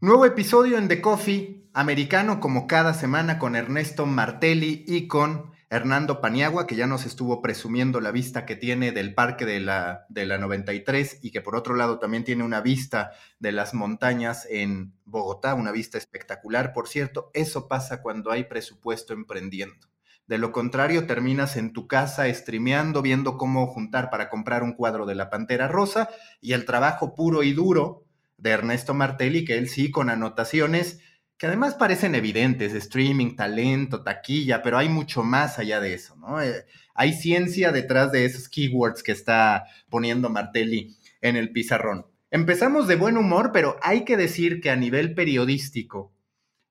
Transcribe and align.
Nuevo 0.00 0.24
episodio 0.26 0.78
en 0.78 0.86
The 0.86 1.00
Coffee, 1.00 1.68
americano 1.72 2.38
como 2.38 2.68
cada 2.68 2.94
semana 2.94 3.40
con 3.40 3.56
Ernesto 3.56 4.06
Martelli 4.06 4.84
y 4.86 5.08
con 5.08 5.50
Hernando 5.70 6.20
Paniagua, 6.20 6.68
que 6.68 6.76
ya 6.76 6.86
nos 6.86 7.04
estuvo 7.04 7.42
presumiendo 7.42 8.00
la 8.00 8.12
vista 8.12 8.46
que 8.46 8.54
tiene 8.54 8.92
del 8.92 9.12
parque 9.12 9.44
de 9.44 9.58
la, 9.58 10.06
de 10.08 10.24
la 10.24 10.38
93 10.38 11.18
y 11.20 11.32
que 11.32 11.40
por 11.40 11.56
otro 11.56 11.74
lado 11.74 11.98
también 11.98 12.22
tiene 12.22 12.44
una 12.44 12.60
vista 12.60 13.10
de 13.40 13.50
las 13.50 13.74
montañas 13.74 14.46
en 14.48 14.92
Bogotá, 15.04 15.54
una 15.54 15.72
vista 15.72 15.98
espectacular. 15.98 16.72
Por 16.72 16.86
cierto, 16.86 17.32
eso 17.34 17.66
pasa 17.66 18.00
cuando 18.00 18.30
hay 18.30 18.44
presupuesto 18.44 19.14
emprendiendo. 19.14 19.88
De 20.28 20.38
lo 20.38 20.52
contrario, 20.52 21.08
terminas 21.08 21.56
en 21.56 21.72
tu 21.72 21.88
casa 21.88 22.32
streameando, 22.32 23.02
viendo 23.02 23.36
cómo 23.36 23.66
juntar 23.66 24.10
para 24.10 24.28
comprar 24.30 24.62
un 24.62 24.74
cuadro 24.74 25.06
de 25.06 25.16
la 25.16 25.28
Pantera 25.28 25.66
Rosa 25.66 26.08
y 26.40 26.52
el 26.52 26.66
trabajo 26.66 27.16
puro 27.16 27.42
y 27.42 27.52
duro 27.52 28.04
de 28.38 28.50
Ernesto 28.50 28.94
Martelli, 28.94 29.44
que 29.44 29.58
él 29.58 29.68
sí 29.68 29.90
con 29.90 30.08
anotaciones 30.08 31.00
que 31.38 31.46
además 31.46 31.76
parecen 31.76 32.16
evidentes, 32.16 32.74
streaming, 32.74 33.36
talento, 33.36 34.02
taquilla, 34.02 34.60
pero 34.60 34.76
hay 34.76 34.88
mucho 34.88 35.22
más 35.22 35.60
allá 35.60 35.80
de 35.80 35.94
eso, 35.94 36.16
¿no? 36.16 36.42
Eh, 36.42 36.66
hay 36.94 37.12
ciencia 37.12 37.70
detrás 37.70 38.10
de 38.10 38.24
esos 38.24 38.48
keywords 38.48 39.04
que 39.04 39.12
está 39.12 39.66
poniendo 39.88 40.30
Martelli 40.30 40.96
en 41.20 41.36
el 41.36 41.52
pizarrón. 41.52 42.06
Empezamos 42.32 42.88
de 42.88 42.96
buen 42.96 43.16
humor, 43.16 43.52
pero 43.52 43.76
hay 43.82 44.04
que 44.04 44.16
decir 44.16 44.60
que 44.60 44.70
a 44.70 44.76
nivel 44.76 45.14
periodístico, 45.14 46.12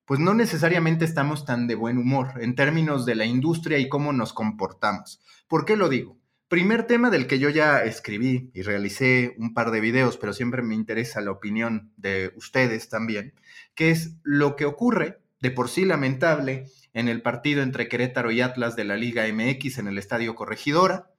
pues 0.04 0.20
no 0.20 0.34
necesariamente 0.34 1.06
estamos 1.06 1.46
tan 1.46 1.66
de 1.68 1.76
buen 1.76 1.98
humor 1.98 2.34
en 2.42 2.54
términos 2.54 3.06
de 3.06 3.16
la 3.16 3.26
industria 3.26 3.78
y 3.78 3.88
cómo 3.88 4.12
nos 4.12 4.34
comportamos. 4.34 5.22
¿Por 5.48 5.64
qué 5.64 5.78
lo 5.78 5.88
digo? 5.88 6.17
Primer 6.48 6.88
tema 6.88 7.10
del 7.10 7.28
que 7.28 7.40
yo 7.40 7.50
ya 7.50 7.84
escribí 7.84 8.52
y 8.54 8.62
realicé 8.62 9.36
un 9.38 9.54
par 9.54 9.70
de 9.72 9.82
videos, 9.82 10.16
pero 10.16 10.32
siempre 10.32 10.62
me 10.62 10.76
interesa 10.76 11.20
la 11.20 11.32
opinión 11.32 11.92
de 11.98 12.32
ustedes 12.38 12.88
también, 12.88 13.34
que 13.76 13.92
es 13.92 14.16
lo 14.24 14.56
que 14.56 14.64
ocurre, 14.64 15.20
de 15.42 15.52
por 15.52 15.68
sí 15.68 15.84
lamentable, 15.84 16.68
en 16.94 17.10
el 17.10 17.22
partido 17.22 17.64
entre 17.64 17.90
Querétaro 17.90 18.32
y 18.32 18.40
Atlas 18.40 18.78
de 18.78 18.86
la 18.86 18.96
Liga 18.96 19.26
MX 19.28 19.78
en 19.80 19.88
el 19.88 19.98
Estadio 19.98 20.36
Corregidora. 20.36 21.12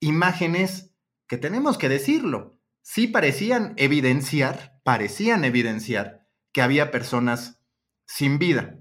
Imágenes 0.00 0.94
que 1.26 1.36
tenemos 1.36 1.76
que 1.76 1.90
decirlo, 1.90 2.58
sí 2.80 3.08
parecían 3.08 3.74
evidenciar, 3.76 4.80
parecían 4.84 5.44
evidenciar 5.44 6.26
que 6.50 6.62
había 6.62 6.90
personas 6.90 7.62
sin 8.06 8.38
vida. 8.38 8.78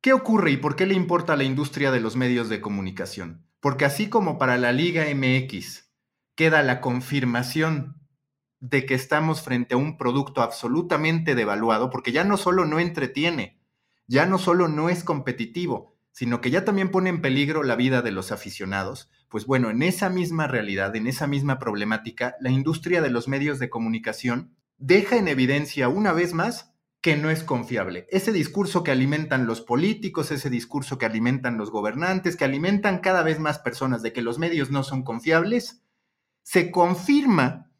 ¿Qué 0.00 0.12
ocurre 0.12 0.52
y 0.52 0.56
por 0.56 0.76
qué 0.76 0.86
le 0.86 0.94
importa 0.94 1.32
a 1.32 1.36
la 1.36 1.44
industria 1.44 1.90
de 1.90 2.00
los 2.00 2.14
medios 2.14 2.48
de 2.48 2.60
comunicación? 2.60 3.49
Porque 3.60 3.84
así 3.84 4.08
como 4.08 4.38
para 4.38 4.56
la 4.56 4.72
Liga 4.72 5.04
MX 5.14 5.90
queda 6.34 6.62
la 6.62 6.80
confirmación 6.80 8.00
de 8.60 8.84
que 8.86 8.94
estamos 8.94 9.42
frente 9.42 9.74
a 9.74 9.78
un 9.78 9.96
producto 9.96 10.42
absolutamente 10.42 11.34
devaluado, 11.34 11.90
porque 11.90 12.12
ya 12.12 12.24
no 12.24 12.36
solo 12.36 12.64
no 12.64 12.78
entretiene, 12.78 13.60
ya 14.06 14.26
no 14.26 14.38
solo 14.38 14.68
no 14.68 14.88
es 14.88 15.04
competitivo, 15.04 15.96
sino 16.12 16.40
que 16.40 16.50
ya 16.50 16.64
también 16.64 16.90
pone 16.90 17.10
en 17.10 17.22
peligro 17.22 17.62
la 17.62 17.76
vida 17.76 18.02
de 18.02 18.10
los 18.10 18.32
aficionados, 18.32 19.10
pues 19.28 19.46
bueno, 19.46 19.70
en 19.70 19.82
esa 19.82 20.10
misma 20.10 20.46
realidad, 20.46 20.94
en 20.96 21.06
esa 21.06 21.26
misma 21.26 21.58
problemática, 21.58 22.34
la 22.40 22.50
industria 22.50 23.00
de 23.00 23.10
los 23.10 23.28
medios 23.28 23.58
de 23.58 23.70
comunicación 23.70 24.56
deja 24.76 25.16
en 25.16 25.28
evidencia 25.28 25.88
una 25.88 26.12
vez 26.12 26.34
más 26.34 26.69
que 27.00 27.16
no 27.16 27.30
es 27.30 27.42
confiable. 27.42 28.06
Ese 28.10 28.32
discurso 28.32 28.84
que 28.84 28.90
alimentan 28.90 29.46
los 29.46 29.60
políticos, 29.62 30.30
ese 30.30 30.50
discurso 30.50 30.98
que 30.98 31.06
alimentan 31.06 31.56
los 31.56 31.70
gobernantes, 31.70 32.36
que 32.36 32.44
alimentan 32.44 32.98
cada 32.98 33.22
vez 33.22 33.38
más 33.38 33.58
personas 33.58 34.02
de 34.02 34.12
que 34.12 34.22
los 34.22 34.38
medios 34.38 34.70
no 34.70 34.82
son 34.82 35.02
confiables, 35.02 35.82
se 36.42 36.70
confirma 36.70 37.70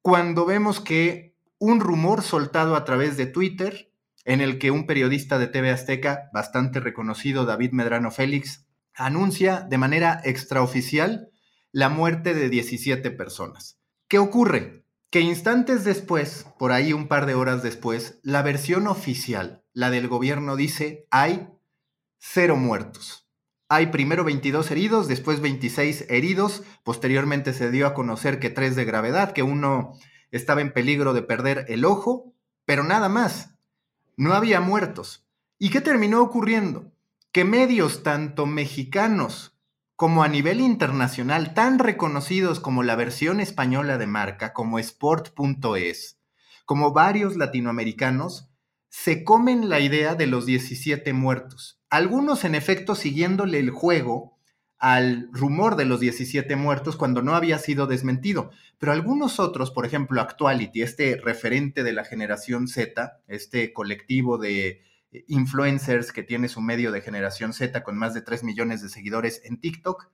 cuando 0.00 0.46
vemos 0.46 0.80
que 0.80 1.36
un 1.58 1.80
rumor 1.80 2.22
soltado 2.22 2.76
a 2.76 2.84
través 2.84 3.16
de 3.16 3.26
Twitter, 3.26 3.92
en 4.24 4.40
el 4.40 4.58
que 4.58 4.70
un 4.70 4.86
periodista 4.86 5.38
de 5.38 5.48
TV 5.48 5.70
Azteca, 5.70 6.30
bastante 6.32 6.80
reconocido, 6.80 7.44
David 7.44 7.72
Medrano 7.72 8.10
Félix, 8.10 8.66
anuncia 8.94 9.60
de 9.60 9.78
manera 9.78 10.20
extraoficial 10.24 11.30
la 11.72 11.88
muerte 11.88 12.34
de 12.34 12.48
17 12.48 13.10
personas. 13.10 13.78
¿Qué 14.08 14.18
ocurre? 14.18 14.85
Que 15.10 15.20
instantes 15.20 15.84
después, 15.84 16.46
por 16.58 16.72
ahí 16.72 16.92
un 16.92 17.08
par 17.08 17.26
de 17.26 17.34
horas 17.34 17.62
después, 17.62 18.18
la 18.22 18.42
versión 18.42 18.86
oficial, 18.86 19.62
la 19.72 19.90
del 19.90 20.08
gobierno, 20.08 20.56
dice 20.56 21.06
hay 21.10 21.48
cero 22.18 22.56
muertos. 22.56 23.28
Hay 23.68 23.86
primero 23.88 24.24
22 24.24 24.70
heridos, 24.70 25.08
después 25.08 25.40
26 25.40 26.06
heridos, 26.08 26.62
posteriormente 26.84 27.52
se 27.52 27.70
dio 27.70 27.86
a 27.86 27.94
conocer 27.94 28.38
que 28.38 28.50
tres 28.50 28.76
de 28.76 28.84
gravedad, 28.84 29.32
que 29.32 29.42
uno 29.42 29.92
estaba 30.30 30.60
en 30.60 30.72
peligro 30.72 31.14
de 31.14 31.22
perder 31.22 31.66
el 31.68 31.84
ojo, 31.84 32.32
pero 32.64 32.84
nada 32.84 33.08
más. 33.08 33.54
No 34.16 34.34
había 34.34 34.60
muertos. 34.60 35.26
¿Y 35.58 35.70
qué 35.70 35.80
terminó 35.80 36.22
ocurriendo? 36.22 36.92
Que 37.32 37.44
medios 37.44 38.02
tanto 38.02 38.46
mexicanos 38.46 39.55
como 39.96 40.22
a 40.22 40.28
nivel 40.28 40.60
internacional 40.60 41.54
tan 41.54 41.78
reconocidos 41.78 42.60
como 42.60 42.82
la 42.82 42.96
versión 42.96 43.40
española 43.40 43.96
de 43.96 44.06
marca, 44.06 44.52
como 44.52 44.78
Sport.es, 44.78 46.20
como 46.66 46.92
varios 46.92 47.36
latinoamericanos, 47.36 48.50
se 48.90 49.24
comen 49.24 49.70
la 49.70 49.80
idea 49.80 50.14
de 50.14 50.26
los 50.26 50.44
17 50.44 51.12
muertos. 51.14 51.80
Algunos, 51.88 52.44
en 52.44 52.54
efecto, 52.54 52.94
siguiéndole 52.94 53.58
el 53.58 53.70
juego 53.70 54.36
al 54.78 55.30
rumor 55.32 55.76
de 55.76 55.86
los 55.86 56.00
17 56.00 56.54
muertos 56.56 56.96
cuando 56.96 57.22
no 57.22 57.34
había 57.34 57.58
sido 57.58 57.86
desmentido, 57.86 58.50
pero 58.78 58.92
algunos 58.92 59.40
otros, 59.40 59.70
por 59.70 59.86
ejemplo, 59.86 60.20
Actuality, 60.20 60.82
este 60.82 61.16
referente 61.16 61.82
de 61.82 61.94
la 61.94 62.04
generación 62.04 62.68
Z, 62.68 63.22
este 63.26 63.72
colectivo 63.72 64.36
de 64.36 64.82
influencers 65.26 66.12
que 66.12 66.22
tiene 66.22 66.48
su 66.48 66.60
medio 66.60 66.92
de 66.92 67.00
generación 67.00 67.52
Z 67.52 67.82
con 67.82 67.96
más 67.96 68.14
de 68.14 68.22
3 68.22 68.44
millones 68.44 68.82
de 68.82 68.88
seguidores 68.88 69.40
en 69.44 69.60
TikTok, 69.60 70.10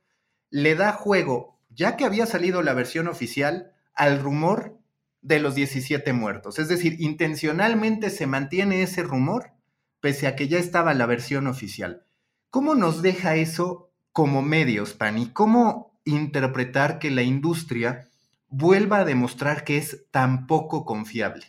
le 0.51 0.75
da 0.75 0.93
juego, 0.93 1.59
ya 1.71 1.97
que 1.97 2.05
había 2.05 2.27
salido 2.27 2.63
la 2.63 2.75
versión 2.75 3.09
oficial, 3.09 3.73
al 3.95 4.21
rumor 4.21 4.79
de 5.23 5.41
los 5.41 5.55
17 5.55 6.13
muertos. 6.13 6.59
Es 6.59 6.69
decir, 6.69 6.97
intencionalmente 7.01 8.11
se 8.11 8.27
mantiene 8.27 8.83
ese 8.83 9.03
rumor 9.03 9.53
pese 10.01 10.27
a 10.27 10.35
que 10.35 10.49
ya 10.49 10.59
estaba 10.59 10.95
la 10.95 11.07
versión 11.07 11.47
oficial. 11.47 12.05
¿Cómo 12.51 12.75
nos 12.75 13.03
deja 13.03 13.37
eso 13.37 13.93
como 14.13 14.43
medios, 14.43 14.93
Pani? 14.93 15.31
¿Cómo 15.31 15.99
interpretar 16.05 16.99
que 16.99 17.11
la 17.11 17.23
industria 17.23 18.09
vuelva 18.49 18.99
a 18.99 19.05
demostrar 19.05 19.65
que 19.65 19.79
es 19.79 20.07
tan 20.11 20.47
poco 20.47 20.85
confiable? 20.85 21.47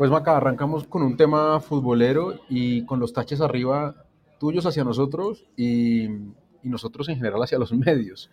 Pues 0.00 0.10
Maca, 0.10 0.38
arrancamos 0.38 0.86
con 0.86 1.02
un 1.02 1.18
tema 1.18 1.60
futbolero 1.60 2.40
y 2.48 2.86
con 2.86 3.00
los 3.00 3.12
taches 3.12 3.42
arriba 3.42 4.06
tuyos 4.38 4.64
hacia 4.64 4.82
nosotros 4.82 5.44
y, 5.58 6.08
nosotros 6.62 7.10
en 7.10 7.16
general 7.16 7.42
hacia 7.42 7.58
los 7.58 7.70
medios. 7.74 8.30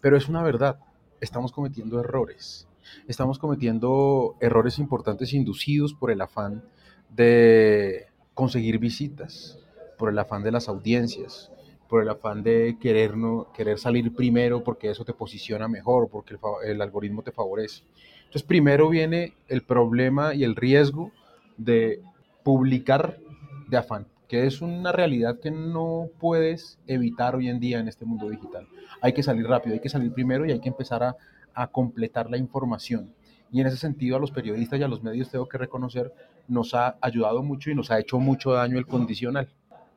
Pero 0.00 0.16
es 0.16 0.30
una 0.30 0.42
verdad, 0.42 0.78
estamos 1.20 1.52
cometiendo 1.52 2.00
errores. 2.00 2.66
Estamos 3.08 3.38
cometiendo 3.38 4.36
errores 4.40 4.78
importantes 4.78 5.34
inducidos 5.34 5.92
por 5.92 6.10
el 6.10 6.22
afán 6.22 6.64
de 7.10 8.06
conseguir 8.32 8.78
visitas, 8.78 9.58
por 9.98 10.08
el 10.08 10.18
afán 10.18 10.42
de 10.42 10.52
las 10.52 10.66
audiencias, 10.70 11.52
por 11.90 12.02
el 12.02 12.08
afán 12.08 12.42
de 12.42 12.78
querer, 12.80 13.12
querer 13.52 13.78
salir 13.78 14.14
primero 14.14 14.64
porque 14.64 14.88
eso 14.88 15.04
te 15.04 15.12
posiciona 15.12 15.68
mejor, 15.68 16.08
porque 16.08 16.38
el 16.64 16.80
algoritmo 16.80 17.20
te 17.20 17.32
favorece. 17.32 17.82
Entonces, 18.32 18.48
primero 18.48 18.88
viene 18.88 19.34
el 19.48 19.60
problema 19.60 20.34
y 20.34 20.42
el 20.42 20.56
riesgo 20.56 21.12
de 21.58 22.00
publicar 22.42 23.18
de 23.68 23.76
afán, 23.76 24.06
que 24.26 24.46
es 24.46 24.62
una 24.62 24.90
realidad 24.90 25.38
que 25.38 25.50
no 25.50 26.08
puedes 26.18 26.78
evitar 26.86 27.36
hoy 27.36 27.50
en 27.50 27.60
día 27.60 27.78
en 27.78 27.88
este 27.88 28.06
mundo 28.06 28.30
digital. 28.30 28.66
Hay 29.02 29.12
que 29.12 29.22
salir 29.22 29.46
rápido, 29.46 29.74
hay 29.74 29.82
que 29.82 29.90
salir 29.90 30.14
primero 30.14 30.46
y 30.46 30.50
hay 30.50 30.60
que 30.60 30.70
empezar 30.70 31.02
a, 31.54 31.66
completar 31.66 32.30
la 32.30 32.38
información. 32.38 33.12
Y 33.50 33.60
en 33.60 33.66
ese 33.66 33.76
sentido 33.76 34.16
a 34.16 34.18
los 34.18 34.30
periodistas 34.30 34.80
y 34.80 34.82
a 34.82 34.88
los 34.88 35.02
medios 35.02 35.30
tengo 35.30 35.46
que 35.46 35.58
reconocer, 35.58 36.10
nos 36.48 36.72
ha 36.72 36.96
ayudado 37.02 37.42
mucho 37.42 37.70
y 37.70 37.74
nos 37.74 37.90
ha 37.90 38.00
hecho 38.00 38.18
mucho 38.18 38.52
daño 38.52 38.78
el 38.78 38.86
condicional. 38.86 39.50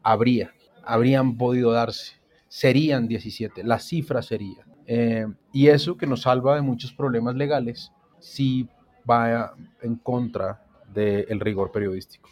Habría, 0.04 0.52
habrían 0.84 1.38
podido 1.38 1.72
darse, 1.72 2.18
serían 2.50 3.08
17, 3.08 3.64
la 3.64 3.80
cifra 3.80 4.22
sería. 4.22 4.66
Eh, 4.88 5.26
y 5.54 5.68
eso 5.68 5.96
que 5.96 6.06
nos 6.06 6.24
salva 6.24 6.56
de 6.56 6.62
muchos 6.62 6.92
problemas 6.92 7.36
legales, 7.36 7.94
sí 8.26 8.68
va 9.10 9.54
en 9.82 9.96
contra 9.96 10.62
del 10.94 11.40
rigor 11.40 11.72
periodístico. 11.72 12.30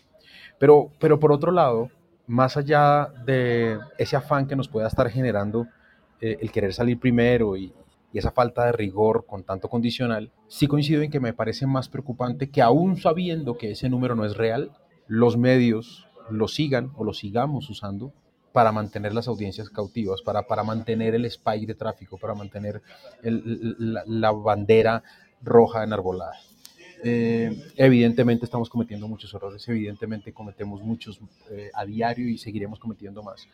Pero, 0.57 0.91
pero 0.99 1.19
por 1.19 1.31
otro 1.31 1.51
lado, 1.51 1.89
más 2.25 2.57
allá 2.57 3.09
de 3.25 3.77
ese 3.97 4.15
afán 4.15 4.47
que 4.47 4.55
nos 4.55 4.67
pueda 4.67 4.87
estar 4.87 5.09
generando 5.09 5.67
eh, 6.19 6.37
el 6.41 6.51
querer 6.51 6.73
salir 6.73 6.99
primero 6.99 7.55
y, 7.57 7.73
y, 8.11 8.17
esa 8.17 8.31
falta 8.31 8.65
de 8.65 8.71
rigor 8.71 9.25
con 9.27 9.43
tanto 9.43 9.69
condicional, 9.69 10.31
sí 10.47 10.67
coincido 10.67 11.01
en 11.01 11.11
que 11.11 11.19
me 11.19 11.33
parece 11.33 11.67
más 11.67 11.89
preocupante 11.89 12.49
que 12.49 12.61
aún 12.61 12.97
sabiendo 12.97 13.57
que 13.57 13.71
ese 13.71 13.89
número 13.89 14.15
no 14.15 14.25
es 14.25 14.35
real, 14.37 14.71
los 15.07 15.37
medios 15.37 16.07
lo 16.29 16.47
sigan 16.47 16.91
o 16.95 17.03
lo 17.03 17.13
sigamos 17.13 17.69
usando 17.69 18.13
para 18.53 18.71
mantener 18.71 19.13
las 19.13 19.27
audiencias 19.27 19.69
cautivas, 19.69 20.21
para, 20.21 20.43
para 20.43 20.63
mantener 20.63 21.15
el 21.15 21.25
spike 21.25 21.67
de 21.67 21.75
tráfico, 21.75 22.17
para 22.17 22.35
mantener 22.35 22.81
la 23.21 24.31
bandera 24.31 25.03
roja 25.43 25.83
enarbolada. 25.83 26.33
Eh, 27.05 27.61
evidentemente 27.75 28.45
estamos 28.45 28.69
cometiendo 28.69 29.07
muchos 29.09 29.33
errores, 29.33 29.67
evidentemente 29.67 30.31
cometemos 30.31 30.81
muchos 30.81 31.19
eh, 31.51 31.69
a 31.73 31.85
diario 31.85 32.29
y 32.29 32.37
seguiremos 32.37 32.79
cometiendo 32.79 33.21
más, 33.21 33.49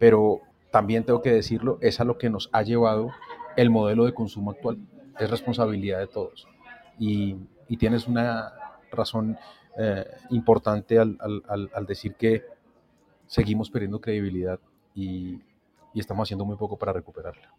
pero 0.00 0.40
también 0.72 1.04
tengo 1.04 1.22
que 1.22 1.30
decirlo, 1.30 1.78
es 1.80 2.00
a 2.00 2.04
lo 2.04 2.18
que 2.18 2.28
nos 2.28 2.50
ha 2.52 2.62
llevado 2.62 3.12
el 3.56 3.70
modelo 3.70 4.04
de 4.04 4.14
consumo 4.14 4.50
actual, 4.50 4.78
es 5.18 5.30
responsabilidad 5.30 6.00
de 6.00 6.08
todos. 6.08 6.46
Y, 6.98 7.36
tienes 7.78 8.08
una 8.08 8.52
razón 8.90 9.36
eh, 9.78 10.04
importante 10.30 10.98
al, 10.98 11.18
al, 11.20 11.86
decir 11.86 12.14
que 12.14 12.44
seguimos 13.26 13.70
perdiendo 13.70 14.00
credibilidad 14.00 14.58
y, 14.94 15.42
y 15.92 16.00
estamos 16.00 16.26
haciendo 16.26 16.46
muy 16.46 16.56
poco 16.56 16.78
para 16.78 16.94
recuperarla. 16.94 17.52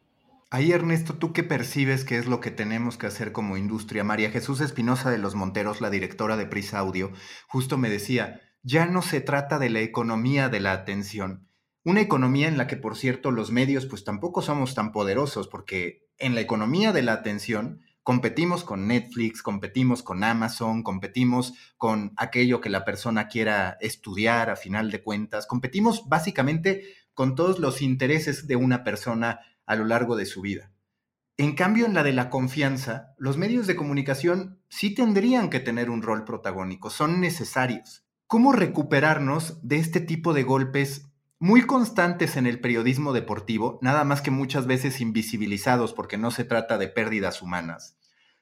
Ahí, 0.52 0.72
Ernesto, 0.72 1.14
¿tú 1.14 1.32
qué 1.32 1.44
percibes 1.44 2.04
que 2.04 2.18
es 2.18 2.26
lo 2.26 2.40
que 2.40 2.50
tenemos 2.50 2.98
que 2.98 3.06
hacer 3.06 3.32
como 3.32 3.56
industria? 3.56 4.04
María 4.04 4.32
Jesús 4.32 4.62
Espinosa 4.62 5.12
de 5.12 5.20
los 5.20 5.36
Monteros, 5.36 5.80
la 5.80 5.92
directora 5.92 6.38
de 6.38 6.48
Prisa 6.48 6.80
Audio, 6.80 7.12
justo 7.48 7.78
me 7.78 7.88
decía, 7.88 8.42
ya 8.64 8.88
no 8.88 9.04
se 9.04 9.22
trata 9.22 9.60
de 9.60 9.70
la 9.70 9.82
economía 9.82 10.50
de 10.50 10.60
la 10.60 10.72
atención. 10.72 11.48
Una 11.84 12.02
economía 12.02 12.48
en 12.48 12.58
la 12.58 12.66
que, 12.66 12.78
por 12.78 12.98
cierto, 12.98 13.30
los 13.30 13.52
medios 13.52 13.86
pues 13.86 14.04
tampoco 14.04 14.42
somos 14.42 14.74
tan 14.74 14.92
poderosos, 14.92 15.48
porque 15.48 16.08
en 16.18 16.34
la 16.34 16.42
economía 16.42 16.94
de 16.94 17.04
la 17.04 17.14
atención 17.14 17.82
competimos 18.02 18.64
con 18.64 18.88
Netflix, 18.88 19.44
competimos 19.44 20.02
con 20.02 20.24
Amazon, 20.24 20.82
competimos 20.82 21.54
con 21.78 22.12
aquello 22.18 22.60
que 22.60 22.72
la 22.72 22.86
persona 22.86 23.28
quiera 23.28 23.78
estudiar 23.82 24.50
a 24.50 24.56
final 24.56 24.90
de 24.90 25.04
cuentas, 25.04 25.46
competimos 25.46 26.10
básicamente 26.10 26.86
con 27.14 27.36
todos 27.36 27.60
los 27.60 27.84
intereses 27.84 28.48
de 28.48 28.56
una 28.56 28.84
persona 28.84 29.42
a 29.70 29.76
lo 29.76 29.86
largo 29.86 30.16
de 30.16 30.26
su 30.26 30.42
vida. 30.42 30.72
En 31.38 31.54
cambio, 31.54 31.86
en 31.86 31.94
la 31.94 32.02
de 32.02 32.12
la 32.12 32.32
confianza, 32.32 33.14
los 33.20 33.38
medios 33.38 33.68
de 33.68 33.76
comunicación 33.76 34.60
sí 34.68 34.96
tendrían 34.96 35.52
que 35.52 35.60
tener 35.60 35.92
un 35.92 36.02
rol 36.02 36.26
protagónico, 36.26 36.90
son 36.90 37.22
necesarios. 37.22 38.04
¿Cómo 38.26 38.52
recuperarnos 38.52 39.60
de 39.62 39.78
este 39.78 40.02
tipo 40.02 40.34
de 40.34 40.42
golpes 40.42 41.12
muy 41.38 41.62
constantes 41.62 42.36
en 42.36 42.48
el 42.48 42.60
periodismo 42.60 43.14
deportivo, 43.14 43.78
nada 43.84 44.04
más 44.04 44.24
que 44.24 44.32
muchas 44.32 44.66
veces 44.66 45.02
invisibilizados 45.02 45.94
porque 45.94 46.18
no 46.18 46.32
se 46.32 46.46
trata 46.46 46.80
de 46.80 46.88
pérdidas 46.88 47.44
humanas, 47.44 47.96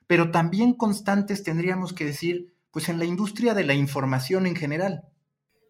pero 0.08 0.32
también 0.32 0.74
constantes 0.74 1.44
tendríamos 1.44 1.92
que 1.92 2.06
decir, 2.06 2.56
pues 2.72 2.88
en 2.88 3.00
la 3.00 3.06
industria 3.06 3.54
de 3.54 3.66
la 3.66 3.74
información 3.74 4.48
en 4.48 4.56
general? 4.56 5.04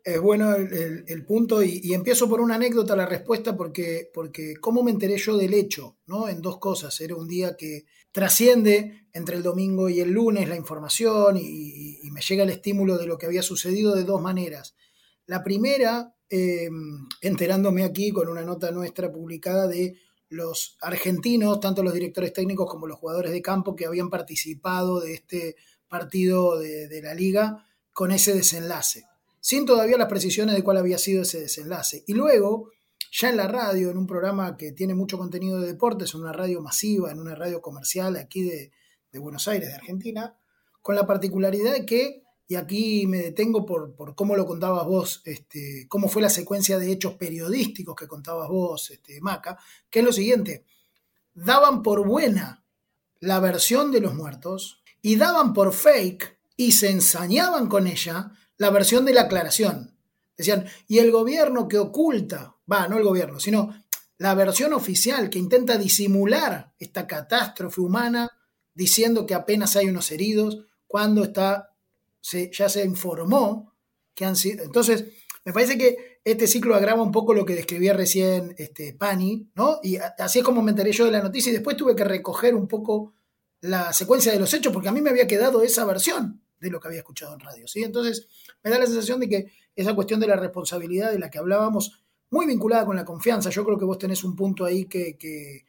Es 0.08 0.22
bueno 0.22 0.56
el, 0.56 1.26
punto 1.26 1.62
y, 1.62 1.94
empiezo 1.94 2.30
por 2.30 2.40
una 2.40 2.56
anécdota 2.56 2.96
la 2.96 3.06
respuesta 3.06 3.58
porque, 3.58 4.10
porque 4.14 4.56
cómo 4.56 4.82
me 4.82 4.92
enteré 4.92 5.18
yo 5.18 5.36
del 5.36 5.54
hecho, 5.54 5.98
¿no? 6.06 6.30
En 6.30 6.42
dos 6.42 6.60
cosas. 6.60 7.02
Era 7.02 7.18
un 7.18 7.28
día 7.28 7.58
que 7.58 7.84
trasciende 8.14 9.10
entre 9.12 9.36
el 9.36 9.44
domingo 9.44 9.90
y 9.90 10.00
el 10.00 10.12
lunes 10.12 10.48
la 10.48 10.56
información 10.56 11.36
y, 11.36 12.00
me 12.10 12.22
llega 12.22 12.44
el 12.44 12.52
estímulo 12.52 12.98
de 12.98 13.06
lo 13.06 13.18
que 13.18 13.26
había 13.26 13.44
sucedido 13.44 13.96
de 13.96 14.06
dos 14.06 14.22
maneras. 14.22 14.76
La 15.26 15.44
primera, 15.44 16.16
em, 16.30 17.06
enterándome 17.20 17.84
aquí 17.84 18.12
con 18.12 18.30
una 18.30 18.44
nota 18.44 18.72
nuestra 18.72 19.12
publicada 19.12 19.68
de 19.68 20.00
los 20.30 20.78
argentinos, 20.80 21.60
tanto 21.60 21.84
los 21.84 21.94
directores 21.94 22.32
técnicos 22.32 22.72
como 22.72 22.88
los 22.88 22.98
jugadores 22.98 23.34
de 23.34 23.42
campo 23.42 23.76
que 23.76 23.86
habían 23.86 24.10
participado 24.10 25.02
de 25.02 25.16
este 25.16 25.58
partido 25.90 26.58
de 26.58 27.02
la 27.04 27.14
liga 27.14 27.66
con 27.92 28.14
ese 28.14 28.34
desenlace 28.34 29.06
sin 29.48 29.66
todavía 29.66 29.98
las 29.98 30.10
precisiones 30.10 30.56
de 30.56 30.62
cuál 30.62 30.76
había 30.76 30.98
sido 30.98 31.22
ese 31.22 31.40
desenlace. 31.40 32.04
Y 32.06 32.14
luego, 32.16 32.70
ya 33.14 33.30
en 33.30 33.38
la 33.38 33.48
radio, 33.48 33.90
en 33.90 33.98
un 33.98 34.06
programa 34.06 34.58
que 34.58 34.74
tiene 34.74 34.94
mucho 34.94 35.18
contenido 35.18 35.62
de 35.62 35.68
deportes, 35.68 36.14
en 36.14 36.20
una 36.20 36.34
radio 36.34 36.62
masiva, 36.62 37.14
en 37.14 37.20
una 37.22 37.34
radio 37.34 37.62
comercial 37.62 38.18
aquí 38.18 38.42
de, 38.44 38.72
Buenos 39.14 39.48
Aires, 39.48 39.70
de 39.70 39.76
Argentina, 39.76 40.38
con 40.82 40.96
la 40.96 41.08
particularidad 41.08 41.72
de 41.72 41.86
que, 41.86 42.24
y 42.46 42.56
aquí 42.56 43.08
me 43.08 43.20
detengo 43.20 43.66
por, 43.66 43.96
cómo 44.16 44.36
lo 44.36 44.46
contabas 44.46 44.86
vos, 44.86 45.22
este, 45.24 45.86
cómo 45.88 46.10
fue 46.10 46.22
la 46.22 46.30
secuencia 46.30 46.78
de 46.78 46.92
hechos 46.92 47.14
periodísticos 47.14 47.96
que 47.96 48.06
contabas 48.06 48.50
vos, 48.50 48.92
este, 48.92 49.22
Maca, 49.22 49.58
que 49.90 50.00
es 50.00 50.06
lo 50.06 50.12
siguiente, 50.12 50.66
daban 51.34 51.84
por 51.84 52.06
buena 52.06 52.66
la 53.22 53.40
versión 53.40 53.94
de 53.94 54.02
los 54.02 54.14
muertos 54.14 54.84
y 55.02 55.16
daban 55.16 55.54
por 55.54 55.72
fake 55.72 56.38
y 56.58 56.74
se 56.74 56.90
ensañaban 56.90 57.70
con 57.70 57.88
ella 57.88 58.34
la 58.58 58.70
versión 58.70 59.06
de 59.06 59.14
la 59.14 59.22
aclaración. 59.22 59.96
Decían, 60.36 60.66
y 60.88 61.00
el 61.00 61.12
gobierno 61.12 61.68
que 61.68 61.78
oculta, 61.80 62.56
va, 62.72 62.88
no 62.88 62.98
el 62.98 63.04
gobierno, 63.04 63.40
sino 63.40 63.84
la 64.18 64.36
versión 64.36 64.74
oficial 64.74 65.30
que 65.30 65.40
intenta 65.40 65.78
disimular 65.78 66.74
esta 66.80 67.08
catástrofe 67.08 67.82
humana 67.82 68.30
diciendo 68.74 69.26
que 69.26 69.34
apenas 69.34 69.76
hay 69.76 69.88
unos 69.88 70.12
heridos, 70.12 70.60
cuando 70.86 71.24
está, 71.24 71.76
se, 72.22 72.52
ya 72.52 72.70
se 72.70 72.84
informó 72.86 73.74
que 74.14 74.26
han 74.26 74.36
sido... 74.36 74.64
Entonces, 74.64 75.06
me 75.44 75.54
parece 75.54 75.78
que 75.78 76.20
este 76.24 76.46
ciclo 76.46 76.76
agrava 76.76 77.02
un 77.02 77.12
poco 77.12 77.34
lo 77.34 77.46
que 77.46 77.56
describía 77.56 77.94
recién 77.94 78.54
este, 78.58 78.94
Pani, 78.94 79.50
¿no? 79.56 79.80
Y 79.82 79.98
así 79.98 80.40
es 80.40 80.46
como 80.46 80.62
me 80.62 80.72
enteré 80.72 80.92
yo 80.92 81.06
de 81.06 81.12
la 81.12 81.24
noticia 81.24 81.50
y 81.50 81.54
después 81.54 81.78
tuve 81.78 81.96
que 81.96 82.04
recoger 82.04 82.54
un 82.54 82.68
poco 82.68 83.14
la 83.62 83.94
secuencia 83.94 84.32
de 84.32 84.40
los 84.40 84.54
hechos 84.54 84.72
porque 84.72 84.90
a 84.90 84.92
mí 84.92 85.02
me 85.02 85.10
había 85.10 85.26
quedado 85.26 85.64
esa 85.64 85.86
versión 85.86 86.44
de 86.60 86.70
lo 86.70 86.80
que 86.80 86.88
había 86.88 87.00
escuchado 87.00 87.34
en 87.34 87.40
radio, 87.40 87.68
¿sí? 87.68 87.84
Entonces, 87.84 88.28
me 88.64 88.72
da 88.72 88.80
la 88.80 88.86
sensación 88.86 89.20
de 89.20 89.30
que 89.30 89.52
esa 89.76 89.94
cuestión 89.94 90.20
de 90.20 90.28
la 90.28 90.36
responsabilidad 90.36 91.12
de 91.12 91.20
la 91.20 91.30
que 91.30 91.38
hablábamos, 91.38 92.04
muy 92.30 92.46
vinculada 92.46 92.86
con 92.86 92.96
la 92.96 93.06
confianza, 93.06 93.50
yo 93.50 93.64
creo 93.64 93.78
que 93.78 93.86
vos 93.86 93.98
tenés 93.98 94.24
un 94.24 94.36
punto 94.36 94.66
ahí 94.66 94.86
que, 94.86 95.18
que, 95.18 95.66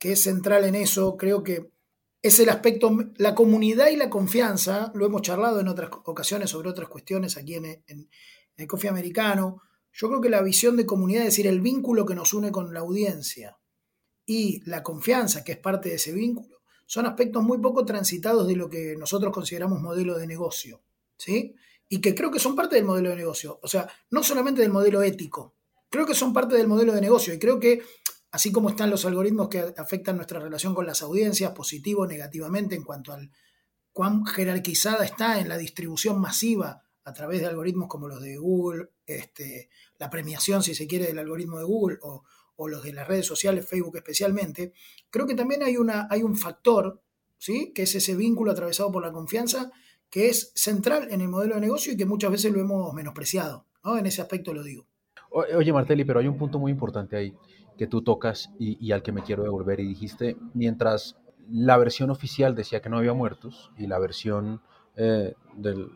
es 0.00 0.22
central 0.22 0.64
en 0.64 0.76
eso, 0.76 1.16
creo 1.16 1.42
que 1.42 1.68
es 2.22 2.38
el 2.38 2.48
aspecto, 2.48 2.96
la 3.16 3.34
comunidad 3.34 3.88
y 3.88 3.96
la 3.96 4.08
confianza, 4.08 4.92
lo 4.94 5.04
hemos 5.04 5.22
charlado 5.22 5.58
en 5.58 5.66
otras 5.66 5.90
ocasiones 6.04 6.50
sobre 6.50 6.68
otras 6.68 6.88
cuestiones 6.88 7.36
aquí 7.36 7.54
en, 7.54 7.64
en, 7.64 8.08
el 8.56 8.66
Coffee 8.68 8.88
Americano, 8.88 9.62
yo 9.92 10.08
creo 10.08 10.20
que 10.20 10.28
la 10.28 10.42
visión 10.42 10.76
de 10.76 10.86
comunidad, 10.86 11.22
es 11.22 11.30
decir, 11.30 11.46
el 11.46 11.60
vínculo 11.60 12.06
que 12.06 12.14
nos 12.14 12.32
une 12.34 12.52
con 12.52 12.72
la 12.72 12.80
audiencia 12.80 13.58
y 14.24 14.62
la 14.64 14.82
confianza, 14.82 15.42
que 15.42 15.52
es 15.52 15.58
parte 15.58 15.88
de 15.88 15.96
ese 15.96 16.12
vínculo, 16.12 16.55
son 16.86 17.06
aspectos 17.06 17.42
muy 17.42 17.58
poco 17.58 17.84
transitados 17.84 18.46
de 18.48 18.56
lo 18.56 18.70
que 18.70 18.96
nosotros 18.96 19.32
consideramos 19.32 19.80
modelo 19.80 20.16
de 20.16 20.26
negocio. 20.26 20.82
¿sí? 21.18 21.54
y 21.88 22.00
que 22.00 22.14
creo 22.14 22.30
que 22.30 22.38
son 22.38 22.56
parte 22.56 22.76
del 22.76 22.84
modelo 22.84 23.10
de 23.10 23.16
negocio. 23.16 23.58
O 23.62 23.68
sea, 23.68 23.88
no 24.10 24.22
solamente 24.22 24.62
del 24.62 24.72
modelo 24.72 25.02
ético, 25.02 25.54
creo 25.88 26.06
que 26.06 26.14
son 26.14 26.32
parte 26.32 26.56
del 26.56 26.68
modelo 26.68 26.92
de 26.92 27.00
negocio 27.00 27.32
y 27.34 27.38
creo 27.38 27.60
que 27.60 27.82
así 28.30 28.52
como 28.52 28.70
están 28.70 28.90
los 28.90 29.04
algoritmos 29.04 29.48
que 29.48 29.72
afectan 29.76 30.16
nuestra 30.16 30.40
relación 30.40 30.74
con 30.74 30.86
las 30.86 31.02
audiencias, 31.02 31.52
positivo 31.52 32.02
o 32.02 32.06
negativamente 32.06 32.74
en 32.74 32.82
cuanto 32.82 33.12
al 33.12 33.30
cuán 33.92 34.26
jerarquizada 34.26 35.04
está 35.04 35.40
en 35.40 35.48
la 35.48 35.56
distribución 35.56 36.20
masiva 36.20 36.82
a 37.04 37.12
través 37.12 37.40
de 37.40 37.46
algoritmos 37.46 37.88
como 37.88 38.08
los 38.08 38.20
de 38.20 38.36
Google, 38.36 38.88
este, 39.06 39.70
la 39.96 40.10
premiación, 40.10 40.62
si 40.62 40.74
se 40.74 40.88
quiere, 40.88 41.06
del 41.06 41.20
algoritmo 41.20 41.58
de 41.58 41.64
Google 41.64 41.98
o, 42.02 42.24
o, 42.56 42.68
los 42.68 42.82
de 42.82 42.92
las 42.92 43.06
redes 43.06 43.26
sociales, 43.26 43.68
Facebook 43.68 43.96
especialmente, 43.96 44.72
creo 45.10 45.26
que 45.26 45.34
también 45.34 45.62
hay, 45.62 45.76
una, 45.76 46.08
hay 46.10 46.22
un 46.22 46.36
factor, 46.36 47.00
¿sí? 47.38 47.72
que 47.74 47.82
es 47.82 47.94
ese 47.94 48.16
vínculo 48.16 48.52
atravesado 48.52 48.90
por 48.90 49.02
la 49.02 49.12
confianza 49.12 49.70
que 50.10 50.28
es 50.28 50.52
central 50.54 51.08
en 51.10 51.20
el 51.20 51.28
modelo 51.28 51.56
de 51.56 51.60
negocio 51.60 51.92
y 51.92 51.96
que 51.96 52.06
muchas 52.06 52.30
veces 52.30 52.52
lo 52.52 52.60
hemos 52.60 52.92
menospreciado. 52.94 53.66
¿no? 53.84 53.98
En 53.98 54.06
ese 54.06 54.22
aspecto 54.22 54.52
lo 54.52 54.62
digo. 54.62 54.86
Oye, 55.30 55.72
Martelli, 55.72 56.04
pero 56.04 56.20
hay 56.20 56.28
un 56.28 56.38
punto 56.38 56.58
muy 56.58 56.72
importante 56.72 57.16
ahí 57.16 57.34
que 57.76 57.86
tú 57.86 58.02
tocas 58.02 58.50
y, 58.58 58.90
al 58.92 59.02
que 59.02 59.12
me 59.12 59.22
quiero 59.22 59.42
devolver. 59.42 59.80
Y 59.80 59.88
dijiste, 59.88 60.36
mientras 60.54 61.16
la 61.50 61.76
versión 61.76 62.10
oficial 62.10 62.54
decía 62.54 62.80
que 62.80 62.88
no 62.88 62.98
había 62.98 63.12
muertos 63.12 63.70
y 63.76 63.86
la 63.86 63.98
versión 63.98 64.62
eh, 64.96 65.34
del 65.54 65.90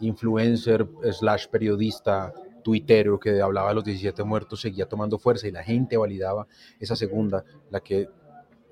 influencer 0.00 0.86
slash 1.12 1.46
periodista 1.48 2.32
tuitero 2.64 3.20
que 3.20 3.40
hablaba 3.40 3.68
de 3.68 3.74
los 3.76 3.84
17 3.84 4.24
muertos 4.24 4.60
seguía 4.60 4.86
tomando 4.86 5.18
fuerza 5.18 5.46
y 5.46 5.52
la 5.52 5.62
gente 5.62 5.96
validaba 5.96 6.48
esa 6.80 6.96
segunda, 6.96 7.44
la 7.70 7.78
que 7.78 8.08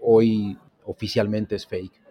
hoy 0.00 0.58
oficialmente 0.84 1.54
es 1.54 1.66
fake 1.66 2.02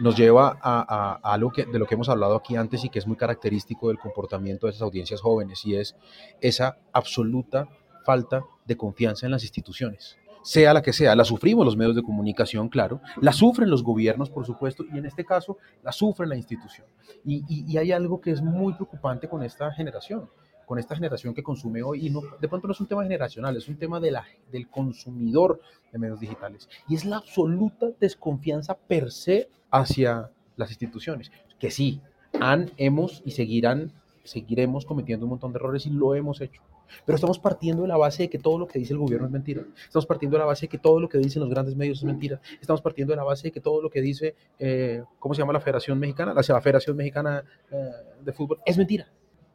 nos 0.00 0.16
lleva 0.16 0.58
a, 0.60 1.20
algo 1.22 1.50
que, 1.50 1.66
de 1.66 1.78
lo 1.78 1.86
que 1.86 1.94
hemos 1.94 2.08
hablado 2.08 2.34
aquí 2.34 2.56
antes 2.56 2.84
y 2.84 2.88
que 2.88 2.98
es 2.98 3.06
muy 3.06 3.16
característico 3.16 3.88
del 3.88 3.98
comportamiento 3.98 4.66
de 4.66 4.70
esas 4.70 4.82
audiencias 4.82 5.20
jóvenes 5.20 5.64
y 5.64 5.76
es 5.76 5.96
esa 6.40 6.78
absoluta 6.92 7.68
falta 8.04 8.44
de 8.64 8.76
confianza 8.76 9.26
en 9.26 9.32
las 9.32 9.44
instituciones. 9.44 10.16
Sea 10.42 10.74
la 10.74 10.82
que 10.82 10.92
sea, 10.92 11.16
la 11.16 11.24
sufrimos 11.24 11.64
los 11.64 11.76
medios 11.76 11.96
de 11.96 12.02
comunicación, 12.02 12.68
claro, 12.68 13.00
la 13.20 13.32
sufren 13.32 13.70
los 13.70 13.82
gobiernos, 13.82 14.28
por 14.30 14.44
supuesto, 14.44 14.84
y 14.92 14.98
en 14.98 15.06
este 15.06 15.24
caso 15.24 15.56
la 15.82 15.92
sufre 15.92 16.26
la 16.26 16.36
institución. 16.36 16.86
y 17.24 17.78
hay 17.78 17.92
algo 17.92 18.20
que 18.20 18.30
es 18.30 18.42
muy 18.42 18.74
preocupante 18.74 19.28
con 19.28 19.42
esta 19.42 19.72
generación 19.72 20.28
con 20.66 20.78
esta 20.78 20.94
generación 20.94 21.34
que 21.34 21.42
consume 21.42 21.82
hoy, 21.82 22.06
y 22.06 22.10
no, 22.10 22.22
de 22.40 22.48
pronto 22.48 22.66
no 22.66 22.72
es 22.72 22.80
un 22.80 22.86
tema 22.86 23.02
generacional, 23.02 23.56
es 23.56 23.68
un 23.68 23.76
tema 23.76 24.00
de 24.00 24.10
la, 24.10 24.24
del 24.50 24.68
consumidor 24.68 25.60
de 25.92 25.98
medios 25.98 26.20
digitales, 26.20 26.68
y 26.88 26.94
es 26.94 27.04
la 27.04 27.16
absoluta 27.16 27.88
desconfianza 28.00 28.74
per 28.74 29.10
se 29.10 29.48
hacia 29.70 30.30
las 30.56 30.70
instituciones, 30.70 31.30
que 31.58 31.70
sí, 31.70 32.00
han, 32.40 32.70
hemos 32.76 33.22
y 33.24 33.32
seguirán 33.32 33.92
seguiremos 34.24 34.86
cometiendo 34.86 35.26
un 35.26 35.30
montón 35.30 35.52
de 35.52 35.58
errores 35.58 35.86
y 35.86 35.90
lo 35.90 36.14
hemos 36.14 36.40
hecho. 36.40 36.62
Pero 37.06 37.16
estamos 37.16 37.38
partiendo 37.38 37.82
de 37.82 37.88
la 37.88 37.96
base 37.96 38.24
de 38.24 38.30
que 38.30 38.38
todo 38.38 38.58
lo 38.58 38.66
que 38.66 38.78
dice 38.78 38.92
el 38.92 38.98
gobierno 38.98 39.26
es 39.26 39.32
mentira. 39.32 39.62
Estamos 39.86 40.06
partiendo 40.06 40.36
de 40.36 40.40
la 40.40 40.46
base 40.46 40.62
de 40.62 40.68
que 40.68 40.78
todo 40.78 41.00
lo 41.00 41.08
que 41.08 41.18
dicen 41.18 41.40
los 41.40 41.50
grandes 41.50 41.76
medios 41.76 41.98
es 41.98 42.04
mentira. 42.04 42.40
Estamos 42.60 42.80
partiendo 42.82 43.12
de 43.12 43.16
la 43.16 43.24
base 43.24 43.48
de 43.48 43.52
que 43.52 43.60
todo 43.60 43.80
lo 43.80 43.90
que 43.90 44.00
dice, 44.00 44.34
eh, 44.58 45.02
¿cómo 45.18 45.34
se 45.34 45.40
llama 45.40 45.52
la 45.52 45.60
Federación 45.60 45.98
Mexicana? 45.98 46.34
La, 46.34 46.42
Federación 46.60 46.96
Mexicana 46.96 47.44
eh, 47.70 47.90
de 48.22 48.32
Fútbol 48.32 48.58
es 48.64 48.76
mentira. 48.76 49.06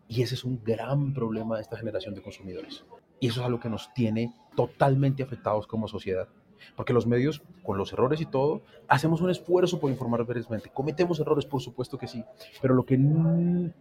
Y 0.10 0.24
ese 0.24 0.34
es 0.34 0.44
un 0.44 0.60
gran 0.64 1.14
problema 1.14 1.56
de 1.56 1.62
esta 1.62 1.78
generación 1.78 2.16
de 2.16 2.24
consumidores. 2.24 2.84
Y 3.20 3.28
eso 3.28 3.42
es 3.42 3.46
algo 3.46 3.60
que 3.60 3.70
nos 3.70 3.94
tiene 3.94 4.34
totalmente 4.56 5.22
afectados 5.22 5.68
como 5.68 5.88
sociedad. 5.88 6.28
Porque 6.76 6.94
los 6.94 7.06
medios, 7.06 7.44
con 7.64 7.78
los 7.78 7.94
errores 7.94 8.20
y 8.20 8.26
todo, 8.26 8.64
hacemos 8.88 9.22
un 9.22 9.30
esfuerzo 9.30 9.80
por 9.80 9.92
informar 9.92 10.26
verazmente. 10.26 10.72
Cometemos 10.74 11.20
errores, 11.20 11.46
por 11.46 11.62
supuesto 11.62 12.00
que 12.00 12.08
sí. 12.08 12.26
Pero 12.60 12.74
lo 12.74 12.86
que 12.86 12.98
no, 12.98 13.72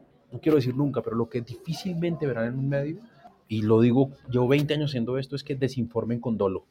quiero 0.42 0.56
decir 0.56 0.76
nunca, 0.76 1.00
pero 1.00 1.16
lo 1.16 1.30
que 1.30 1.40
difícilmente 1.40 2.26
verán 2.26 2.48
en 2.48 2.58
un 2.58 2.68
medio, 2.68 2.98
y 3.48 3.62
lo 3.62 3.80
digo, 3.80 4.10
llevo 4.30 4.48
20 4.48 4.74
años 4.74 4.90
haciendo 4.90 5.16
esto, 5.16 5.34
es 5.34 5.42
que 5.42 5.56
desinformen 5.56 6.20
con 6.20 6.36
dolo. 6.36 6.66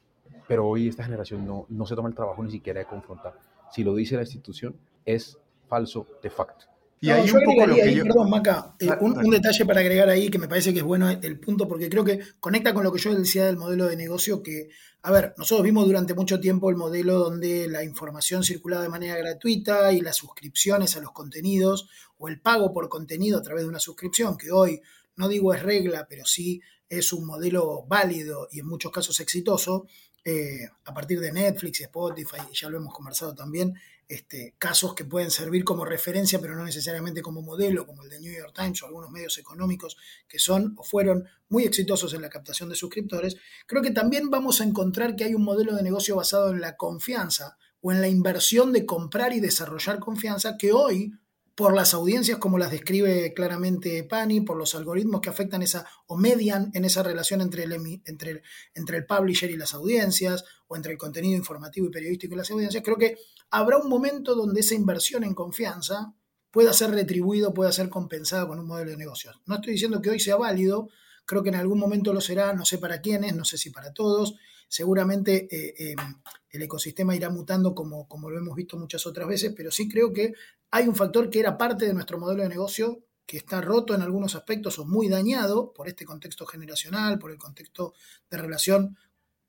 Pero 0.47 0.67
hoy 0.67 0.87
esta 0.87 1.03
generación 1.03 1.47
no, 1.47 1.65
no 1.67 1.87
se 1.87 1.95
toma 1.95 2.09
el 2.09 2.15
trabajo 2.15 2.43
ni 2.43 2.51
siquiera 2.51 2.79
de 2.79 2.85
confrontar. 2.85 3.33
Si 3.71 3.83
lo 3.83 3.95
dice 3.95 4.17
la 4.17 4.21
institución, 4.21 4.75
es 5.03 5.39
falso 5.67 6.05
de 6.21 6.29
facto. 6.29 6.76
Y 6.99 7.09
ahí 7.09 7.29
un 7.29 7.43
poco 7.43 7.67
lo 7.67 7.75
que 7.75 7.93
yo... 7.93 8.03
Perdón, 8.03 8.29
Maca, 8.29 8.75
eh, 8.79 8.89
un, 9.01 9.29
detalle 9.29 9.65
para 9.65 9.81
agregar 9.81 10.09
ahí 10.09 10.29
que 10.29 10.39
me 10.39 10.47
parece 10.47 10.73
que 10.73 10.79
es 10.79 10.85
bueno 10.85 11.09
el 11.09 11.39
punto, 11.39 11.67
porque 11.67 11.89
creo 11.89 12.03
que 12.03 12.19
conecta 12.39 12.73
con 12.73 12.83
lo 12.83 12.91
que 12.91 12.99
yo 12.99 13.13
decía 13.13 13.45
del 13.45 13.57
modelo 13.57 13.85
de 13.85 13.95
negocio, 13.95 14.41
que, 14.41 14.69
a 15.03 15.11
ver, 15.11 15.35
nosotros 15.37 15.63
vimos 15.63 15.85
durante 15.85 16.15
mucho 16.15 16.39
tiempo 16.39 16.69
el 16.69 16.75
modelo 16.75 17.19
donde 17.19 17.67
la 17.67 17.83
información 17.83 18.43
circulaba 18.43 18.83
de 18.83 18.89
manera 18.89 19.15
gratuita 19.15 19.91
y 19.91 20.01
las 20.01 20.17
suscripciones 20.17 20.97
a 20.97 21.01
los 21.01 21.11
contenidos 21.11 21.87
o 22.17 22.29
el 22.29 22.41
pago 22.41 22.73
por 22.73 22.89
contenido 22.89 23.37
a 23.37 23.43
través 23.43 23.63
de 23.63 23.69
una 23.69 23.79
suscripción, 23.79 24.35
que 24.35 24.51
hoy 24.51 24.81
no 25.15 25.27
digo 25.27 25.53
es 25.53 25.61
regla, 25.61 26.07
pero 26.09 26.25
sí 26.25 26.61
es 26.89 27.13
un 27.13 27.25
modelo 27.25 27.85
válido 27.87 28.47
y 28.51 28.59
en 28.59 28.67
muchos 28.67 28.91
casos 28.91 29.19
exitoso, 29.19 29.87
eh, 30.23 30.67
a 30.85 30.93
partir 30.93 31.19
de 31.19 31.31
Netflix 31.31 31.81
Spotify, 31.81 32.41
ya 32.53 32.69
lo 32.69 32.77
hemos 32.77 32.93
conversado 32.93 33.33
también, 33.35 33.75
este, 34.09 34.55
casos 34.57 34.93
que 34.93 35.03
pueden 35.03 35.31
servir 35.31 35.63
como 35.63 35.83
referencia, 35.83 36.39
pero 36.39 36.55
no 36.55 36.63
necesariamente 36.63 37.21
como 37.21 37.41
modelo, 37.41 37.85
como 37.85 38.03
el 38.03 38.09
de 38.09 38.19
New 38.19 38.33
York 38.33 38.53
Times 38.55 38.81
o 38.81 38.85
algunos 38.85 39.11
medios 39.11 39.37
económicos 39.37 39.97
que 40.27 40.39
son 40.39 40.73
o 40.77 40.83
fueron 40.83 41.25
muy 41.49 41.63
exitosos 41.63 42.13
en 42.13 42.21
la 42.21 42.29
captación 42.29 42.69
de 42.69 42.75
suscriptores, 42.75 43.35
creo 43.65 43.81
que 43.81 43.91
también 43.91 44.29
vamos 44.29 44.61
a 44.61 44.63
encontrar 44.63 45.15
que 45.15 45.25
hay 45.25 45.35
un 45.35 45.43
modelo 45.43 45.75
de 45.75 45.83
negocio 45.83 46.15
basado 46.15 46.51
en 46.51 46.61
la 46.61 46.77
confianza 46.77 47.57
o 47.81 47.91
en 47.91 48.01
la 48.01 48.07
inversión 48.07 48.71
de 48.71 48.85
comprar 48.85 49.33
y 49.33 49.39
desarrollar 49.39 49.99
confianza 49.99 50.57
que 50.57 50.71
hoy 50.71 51.13
por 51.57 51.75
las 51.75 51.95
audiencias 51.95 52.37
como 52.37 52.59
las 52.59 52.69
describe 52.69 53.33
claramente 53.33 54.03
Pani, 54.03 54.41
por 54.41 54.57
los 54.57 54.75
algoritmos 54.75 55.21
que 55.21 55.31
afectan 55.31 55.63
esa 55.63 55.87
o 56.05 56.15
median 56.15 56.69
en 56.75 56.85
esa 56.85 57.01
relación 57.01 57.41
entre 57.41 57.63
el, 57.63 57.73
entre, 58.05 58.43
el 58.75 59.05
publisher 59.07 59.49
y 59.49 59.57
las 59.57 59.73
audiencias, 59.73 60.45
o 60.67 60.75
entre 60.75 60.91
el 60.91 60.99
contenido 60.99 61.35
informativo 61.35 61.87
y 61.87 61.89
periodístico 61.89 62.35
y 62.35 62.37
las 62.37 62.51
audiencias, 62.51 62.83
creo 62.83 62.97
que 62.97 63.17
habrá 63.49 63.79
un 63.79 63.89
momento 63.89 64.35
donde 64.35 64.59
esa 64.59 64.75
inversión 64.75 65.23
en 65.23 65.33
confianza 65.33 66.13
pueda 66.51 66.73
ser 66.73 66.91
retribuido, 66.91 67.55
pueda 67.55 67.71
ser 67.71 67.89
compensada 67.89 68.47
con 68.47 68.59
un 68.59 68.67
modelo 68.67 68.91
de 68.91 68.97
negocios. 68.97 69.41
No 69.47 69.55
estoy 69.55 69.73
diciendo 69.73 69.99
que 69.99 70.11
hoy 70.11 70.19
sea 70.19 70.35
válido, 70.35 70.89
creo 71.25 71.41
que 71.41 71.49
en 71.49 71.55
algún 71.55 71.79
momento 71.79 72.13
lo 72.13 72.21
será, 72.21 72.53
no 72.53 72.65
sé 72.65 72.77
para 72.77 73.01
quiénes, 73.01 73.35
no 73.35 73.45
sé 73.45 73.57
si 73.57 73.71
para 73.71 73.93
todos, 73.93 74.35
seguramente 74.67 75.47
eh, 75.51 75.91
em, 75.91 76.15
el 76.49 76.61
ecosistema 76.61 77.15
irá 77.15 77.29
mutando 77.29 77.73
como, 77.73 78.07
como 78.07 78.29
lo 78.29 78.37
hemos 78.37 78.55
visto 78.55 78.77
muchas 78.77 79.05
otras 79.05 79.27
veces, 79.27 79.53
pero 79.55 79.71
sí 79.71 79.87
creo 79.87 80.11
que 80.13 80.33
hay 80.71 80.87
un 80.87 80.95
factor 80.95 81.29
que 81.29 81.39
era 81.39 81.57
parte 81.57 81.85
de 81.85 81.93
nuestro 81.93 82.19
modelo 82.19 82.43
de 82.43 82.49
negocio 82.49 83.03
que 83.25 83.37
está 83.37 83.61
roto 83.61 83.93
en 83.93 84.01
algunos 84.01 84.35
aspectos 84.35 84.79
o 84.79 84.85
muy 84.85 85.09
dañado 85.09 85.73
por 85.73 85.87
este 85.87 86.05
contexto 86.05 86.45
generacional, 86.45 87.19
por 87.19 87.31
el 87.31 87.37
contexto 87.37 87.93
de 88.29 88.37
relación 88.37 88.97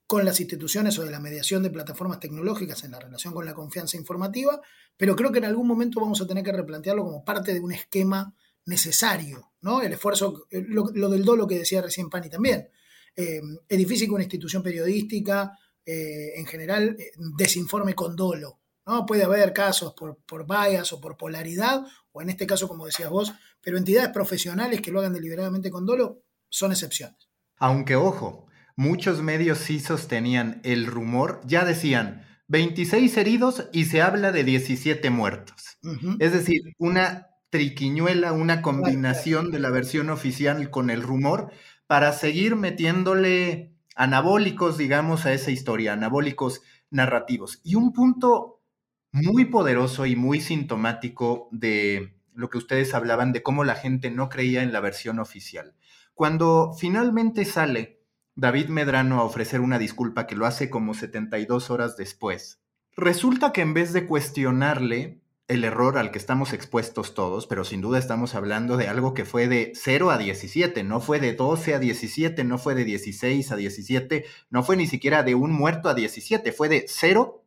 con 0.08 0.24
las 0.24 0.40
instituciones 0.40 0.98
o 0.98 1.04
de 1.04 1.10
la 1.10 1.20
mediación 1.20 1.62
de 1.62 1.70
plataformas 1.70 2.18
tecnológicas 2.18 2.82
en 2.82 2.92
la 2.92 2.98
relación 2.98 3.34
con 3.34 3.44
la 3.44 3.54
confianza 3.54 3.96
informativa, 3.96 4.60
pero 4.96 5.14
creo 5.14 5.30
que 5.30 5.38
en 5.38 5.44
algún 5.44 5.68
momento 5.68 6.00
vamos 6.00 6.20
a 6.20 6.26
tener 6.26 6.42
que 6.42 6.50
replantearlo 6.50 7.04
como 7.04 7.24
parte 7.24 7.52
de 7.52 7.60
un 7.60 7.72
esquema 7.72 8.34
necesario, 8.64 9.52
¿no? 9.60 9.82
El 9.82 9.92
esfuerzo, 9.92 10.46
lo, 10.50 11.08
del 11.10 11.24
dolo 11.24 11.46
que 11.46 11.58
decía 11.58 11.82
recién 11.82 12.08
Pani 12.08 12.30
también. 12.30 12.70
Eh, 13.16 13.40
es 13.68 13.78
difícil 13.78 14.08
que 14.08 14.14
una 14.14 14.24
institución 14.24 14.62
periodística 14.62 15.52
eh, 15.84 16.38
en 16.38 16.46
general 16.46 16.96
eh, 16.98 17.12
desinforme 17.36 17.94
con 17.94 18.14
dolo, 18.14 18.60
¿no? 18.86 19.06
Puede 19.06 19.24
haber 19.24 19.52
casos 19.52 19.94
por, 19.94 20.18
por 20.26 20.46
bias 20.46 20.92
o 20.92 21.00
por 21.00 21.16
polaridad, 21.16 21.82
o 22.12 22.20
en 22.22 22.30
este 22.30 22.46
caso, 22.46 22.68
como 22.68 22.86
decías 22.86 23.10
vos, 23.10 23.32
pero 23.60 23.78
entidades 23.78 24.10
profesionales 24.10 24.80
que 24.80 24.90
lo 24.90 25.00
hagan 25.00 25.14
deliberadamente 25.14 25.70
con 25.70 25.86
dolo 25.86 26.22
son 26.48 26.72
excepciones. 26.72 27.28
Aunque, 27.56 27.96
ojo, 27.96 28.46
muchos 28.76 29.22
medios 29.22 29.58
sí 29.58 29.80
sostenían 29.80 30.60
el 30.62 30.86
rumor, 30.86 31.40
ya 31.44 31.64
decían 31.64 32.26
26 32.48 33.16
heridos 33.16 33.68
y 33.72 33.86
se 33.86 34.02
habla 34.02 34.32
de 34.32 34.44
17 34.44 35.10
muertos. 35.10 35.78
Es 36.18 36.32
decir, 36.32 36.62
una 36.78 37.28
triquiñuela, 37.50 38.32
una 38.32 38.62
combinación 38.62 39.50
de 39.50 39.58
la 39.58 39.70
versión 39.70 40.10
oficial 40.10 40.70
con 40.70 40.90
el 40.90 41.02
rumor 41.02 41.50
para 41.88 42.12
seguir 42.12 42.54
metiéndole 42.54 43.74
anabólicos, 43.96 44.78
digamos, 44.78 45.26
a 45.26 45.32
esa 45.32 45.50
historia, 45.50 45.94
anabólicos 45.94 46.62
narrativos. 46.90 47.60
Y 47.64 47.74
un 47.74 47.92
punto 47.92 48.62
muy 49.10 49.46
poderoso 49.46 50.06
y 50.06 50.14
muy 50.14 50.40
sintomático 50.40 51.48
de 51.50 52.14
lo 52.34 52.50
que 52.50 52.58
ustedes 52.58 52.94
hablaban 52.94 53.32
de 53.32 53.42
cómo 53.42 53.64
la 53.64 53.74
gente 53.74 54.10
no 54.10 54.28
creía 54.28 54.62
en 54.62 54.72
la 54.72 54.80
versión 54.80 55.18
oficial. 55.18 55.74
Cuando 56.14 56.74
finalmente 56.78 57.44
sale 57.46 58.02
David 58.36 58.68
Medrano 58.68 59.18
a 59.18 59.24
ofrecer 59.24 59.60
una 59.60 59.78
disculpa 59.78 60.26
que 60.26 60.36
lo 60.36 60.44
hace 60.44 60.68
como 60.68 60.92
72 60.92 61.70
horas 61.70 61.96
después, 61.96 62.60
resulta 62.96 63.52
que 63.52 63.62
en 63.62 63.72
vez 63.72 63.94
de 63.94 64.06
cuestionarle 64.06 65.22
el 65.48 65.64
error 65.64 65.96
al 65.96 66.10
que 66.10 66.18
estamos 66.18 66.52
expuestos 66.52 67.14
todos, 67.14 67.46
pero 67.46 67.64
sin 67.64 67.80
duda 67.80 67.98
estamos 67.98 68.34
hablando 68.34 68.76
de 68.76 68.86
algo 68.86 69.14
que 69.14 69.24
fue 69.24 69.48
de 69.48 69.72
0 69.74 70.10
a 70.10 70.18
17, 70.18 70.84
no 70.84 71.00
fue 71.00 71.20
de 71.20 71.32
12 71.32 71.74
a 71.74 71.78
17, 71.78 72.44
no 72.44 72.58
fue 72.58 72.74
de 72.74 72.84
16 72.84 73.50
a 73.50 73.56
17, 73.56 74.26
no 74.50 74.62
fue 74.62 74.76
ni 74.76 74.86
siquiera 74.86 75.22
de 75.22 75.34
un 75.34 75.50
muerto 75.50 75.88
a 75.88 75.94
17, 75.94 76.52
fue 76.52 76.68
de 76.68 76.84
0 76.86 77.44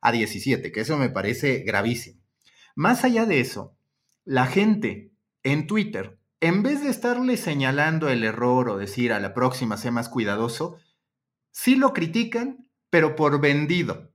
a 0.00 0.12
17, 0.12 0.72
que 0.72 0.80
eso 0.80 0.96
me 0.96 1.10
parece 1.10 1.58
gravísimo. 1.58 2.22
Más 2.74 3.04
allá 3.04 3.26
de 3.26 3.40
eso, 3.40 3.76
la 4.24 4.46
gente 4.46 5.12
en 5.42 5.66
Twitter, 5.66 6.18
en 6.40 6.62
vez 6.62 6.82
de 6.82 6.88
estarle 6.88 7.36
señalando 7.36 8.08
el 8.08 8.24
error 8.24 8.70
o 8.70 8.78
decir 8.78 9.12
a 9.12 9.20
la 9.20 9.34
próxima 9.34 9.76
sea 9.76 9.90
más 9.90 10.08
cuidadoso, 10.08 10.78
sí 11.50 11.76
lo 11.76 11.92
critican, 11.92 12.66
pero 12.88 13.14
por 13.14 13.40
vendido, 13.40 14.11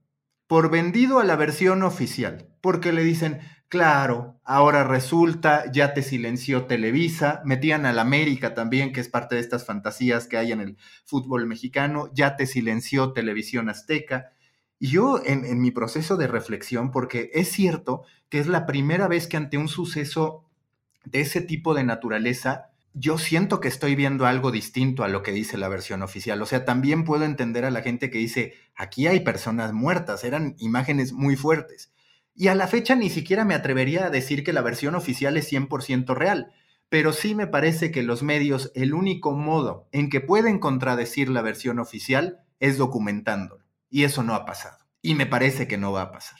por 0.48 0.70
vendido 0.70 1.20
a 1.20 1.24
la 1.24 1.36
versión 1.36 1.82
oficial, 1.82 2.48
porque 2.62 2.90
le 2.90 3.04
dicen, 3.04 3.40
claro, 3.68 4.40
ahora 4.44 4.82
resulta, 4.82 5.70
ya 5.70 5.92
te 5.92 6.02
silenció 6.02 6.64
Televisa, 6.64 7.42
metían 7.44 7.84
al 7.84 7.98
América 7.98 8.54
también, 8.54 8.92
que 8.92 9.00
es 9.00 9.08
parte 9.08 9.34
de 9.34 9.42
estas 9.42 9.66
fantasías 9.66 10.26
que 10.26 10.38
hay 10.38 10.52
en 10.52 10.60
el 10.60 10.78
fútbol 11.04 11.46
mexicano, 11.46 12.10
ya 12.14 12.34
te 12.36 12.46
silenció 12.46 13.12
Televisión 13.12 13.68
Azteca. 13.68 14.32
Y 14.78 14.88
yo 14.88 15.20
en, 15.22 15.60
mi 15.60 15.70
proceso 15.70 16.16
de 16.16 16.28
reflexión, 16.28 16.92
porque 16.92 17.30
es 17.34 17.50
cierto 17.52 18.04
que 18.30 18.38
es 18.38 18.46
la 18.46 18.64
primera 18.64 19.06
vez 19.06 19.26
que 19.26 19.36
ante 19.36 19.58
un 19.58 19.68
suceso 19.68 20.46
de 21.04 21.20
ese 21.20 21.42
tipo 21.42 21.74
de 21.74 21.84
naturaleza, 21.84 22.67
yo 22.98 23.18
siento 23.18 23.60
que 23.60 23.68
estoy 23.68 23.94
viendo 23.94 24.26
algo 24.26 24.50
distinto 24.50 25.04
a 25.04 25.08
lo 25.08 25.22
que 25.22 25.32
dice 25.32 25.56
la 25.56 25.68
versión 25.68 26.02
oficial. 26.02 26.40
O 26.42 26.46
sea, 26.46 26.64
también 26.64 27.04
puedo 27.04 27.24
entender 27.24 27.64
a 27.64 27.70
la 27.70 27.82
gente 27.82 28.10
que 28.10 28.18
dice, 28.18 28.54
aquí 28.74 29.06
hay 29.06 29.20
personas 29.20 29.72
muertas, 29.72 30.24
eran 30.24 30.56
imágenes 30.58 31.12
muy 31.12 31.36
fuertes. 31.36 31.92
Y 32.34 32.48
a 32.48 32.54
la 32.54 32.66
fecha 32.66 32.94
ni 32.94 33.10
siquiera 33.10 33.44
me 33.44 33.54
atrevería 33.54 34.06
a 34.06 34.10
decir 34.10 34.44
que 34.44 34.52
la 34.52 34.62
versión 34.62 34.94
oficial 34.94 35.36
es 35.36 35.52
100% 35.52 36.14
real, 36.14 36.52
pero 36.88 37.12
sí 37.12 37.34
me 37.34 37.46
parece 37.46 37.90
que 37.90 38.02
los 38.02 38.22
medios, 38.22 38.72
el 38.74 38.94
único 38.94 39.32
modo 39.32 39.88
en 39.92 40.08
que 40.08 40.20
pueden 40.20 40.58
contradecir 40.58 41.28
la 41.28 41.42
versión 41.42 41.78
oficial 41.78 42.40
es 42.60 42.78
documentándolo. 42.78 43.64
Y 43.90 44.04
eso 44.04 44.22
no 44.22 44.34
ha 44.34 44.44
pasado. 44.44 44.78
Y 45.02 45.14
me 45.14 45.26
parece 45.26 45.68
que 45.68 45.78
no 45.78 45.92
va 45.92 46.02
a 46.02 46.12
pasar. 46.12 46.38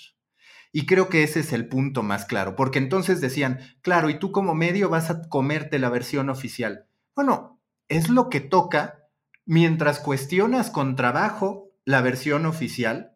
Y 0.73 0.87
creo 0.87 1.09
que 1.09 1.23
ese 1.23 1.41
es 1.41 1.53
el 1.53 1.69
punto 1.69 2.03
más 2.03 2.25
claro, 2.27 2.57
porque 2.57 2.79
entonces 2.79 3.21
decían, 3.21 3.61
claro, 3.83 4.11
y 4.11 4.19
tú 4.19 4.33
como 4.33 4.55
medio 4.55 4.89
vas 4.89 5.11
a 5.11 5.29
comerte 5.29 5.79
la 5.79 5.89
versión 5.89 6.29
oficial. 6.29 6.87
Bueno, 7.15 7.61
es 7.89 8.09
lo 8.11 8.29
que 8.29 8.41
toca 8.41 9.07
mientras 9.47 9.99
cuestionas 9.99 10.71
con 10.71 10.95
trabajo 10.95 11.73
la 11.85 12.03
versión 12.03 12.45
oficial, 12.45 13.13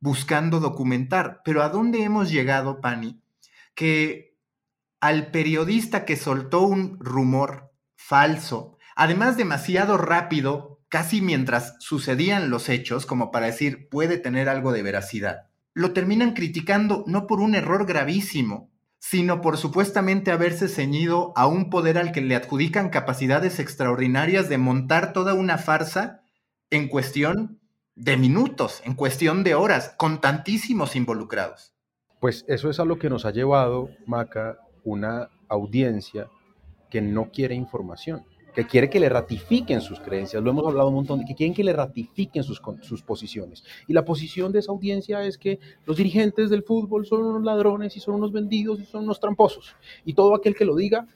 buscando 0.00 0.58
documentar. 0.58 1.42
Pero 1.44 1.62
¿a 1.62 1.68
dónde 1.68 2.02
hemos 2.02 2.30
llegado, 2.30 2.80
Pani? 2.80 3.22
Que 3.76 4.36
al 5.00 5.30
periodista 5.30 6.04
que 6.04 6.16
soltó 6.16 6.62
un 6.62 6.98
rumor 6.98 7.72
falso, 7.94 8.78
además 8.96 9.36
demasiado 9.36 9.96
rápido 9.96 10.76
casi 10.88 11.20
mientras 11.20 11.76
sucedían 11.80 12.50
los 12.50 12.68
hechos, 12.68 13.06
como 13.06 13.30
para 13.30 13.46
decir, 13.46 13.88
puede 13.88 14.18
tener 14.18 14.48
algo 14.48 14.72
de 14.72 14.82
veracidad, 14.82 15.45
lo 15.76 15.92
terminan 15.92 16.32
criticando 16.32 17.04
no 17.06 17.26
por 17.26 17.38
un 17.40 17.54
error 17.54 17.84
gravísimo, 17.84 18.70
sino 18.98 19.42
por 19.42 19.58
supuestamente 19.58 20.30
haberse 20.30 20.68
ceñido 20.68 21.34
a 21.36 21.46
un 21.46 21.68
poder 21.68 21.98
al 21.98 22.12
que 22.12 22.22
le 22.22 22.34
adjudican 22.34 22.88
capacidades 22.88 23.60
extraordinarias 23.60 24.48
de 24.48 24.56
montar 24.56 25.12
toda 25.12 25.34
una 25.34 25.58
farsa 25.58 26.22
en 26.70 26.88
cuestión 26.88 27.60
de 27.94 28.16
minutos, 28.16 28.80
en 28.86 28.94
cuestión 28.94 29.44
de 29.44 29.54
horas, 29.54 29.94
con 29.98 30.22
tantísimos 30.22 30.96
involucrados. 30.96 31.74
Pues 32.20 32.46
eso 32.48 32.70
es 32.70 32.80
a 32.80 32.86
lo 32.86 32.98
que 32.98 33.10
nos 33.10 33.26
ha 33.26 33.30
llevado, 33.32 33.90
Maca, 34.06 34.56
una 34.82 35.28
audiencia 35.46 36.28
que 36.88 37.02
no 37.02 37.30
quiere 37.30 37.54
información 37.54 38.24
que 38.56 38.66
quiere 38.66 38.88
que 38.88 38.98
le 38.98 39.10
ratifiquen 39.10 39.82
sus 39.82 40.00
creencias, 40.00 40.42
lo 40.42 40.48
hemos 40.48 40.66
hablado 40.66 40.88
un 40.88 40.94
montón, 40.94 41.26
que 41.26 41.34
quieren 41.34 41.52
que 41.52 41.62
le 41.62 41.74
ratifiquen 41.74 42.42
sus, 42.42 42.58
posiciones. 43.02 43.62
Y 43.86 43.92
la 43.92 44.06
posición 44.06 44.50
de 44.50 44.60
esa 44.60 44.72
audiencia 44.72 45.22
es 45.24 45.36
que 45.36 45.60
los 45.84 45.98
dirigentes 45.98 46.48
del 46.48 46.62
fútbol 46.62 47.04
son 47.04 47.22
unos 47.22 47.44
ladrones 47.44 47.94
y 47.98 48.00
son 48.00 48.14
unos 48.14 48.32
vendidos 48.32 48.80
y 48.80 48.86
son 48.86 49.04
unos 49.04 49.20
tramposos. 49.20 49.76
Y 50.06 50.14
todo 50.14 50.34
aquel 50.34 50.54
que 50.54 50.64
lo 50.64 50.74
diga 50.74 51.06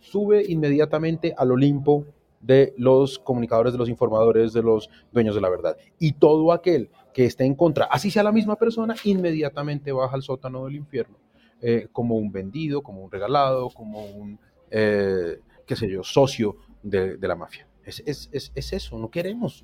sube 0.00 0.42
inmediatamente 0.48 1.34
al 1.36 1.52
Olimpo 1.52 2.06
de 2.40 2.72
los 2.78 3.18
comunicadores, 3.18 3.74
de 3.74 3.78
los 3.78 3.90
informadores, 3.90 4.54
de 4.54 4.62
los 4.62 4.88
dueños 5.12 5.34
de 5.34 5.42
la 5.42 5.50
verdad. 5.50 5.76
Y 5.98 6.12
todo 6.12 6.50
aquel 6.50 6.88
que 7.12 7.26
esté 7.26 7.44
en 7.44 7.56
contra, 7.56 7.84
así 7.84 8.10
sea 8.10 8.22
la 8.22 8.32
misma 8.32 8.56
persona, 8.56 8.94
inmediatamente 9.04 9.92
baja 9.92 10.16
al 10.16 10.22
sótano 10.22 10.64
del 10.64 10.76
infierno, 10.76 11.18
eh, 11.60 11.88
como 11.92 12.16
un 12.16 12.32
vendido, 12.32 12.82
como 12.82 13.02
un 13.02 13.10
regalado, 13.10 13.68
como 13.68 14.06
un, 14.06 14.38
eh, 14.70 15.40
qué 15.66 15.76
sé 15.76 15.90
yo, 15.90 16.02
socio 16.02 16.56
de, 16.90 17.28
la 17.28 17.36
mafia. 17.36 17.66
Es, 17.84 18.30
eso, 18.32 18.98
no 18.98 19.10
queremos, 19.10 19.62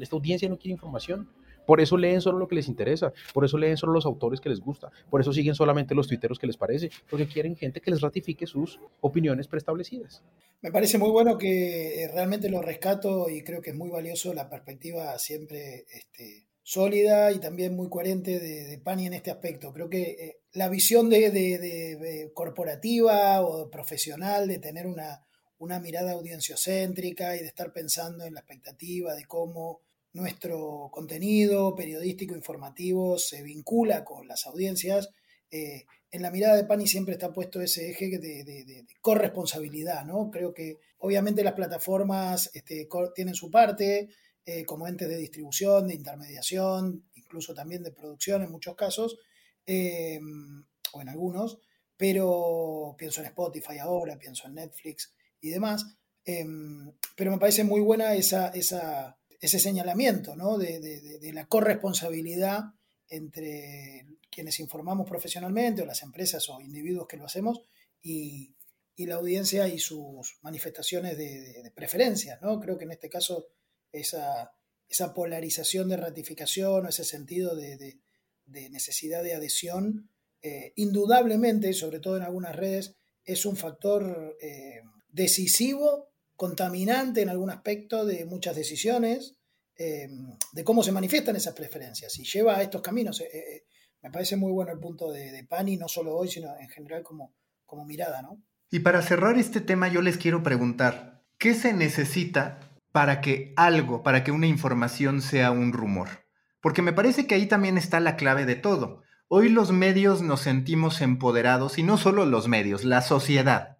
esta 0.00 0.16
audiencia 0.16 0.48
no 0.48 0.58
quiere 0.58 0.72
información. 0.72 1.28
Por 1.66 1.80
eso 1.80 1.96
leen 1.96 2.20
solo 2.20 2.38
lo 2.38 2.46
que 2.46 2.54
les 2.54 2.68
interesa, 2.68 3.12
por 3.34 3.44
eso 3.44 3.58
leen 3.58 3.76
solo 3.76 3.92
los 3.92 4.06
autores 4.06 4.40
que 4.40 4.48
les 4.48 4.60
gusta, 4.60 4.92
por 5.10 5.20
eso 5.20 5.32
siguen 5.32 5.56
solamente 5.56 5.96
los 5.96 6.06
tuiteros 6.06 6.38
que 6.38 6.46
les 6.46 6.56
parece, 6.56 6.90
porque 7.10 7.26
quieren 7.26 7.56
gente 7.56 7.80
que 7.80 7.90
les 7.90 8.00
ratifique 8.00 8.46
sus 8.46 8.78
opiniones 9.00 9.48
preestablecidas. 9.48 10.22
Me 10.62 10.70
parece 10.70 10.96
muy 10.96 11.10
bueno 11.10 11.36
que 11.36 12.04
eh, 12.04 12.08
realmente 12.08 12.48
lo 12.48 12.62
rescato 12.62 13.28
y 13.28 13.42
creo 13.42 13.60
que 13.60 13.70
es 13.70 13.76
muy 13.76 13.90
valioso 13.90 14.32
la 14.32 14.48
perspectiva 14.48 15.18
siempre 15.18 15.86
este, 15.90 16.46
sólida 16.62 17.32
y 17.32 17.40
también 17.40 17.74
muy 17.74 17.88
coherente 17.88 18.38
de, 18.38 18.78
Pani 18.78 19.06
en 19.06 19.14
este 19.14 19.32
aspecto. 19.32 19.72
Creo 19.72 19.88
que 19.88 20.02
eh, 20.02 20.40
la 20.52 20.68
visión 20.68 21.10
de, 21.10 22.30
corporativa 22.32 23.40
o 23.42 23.70
profesional 23.70 24.46
de 24.46 24.58
tener 24.58 24.86
una, 24.86 25.25
una 25.58 25.80
mirada 25.80 26.12
audienciocéntrica 26.12 27.36
y 27.36 27.40
de 27.40 27.46
estar 27.46 27.72
pensando 27.72 28.24
en 28.24 28.34
la 28.34 28.40
expectativa 28.40 29.14
de 29.14 29.24
cómo 29.24 29.80
nuestro 30.12 30.88
contenido 30.92 31.74
periodístico 31.74 32.34
informativo 32.34 33.18
se 33.18 33.42
vincula 33.42 34.04
con 34.04 34.26
las 34.26 34.46
audiencias. 34.46 35.10
Eh, 35.50 35.84
en 36.10 36.22
la 36.22 36.30
mirada 36.30 36.56
de 36.56 36.64
Pani 36.64 36.86
siempre 36.86 37.14
está 37.14 37.32
puesto 37.32 37.60
ese 37.60 37.90
eje 37.90 38.18
de, 38.18 38.86
corresponsabilidad, 39.00 40.04
¿no? 40.04 40.30
Creo 40.30 40.54
que 40.54 40.78
obviamente 40.98 41.44
las 41.44 41.54
plataformas 41.54 42.50
este, 42.54 42.88
tienen 43.14 43.34
su 43.34 43.50
parte 43.50 44.08
eh, 44.44 44.64
como 44.64 44.88
entes 44.88 45.08
de 45.08 45.18
distribución, 45.18 45.88
de 45.88 45.94
intermediación, 45.94 47.04
incluso 47.14 47.52
también 47.52 47.82
de 47.82 47.92
producción 47.92 48.42
en 48.42 48.50
muchos 48.50 48.74
casos, 48.74 49.18
eh, 49.66 50.20
o 50.92 51.02
en 51.02 51.08
algunos, 51.08 51.58
pero 51.96 52.94
pienso 52.96 53.20
en 53.20 53.26
Spotify 53.26 53.78
ahora, 53.78 54.16
pienso 54.18 54.46
en 54.46 54.54
Netflix, 54.54 55.12
y 55.40 55.50
demás. 55.50 55.96
Em, 56.24 56.92
pero 57.16 57.30
me 57.30 57.38
parece 57.38 57.62
muy 57.62 57.80
buena 57.80 58.14
esa, 58.14 58.48
ese 58.48 59.58
señalamiento 59.60 60.34
¿no? 60.34 60.58
de, 60.58 61.30
la 61.32 61.46
corresponsabilidad 61.46 62.64
entre 63.08 64.06
quienes 64.30 64.58
informamos 64.58 65.08
profesionalmente 65.08 65.82
o 65.82 65.86
las 65.86 66.02
empresas 66.02 66.48
o 66.48 66.60
individuos 66.60 67.06
que 67.06 67.16
lo 67.16 67.24
hacemos 67.24 67.62
y, 68.02 68.52
la 68.98 69.16
audiencia 69.16 69.68
y 69.68 69.78
sus 69.78 70.38
manifestaciones 70.40 71.16
de, 71.18 71.70
preferencia. 71.74 72.38
¿no? 72.42 72.58
Creo 72.58 72.76
que 72.78 72.84
en 72.84 72.92
este 72.92 73.08
caso 73.08 73.46
esa, 73.92 74.50
esa 74.88 75.14
polarización 75.14 75.88
de 75.88 75.96
ratificación 75.96 76.86
o 76.86 76.88
ese 76.88 77.04
sentido 77.04 77.54
de, 77.54 78.00
necesidad 78.46 79.22
de 79.22 79.34
adhesión, 79.34 80.10
eh, 80.42 80.72
indudablemente, 80.76 81.72
sobre 81.72 82.00
todo 82.00 82.16
en 82.16 82.22
algunas 82.22 82.56
redes, 82.56 82.96
es 83.24 83.44
un 83.44 83.56
factor 83.56 84.36
eh, 84.40 84.80
decisivo, 85.16 86.10
contaminante 86.36 87.22
en 87.22 87.30
algún 87.30 87.48
aspecto 87.48 88.04
de 88.04 88.26
muchas 88.26 88.54
decisiones, 88.54 89.34
eh, 89.78 90.08
de 90.52 90.64
cómo 90.64 90.82
se 90.82 90.92
manifiestan 90.92 91.36
esas 91.36 91.54
preferencias 91.54 92.18
y 92.18 92.24
lleva 92.24 92.56
a 92.56 92.62
estos 92.62 92.82
caminos. 92.82 93.22
Eh, 93.22 93.30
eh, 93.32 93.62
me 94.02 94.10
parece 94.10 94.36
muy 94.36 94.52
bueno 94.52 94.72
el 94.72 94.78
punto 94.78 95.10
de, 95.10 95.44
Pani, 95.48 95.78
no 95.78 95.88
solo 95.88 96.14
hoy, 96.14 96.28
sino 96.28 96.54
en 96.58 96.68
general 96.68 97.02
como, 97.02 97.34
como 97.64 97.86
mirada, 97.86 98.20
¿no? 98.20 98.42
Y 98.70 98.80
para 98.80 99.00
cerrar 99.00 99.38
este 99.38 99.62
tema, 99.62 99.88
yo 99.88 100.02
les 100.02 100.18
quiero 100.18 100.42
preguntar, 100.42 101.24
¿qué 101.38 101.54
se 101.54 101.72
necesita 101.72 102.60
para 102.92 103.22
que 103.22 103.54
algo, 103.56 104.02
para 104.02 104.22
que 104.22 104.32
una 104.32 104.46
información 104.46 105.22
sea 105.22 105.50
un 105.50 105.72
rumor? 105.72 106.08
Porque 106.60 106.82
me 106.82 106.92
parece 106.92 107.26
que 107.26 107.36
ahí 107.36 107.46
también 107.46 107.78
está 107.78 108.00
la 108.00 108.16
clave 108.16 108.44
de 108.44 108.56
todo. 108.56 109.02
Hoy 109.28 109.48
los 109.48 109.72
medios 109.72 110.20
nos 110.20 110.40
sentimos 110.42 111.00
empoderados, 111.00 111.78
y 111.78 111.82
no 111.82 111.96
solo 111.96 112.26
los 112.26 112.48
medios, 112.48 112.84
la 112.84 113.00
sociedad 113.00 113.75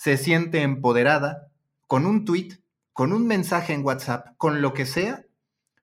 se 0.00 0.16
siente 0.16 0.62
empoderada 0.62 1.48
con 1.86 2.06
un 2.06 2.24
tweet, 2.24 2.62
con 2.94 3.12
un 3.12 3.26
mensaje 3.26 3.74
en 3.74 3.84
WhatsApp, 3.84 4.28
con 4.38 4.62
lo 4.62 4.72
que 4.72 4.86
sea, 4.86 5.26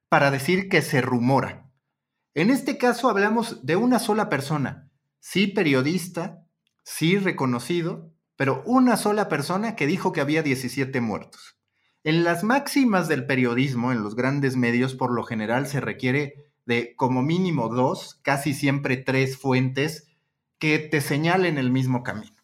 para 0.09 0.31
decir 0.31 0.69
que 0.69 0.81
se 0.81 1.01
rumora. 1.01 1.69
En 2.33 2.49
este 2.49 2.79
caso 2.79 3.11
hablamos 3.11 3.63
de 3.63 3.75
una 3.75 3.99
sola 3.99 4.27
persona, 4.27 4.89
sí 5.19 5.45
periodista, 5.45 6.43
sí 6.83 7.19
reconocido, 7.19 8.11
pero 8.35 8.63
una 8.65 8.97
sola 8.97 9.29
persona 9.29 9.75
que 9.75 9.85
dijo 9.85 10.13
que 10.13 10.21
había 10.21 10.41
17 10.41 10.99
muertos. 10.99 11.59
En 12.03 12.23
las 12.23 12.43
máximas 12.43 13.07
del 13.07 13.27
periodismo, 13.27 13.91
en 13.91 14.01
los 14.01 14.15
grandes 14.15 14.55
medios, 14.55 14.95
por 14.95 15.13
lo 15.13 15.21
general 15.25 15.67
se 15.67 15.79
requiere 15.79 16.49
de 16.65 16.95
como 16.95 17.21
mínimo 17.21 17.69
dos, 17.69 18.19
casi 18.23 18.55
siempre 18.55 18.97
tres 18.97 19.37
fuentes 19.37 20.07
que 20.57 20.79
te 20.79 21.01
señalen 21.01 21.59
el 21.59 21.69
mismo 21.69 22.01
camino. 22.01 22.36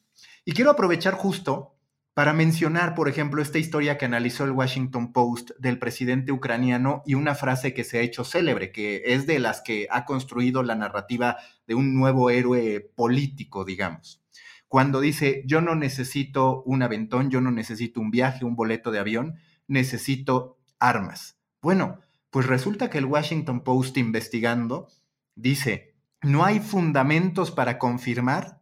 Y 0.45 0.51
quiero 0.51 0.71
aprovechar 0.71 1.13
justo 1.13 1.77
para 2.13 2.33
mencionar, 2.33 2.93
por 2.93 3.09
ejemplo, 3.09 3.41
esta 3.41 3.57
historia 3.57 3.97
que 3.97 4.05
analizó 4.05 4.43
el 4.43 4.51
Washington 4.51 5.13
Post 5.13 5.51
del 5.57 5.79
presidente 5.79 6.31
ucraniano 6.31 7.01
y 7.05 7.15
una 7.15 7.33
frase 7.33 7.73
que 7.73 7.83
se 7.83 7.97
ha 7.97 8.01
hecho 8.01 8.23
célebre, 8.23 8.71
que 8.71 9.01
es 9.05 9.25
de 9.25 9.39
las 9.39 9.61
que 9.61 9.87
ha 9.89 10.05
construido 10.05 10.61
la 10.61 10.75
narrativa 10.75 11.37
de 11.65 11.75
un 11.75 11.95
nuevo 11.95 12.29
héroe 12.29 12.81
político, 12.95 13.65
digamos. 13.65 14.21
Cuando 14.67 14.99
dice, 14.99 15.43
yo 15.45 15.61
no 15.61 15.75
necesito 15.75 16.61
un 16.63 16.83
aventón, 16.83 17.31
yo 17.31 17.41
no 17.41 17.51
necesito 17.51 18.01
un 18.01 18.11
viaje, 18.11 18.43
un 18.45 18.55
boleto 18.55 18.91
de 18.91 18.99
avión, 18.99 19.35
necesito 19.67 20.57
armas. 20.77 21.39
Bueno, 21.61 21.99
pues 22.29 22.47
resulta 22.47 22.89
que 22.89 22.97
el 22.97 23.05
Washington 23.05 23.63
Post 23.63 23.97
investigando 23.97 24.87
dice, 25.35 25.95
no 26.21 26.43
hay 26.43 26.59
fundamentos 26.59 27.51
para 27.51 27.79
confirmar 27.79 28.61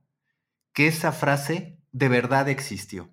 que 0.74 0.88
esa 0.88 1.12
frase 1.12 1.71
de 1.92 2.10
verdad 2.10 2.50
existió. 2.50 3.10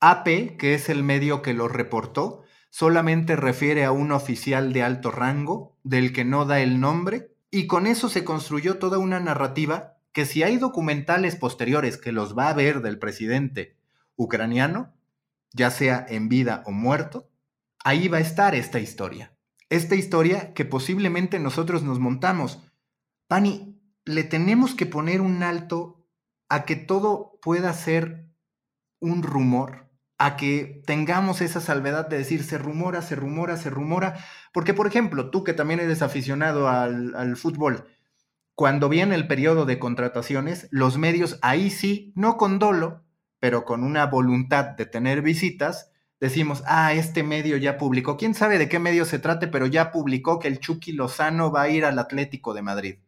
AP, 0.00 0.56
que 0.58 0.74
es 0.74 0.88
el 0.88 1.02
medio 1.02 1.42
que 1.42 1.54
lo 1.54 1.68
reportó, 1.68 2.42
solamente 2.70 3.36
refiere 3.36 3.84
a 3.84 3.92
un 3.92 4.12
oficial 4.12 4.72
de 4.72 4.82
alto 4.82 5.10
rango, 5.10 5.78
del 5.82 6.12
que 6.12 6.24
no 6.24 6.44
da 6.44 6.60
el 6.60 6.80
nombre, 6.80 7.34
y 7.50 7.66
con 7.66 7.86
eso 7.86 8.08
se 8.08 8.24
construyó 8.24 8.78
toda 8.78 8.98
una 8.98 9.20
narrativa 9.20 9.94
que 10.12 10.26
si 10.26 10.42
hay 10.42 10.58
documentales 10.58 11.36
posteriores 11.36 11.98
que 11.98 12.12
los 12.12 12.36
va 12.36 12.48
a 12.48 12.54
ver 12.54 12.82
del 12.82 12.98
presidente 12.98 13.76
ucraniano, 14.16 14.94
ya 15.52 15.70
sea 15.70 16.04
en 16.08 16.28
vida 16.28 16.62
o 16.66 16.72
muerto, 16.72 17.30
ahí 17.84 18.08
va 18.08 18.18
a 18.18 18.22
estar 18.22 18.54
esta 18.54 18.80
historia. 18.80 19.36
Esta 19.70 19.94
historia 19.94 20.52
que 20.54 20.64
posiblemente 20.64 21.38
nosotros 21.38 21.82
nos 21.82 21.98
montamos. 21.98 22.60
Pani, 23.26 23.80
le 24.04 24.24
tenemos 24.24 24.74
que 24.74 24.86
poner 24.86 25.20
un 25.20 25.42
alto 25.42 26.06
a 26.48 26.64
que 26.64 26.76
todo 26.76 27.33
pueda 27.44 27.74
ser 27.74 28.24
un 29.00 29.22
rumor, 29.22 29.90
a 30.16 30.36
que 30.36 30.82
tengamos 30.86 31.42
esa 31.42 31.60
salvedad 31.60 32.08
de 32.08 32.16
decir 32.16 32.42
se 32.42 32.56
rumora, 32.56 33.02
se 33.02 33.16
rumora, 33.16 33.58
se 33.58 33.68
rumora, 33.68 34.16
porque 34.54 34.72
por 34.72 34.86
ejemplo, 34.86 35.28
tú 35.28 35.44
que 35.44 35.52
también 35.52 35.78
eres 35.78 36.00
aficionado 36.00 36.68
al, 36.70 37.36
fútbol, 37.36 37.86
cuando 38.54 38.88
viene 38.88 39.14
el 39.14 39.26
periodo 39.26 39.66
de 39.66 39.78
contrataciones, 39.78 40.68
los 40.70 40.96
medios 40.96 41.38
ahí 41.42 41.68
sí, 41.68 42.14
no 42.16 42.38
con 42.38 42.58
dolo, 42.58 43.04
pero 43.40 43.66
con 43.66 43.84
una 43.84 44.06
voluntad 44.06 44.64
de 44.64 44.86
tener 44.86 45.20
visitas, 45.20 45.92
decimos, 46.20 46.62
ah, 46.66 46.94
este 46.94 47.22
medio 47.24 47.58
ya 47.58 47.76
publicó, 47.76 48.16
quién 48.16 48.32
sabe 48.32 48.56
de 48.56 48.70
qué 48.70 48.78
medio 48.78 49.04
se 49.04 49.18
trate, 49.18 49.48
pero 49.48 49.66
ya 49.66 49.92
publicó 49.92 50.38
que 50.38 50.48
el 50.48 50.60
Chucky 50.60 50.92
Lozano 50.92 51.52
va 51.52 51.62
a 51.62 51.68
ir 51.68 51.84
al 51.84 51.98
Atlético 51.98 52.54
de 52.54 52.62
Madrid. 52.62 52.98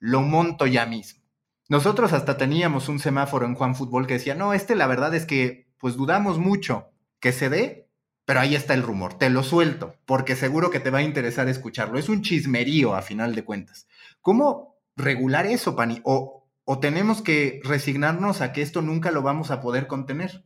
Lo 0.00 0.20
monto 0.20 0.66
ya 0.66 0.84
mismo. 0.84 1.25
Nosotros 1.68 2.12
hasta 2.12 2.36
teníamos 2.36 2.88
un 2.88 3.00
semáforo 3.00 3.44
en 3.44 3.54
Juan 3.54 3.74
Fútbol 3.74 4.06
que 4.06 4.14
decía, 4.14 4.34
no, 4.34 4.52
este 4.52 4.76
la 4.76 4.86
verdad 4.86 5.14
es 5.14 5.26
que 5.26 5.66
pues 5.78 5.96
dudamos 5.96 6.38
mucho 6.38 6.90
que 7.18 7.32
se 7.32 7.48
dé, 7.48 7.88
pero 8.24 8.40
ahí 8.40 8.54
está 8.54 8.74
el 8.74 8.82
rumor, 8.82 9.14
te 9.14 9.30
lo 9.30 9.42
suelto, 9.42 9.94
porque 10.04 10.36
seguro 10.36 10.70
que 10.70 10.80
te 10.80 10.90
va 10.90 10.98
a 10.98 11.02
interesar 11.02 11.48
escucharlo. 11.48 11.98
Es 11.98 12.08
un 12.08 12.22
chismerío 12.22 12.94
a 12.94 13.02
final 13.02 13.34
de 13.34 13.44
cuentas. 13.44 13.88
¿Cómo 14.20 14.76
regular 14.96 15.46
eso, 15.46 15.76
Pani? 15.76 16.00
O 16.04 16.44
tenemos 16.80 17.22
que 17.22 17.60
resignarnos 17.64 18.40
a 18.40 18.52
que 18.52 18.62
esto 18.62 18.82
nunca 18.82 19.10
lo 19.10 19.22
vamos 19.22 19.50
a 19.50 19.60
poder 19.60 19.86
contener? 19.86 20.44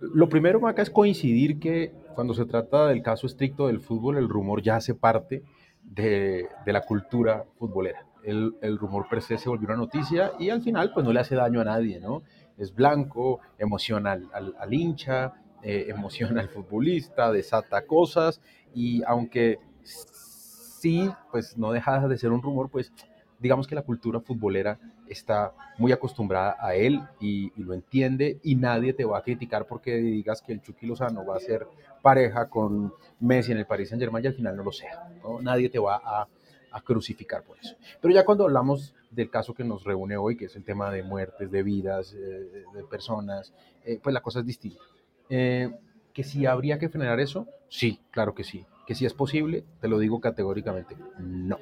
Lo 0.00 0.28
primero, 0.28 0.60
Maca, 0.60 0.80
es 0.80 0.90
coincidir 0.90 1.58
que 1.58 1.92
cuando 2.14 2.34
se 2.34 2.46
trata 2.46 2.86
del 2.86 3.02
caso 3.02 3.26
estricto 3.26 3.66
del 3.66 3.80
fútbol, 3.80 4.16
el 4.16 4.28
rumor 4.28 4.62
ya 4.62 4.76
hace 4.76 4.94
parte 4.94 5.42
de 5.82 6.48
la 6.66 6.82
cultura 6.82 7.44
futbolera. 7.58 8.06
El, 8.24 8.78
rumor 8.78 9.08
per 9.08 9.22
se 9.22 9.36
se 9.36 9.48
volvió 9.48 9.66
una 9.66 9.76
noticia 9.76 10.32
y 10.38 10.50
al 10.50 10.62
final 10.62 10.92
pues 10.92 11.04
no 11.04 11.12
le 11.12 11.20
hace 11.20 11.34
daño 11.34 11.60
a 11.60 11.64
nadie, 11.64 12.00
¿no? 12.00 12.22
Es 12.56 12.74
blanco, 12.74 13.40
emociona 13.58 14.12
al, 14.12 14.74
hincha, 14.74 15.32
eh, 15.62 15.86
emociona 15.88 16.40
al 16.40 16.48
futbolista, 16.48 17.32
desata 17.32 17.84
cosas 17.86 18.40
y 18.74 19.02
aunque 19.04 19.58
sí, 19.82 21.10
pues 21.30 21.56
no 21.58 21.72
deja 21.72 22.06
de 22.06 22.18
ser 22.18 22.30
un 22.30 22.42
rumor, 22.42 22.70
pues 22.70 22.92
digamos 23.40 23.66
que 23.66 23.74
la 23.74 23.82
cultura 23.82 24.20
futbolera 24.20 24.78
está 25.08 25.52
muy 25.78 25.90
acostumbrada 25.90 26.56
a 26.60 26.74
él 26.74 27.02
y, 27.20 27.52
y, 27.56 27.64
lo 27.64 27.74
entiende 27.74 28.38
y 28.44 28.54
nadie 28.54 28.92
te 28.92 29.04
va 29.04 29.18
a 29.18 29.22
criticar 29.22 29.66
porque 29.66 29.96
digas 29.96 30.40
que 30.42 30.52
el 30.52 30.62
Chucky 30.62 30.86
Lozano 30.86 31.26
va 31.26 31.36
a 31.36 31.40
ser 31.40 31.66
pareja 32.02 32.48
con 32.48 32.92
Messi 33.20 33.52
en 33.52 33.58
el 33.58 33.66
Paris 33.66 33.88
Saint 33.88 34.02
Germain 34.02 34.24
y 34.24 34.28
al 34.28 34.34
final 34.34 34.56
no 34.56 34.62
lo 34.62 34.72
sea. 34.72 35.08
¿no? 35.22 35.40
Nadie 35.40 35.68
te 35.70 35.78
va 35.78 36.00
a, 36.04 36.28
a, 36.72 36.80
crucificar 36.80 37.42
por 37.42 37.58
eso. 37.58 37.76
Pero 38.00 38.14
ya 38.14 38.24
cuando 38.24 38.44
hablamos 38.44 38.94
del 39.10 39.30
caso 39.30 39.54
que 39.54 39.64
nos 39.64 39.84
reúne 39.84 40.16
hoy, 40.16 40.36
que 40.36 40.46
es 40.46 40.56
el 40.56 40.64
tema 40.64 40.90
de 40.90 41.02
muertes, 41.02 41.50
de 41.50 41.62
vidas, 41.62 42.14
eh, 42.14 42.64
de 42.74 42.84
personas, 42.90 43.52
eh, 43.84 44.00
pues 44.02 44.12
la 44.12 44.20
cosa 44.20 44.40
es 44.40 44.46
distinta. 44.46 44.82
Eh, 45.28 45.70
que 46.12 46.24
si 46.24 46.46
habría 46.46 46.78
que 46.78 46.88
frenar 46.88 47.20
eso, 47.20 47.46
sí, 47.68 48.00
claro 48.10 48.34
que 48.34 48.44
sí. 48.44 48.66
Que 48.86 48.94
si 48.94 49.06
es 49.06 49.14
posible, 49.14 49.64
te 49.80 49.88
lo 49.88 49.98
digo 49.98 50.20
categóricamente, 50.20 50.96
no. 51.18 51.58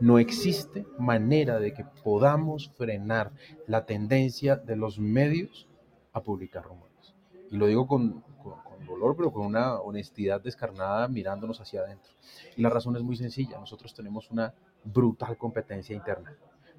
No 0.00 0.18
existe 0.20 0.86
manera 0.98 1.58
de 1.58 1.72
que 1.74 1.84
podamos 2.04 2.70
frenar 2.76 3.32
la 3.66 3.84
tendencia 3.84 4.56
de 4.56 4.76
los 4.76 5.00
medios 5.00 5.66
a 6.12 6.22
publicar 6.22 6.64
rumores. 6.64 7.14
Y 7.50 7.56
lo 7.56 7.66
digo 7.66 7.86
con, 7.86 8.20
con, 8.42 8.67
con, 8.78 8.86
dolor, 8.86 9.16
pero 9.16 9.32
con 9.32 9.44
una 9.44 9.80
honestidad 9.80 10.40
descarnada 10.40 11.08
mirándonos 11.08 11.60
hacia 11.60 11.80
adentro. 11.80 12.12
Y 12.56 12.62
la 12.62 12.70
razón 12.70 12.96
es 12.96 13.02
muy 13.02 13.16
sencilla. 13.16 13.58
Nosotros 13.58 13.94
tenemos 13.94 14.30
una 14.30 14.54
brutal 14.84 15.36
competencia 15.36 15.94
interna. 15.94 16.34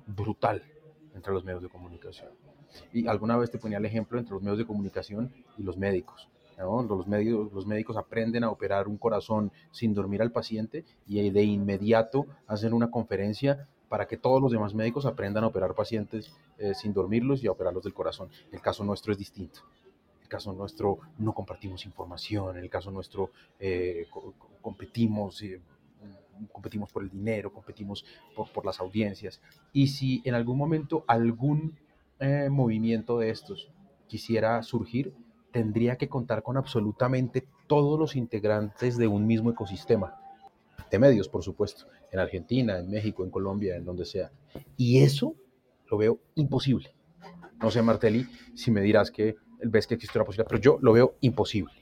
Brutal 0.08 0.64
entre 1.14 1.34
los 1.34 1.44
medios 1.44 1.62
de 1.62 1.70
comunicación. 1.70 2.30
Y 2.94 3.08
alguna 3.08 3.38
vez 3.38 3.52
te 3.52 3.58
ponía 3.58 3.78
el 3.78 3.86
ejemplo 3.86 4.20
entre 4.20 4.34
los 4.34 4.42
medios 4.42 4.58
de 4.58 4.66
comunicación 4.66 5.34
y 5.58 5.64
los 5.64 5.78
médicos. 5.78 6.30
¿no? 6.58 6.84
Los, 6.84 7.08
médicos, 7.08 7.52
los 7.54 7.66
médicos 7.66 7.98
aprenden 7.98 8.44
a 8.44 8.50
operar 8.50 8.88
un 8.88 8.98
corazón 8.98 9.52
sin 9.72 9.94
dormir 9.94 10.22
al 10.22 10.32
paciente 10.32 10.86
y 11.08 11.30
de 11.30 11.44
inmediato 11.44 12.26
hacen 12.48 12.74
una 12.74 12.92
conferencia 12.92 13.68
para 13.88 14.08
que 14.08 14.18
todos 14.18 14.42
los 14.42 14.52
demás 14.52 14.74
médicos 14.74 15.06
aprendan 15.06 15.44
a 15.44 15.48
operar 15.48 15.74
pacientes 15.74 16.32
eh, 16.58 16.74
sin 16.76 16.94
dormirlos 16.94 17.44
y 17.44 17.48
a 17.48 17.52
operarlos 17.52 17.84
del 17.84 17.94
corazón. 17.94 18.30
El 18.52 18.62
caso 18.62 18.84
nuestro 18.84 19.12
es 19.12 19.18
distinto. 19.18 19.62
Caso 20.30 20.54
nuestro 20.54 21.00
no 21.18 21.34
compartimos 21.34 21.86
información, 21.86 22.56
en 22.56 22.63
el 22.63 22.70
caso 22.70 22.92
nuestro 22.92 23.32
eh, 23.60 24.06
co 24.10 24.34
competimos, 24.62 25.42
eh, 25.42 25.60
competimos 26.52 26.92
por 26.92 27.04
el 27.04 27.10
dinero, 27.10 27.52
competimos 27.52 28.06
por, 28.36 28.50
por, 28.52 28.65
las 28.65 28.80
audiencias. 28.80 29.42
Y 29.74 29.88
si 29.88 30.22
en 30.24 30.36
algún 30.36 30.58
momento 30.58 31.04
algún 31.08 31.78
eh, 32.20 32.50
movimiento 32.50 33.18
de 33.18 33.32
estos 33.32 33.70
quisiera 34.08 34.62
surgir, 34.63 35.13
tendría 35.52 35.98
que 35.98 36.10
contar 36.10 36.44
con 36.44 36.58
absolutamente 36.58 37.48
todos 37.68 37.98
los 37.98 38.15
integrantes 38.15 38.98
de 38.98 39.08
un 39.08 39.26
mismo 39.26 39.52
ecosistema, 39.52 40.15
de 40.92 41.00
medios, 41.00 41.30
por 41.30 41.44
supuesto, 41.44 41.86
en 42.12 42.20
Argentina, 42.20 42.78
en 42.78 42.89
México, 42.89 43.24
en 43.24 43.30
Colombia, 43.32 43.76
en 43.76 43.86
donde 43.86 44.06
sea. 44.06 44.32
Y 44.78 45.00
eso 45.00 45.36
lo 45.89 45.98
veo 45.98 46.20
imposible. 46.36 46.94
No 47.62 47.72
sé, 47.72 47.82
Martelli, 47.82 48.28
si 48.56 48.72
me 48.72 48.82
dirás 48.82 49.12
que 49.12 49.36
ves 49.63 49.88
que 49.88 49.95
existe 49.95 50.17
una 50.17 50.26
posibilidad, 50.26 50.50
pero 50.50 50.62
yo 50.62 50.80
lo 50.82 50.93
veo 50.93 51.17
imposible. 51.22 51.74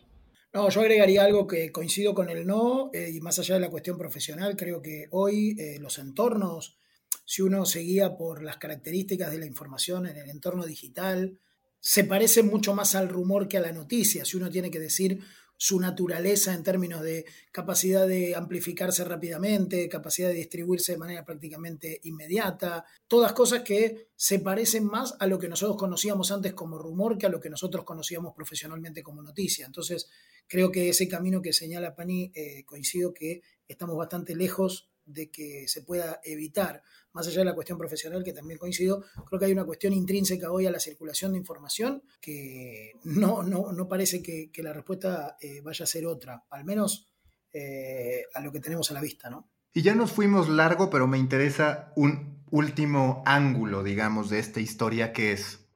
No, 0.53 0.69
yo 0.69 0.81
agregaría 0.81 1.23
algo 1.23 1.45
que 1.45 1.71
coincido 1.71 2.13
con 2.13 2.29
el 2.29 2.47
no, 2.47 2.89
eh, 2.93 3.11
y 3.13 3.19
más 3.19 3.37
allá 3.39 3.55
de 3.55 3.61
la 3.61 3.69
cuestión 3.69 3.97
profesional, 3.97 4.55
creo 4.55 4.81
que 4.81 5.07
hoy 5.11 5.55
eh, 5.59 5.77
los 5.79 5.99
entornos, 5.99 6.79
si 7.25 7.41
uno 7.41 7.65
seguía 7.65 8.17
por 8.17 8.41
las 8.41 8.57
características 8.57 9.31
de 9.31 9.39
la 9.39 9.45
información 9.45 10.07
en 10.07 10.17
el 10.17 10.29
entorno 10.29 10.65
digital, 10.65 11.37
se 11.79 12.05
parece 12.05 12.43
mucho 12.43 12.73
más 12.73 12.95
al 12.95 13.09
rumor 13.09 13.47
que 13.47 13.57
a 13.57 13.61
la 13.61 13.71
noticia, 13.71 14.25
si 14.25 14.37
uno 14.37 14.49
tiene 14.49 14.71
que 14.71 14.79
decir 14.79 15.21
su 15.57 15.79
naturaleza 15.79 16.53
en 16.53 16.63
términos 16.63 17.01
de 17.01 17.25
capacidad 17.51 18.07
de 18.07 18.35
amplificarse 18.35 19.03
rápidamente, 19.03 19.89
capacidad 19.89 20.29
de 20.29 20.35
distribuirse 20.35 20.93
de 20.93 20.97
manera 20.99 21.25
prácticamente 21.25 21.99
inmediata, 22.03 22.85
todas 23.07 23.33
cosas 23.33 23.63
que 23.63 24.09
se 24.15 24.39
parecen 24.39 24.85
más 24.85 25.15
a 25.19 25.27
lo 25.27 25.39
que 25.39 25.49
nosotros 25.49 25.77
conocíamos 25.77 26.31
antes 26.31 26.53
como 26.53 26.77
rumor 26.77 27.17
que 27.17 27.25
a 27.25 27.29
lo 27.29 27.41
que 27.41 27.49
nosotros 27.49 27.83
conocíamos 27.83 28.33
profesionalmente 28.35 29.01
como 29.01 29.23
noticia. 29.23 29.65
Entonces, 29.65 30.07
creo 30.47 30.71
que 30.71 30.89
ese 30.89 31.07
camino 31.07 31.41
que 31.41 31.53
señala 31.53 31.95
Pani, 31.95 32.31
eh, 32.35 32.63
coincido 32.65 33.13
que 33.13 33.41
estamos 33.67 33.97
bastante 33.97 34.35
lejos 34.35 34.89
de 35.07 35.31
que 35.31 35.67
se 35.67 35.81
pueda 35.81 36.19
evitar, 36.23 36.83
más 37.13 37.27
allá 37.27 37.39
de 37.39 37.45
la 37.45 37.55
cuestión 37.55 37.77
profesional, 37.77 38.23
que 38.23 38.33
también 38.33 38.59
coincido, 38.59 39.03
creo 39.27 39.39
que 39.39 39.45
hay 39.45 39.51
una 39.53 39.65
cuestión 39.65 39.93
intrínseca 39.93 40.51
hoy 40.51 40.67
a 40.67 40.71
la 40.71 40.79
circulación 40.79 41.31
de 41.31 41.39
información 41.39 42.03
que 42.21 42.91
no, 43.03 43.41
no, 43.41 43.71
no 43.71 43.87
parece 43.87 44.21
que, 44.21 44.51
la 44.61 44.73
respuesta 44.73 45.37
eh, 45.41 45.61
vaya 45.61 45.83
a 45.83 45.87
ser 45.87 46.05
otra, 46.05 46.43
al 46.49 46.65
menos 46.65 47.07
eh, 47.53 48.25
a 48.33 48.41
lo 48.41 48.51
que 48.51 48.59
tenemos 48.59 48.91
a 48.91 48.93
la 48.93 49.01
vista, 49.01 49.29
¿no? 49.29 49.49
Y 49.73 49.81
ya 49.81 49.95
nos 49.95 50.11
fuimos 50.11 50.49
largo, 50.49 50.89
pero 50.89 51.07
me 51.07 51.17
interesa 51.17 51.93
un 51.95 52.43
último 52.49 53.23
ángulo, 53.25 53.83
digamos, 53.83 54.29
de 54.29 54.39
esta 54.39 54.59
historia 54.59 55.13
que 55.13 55.31
es, 55.31 55.67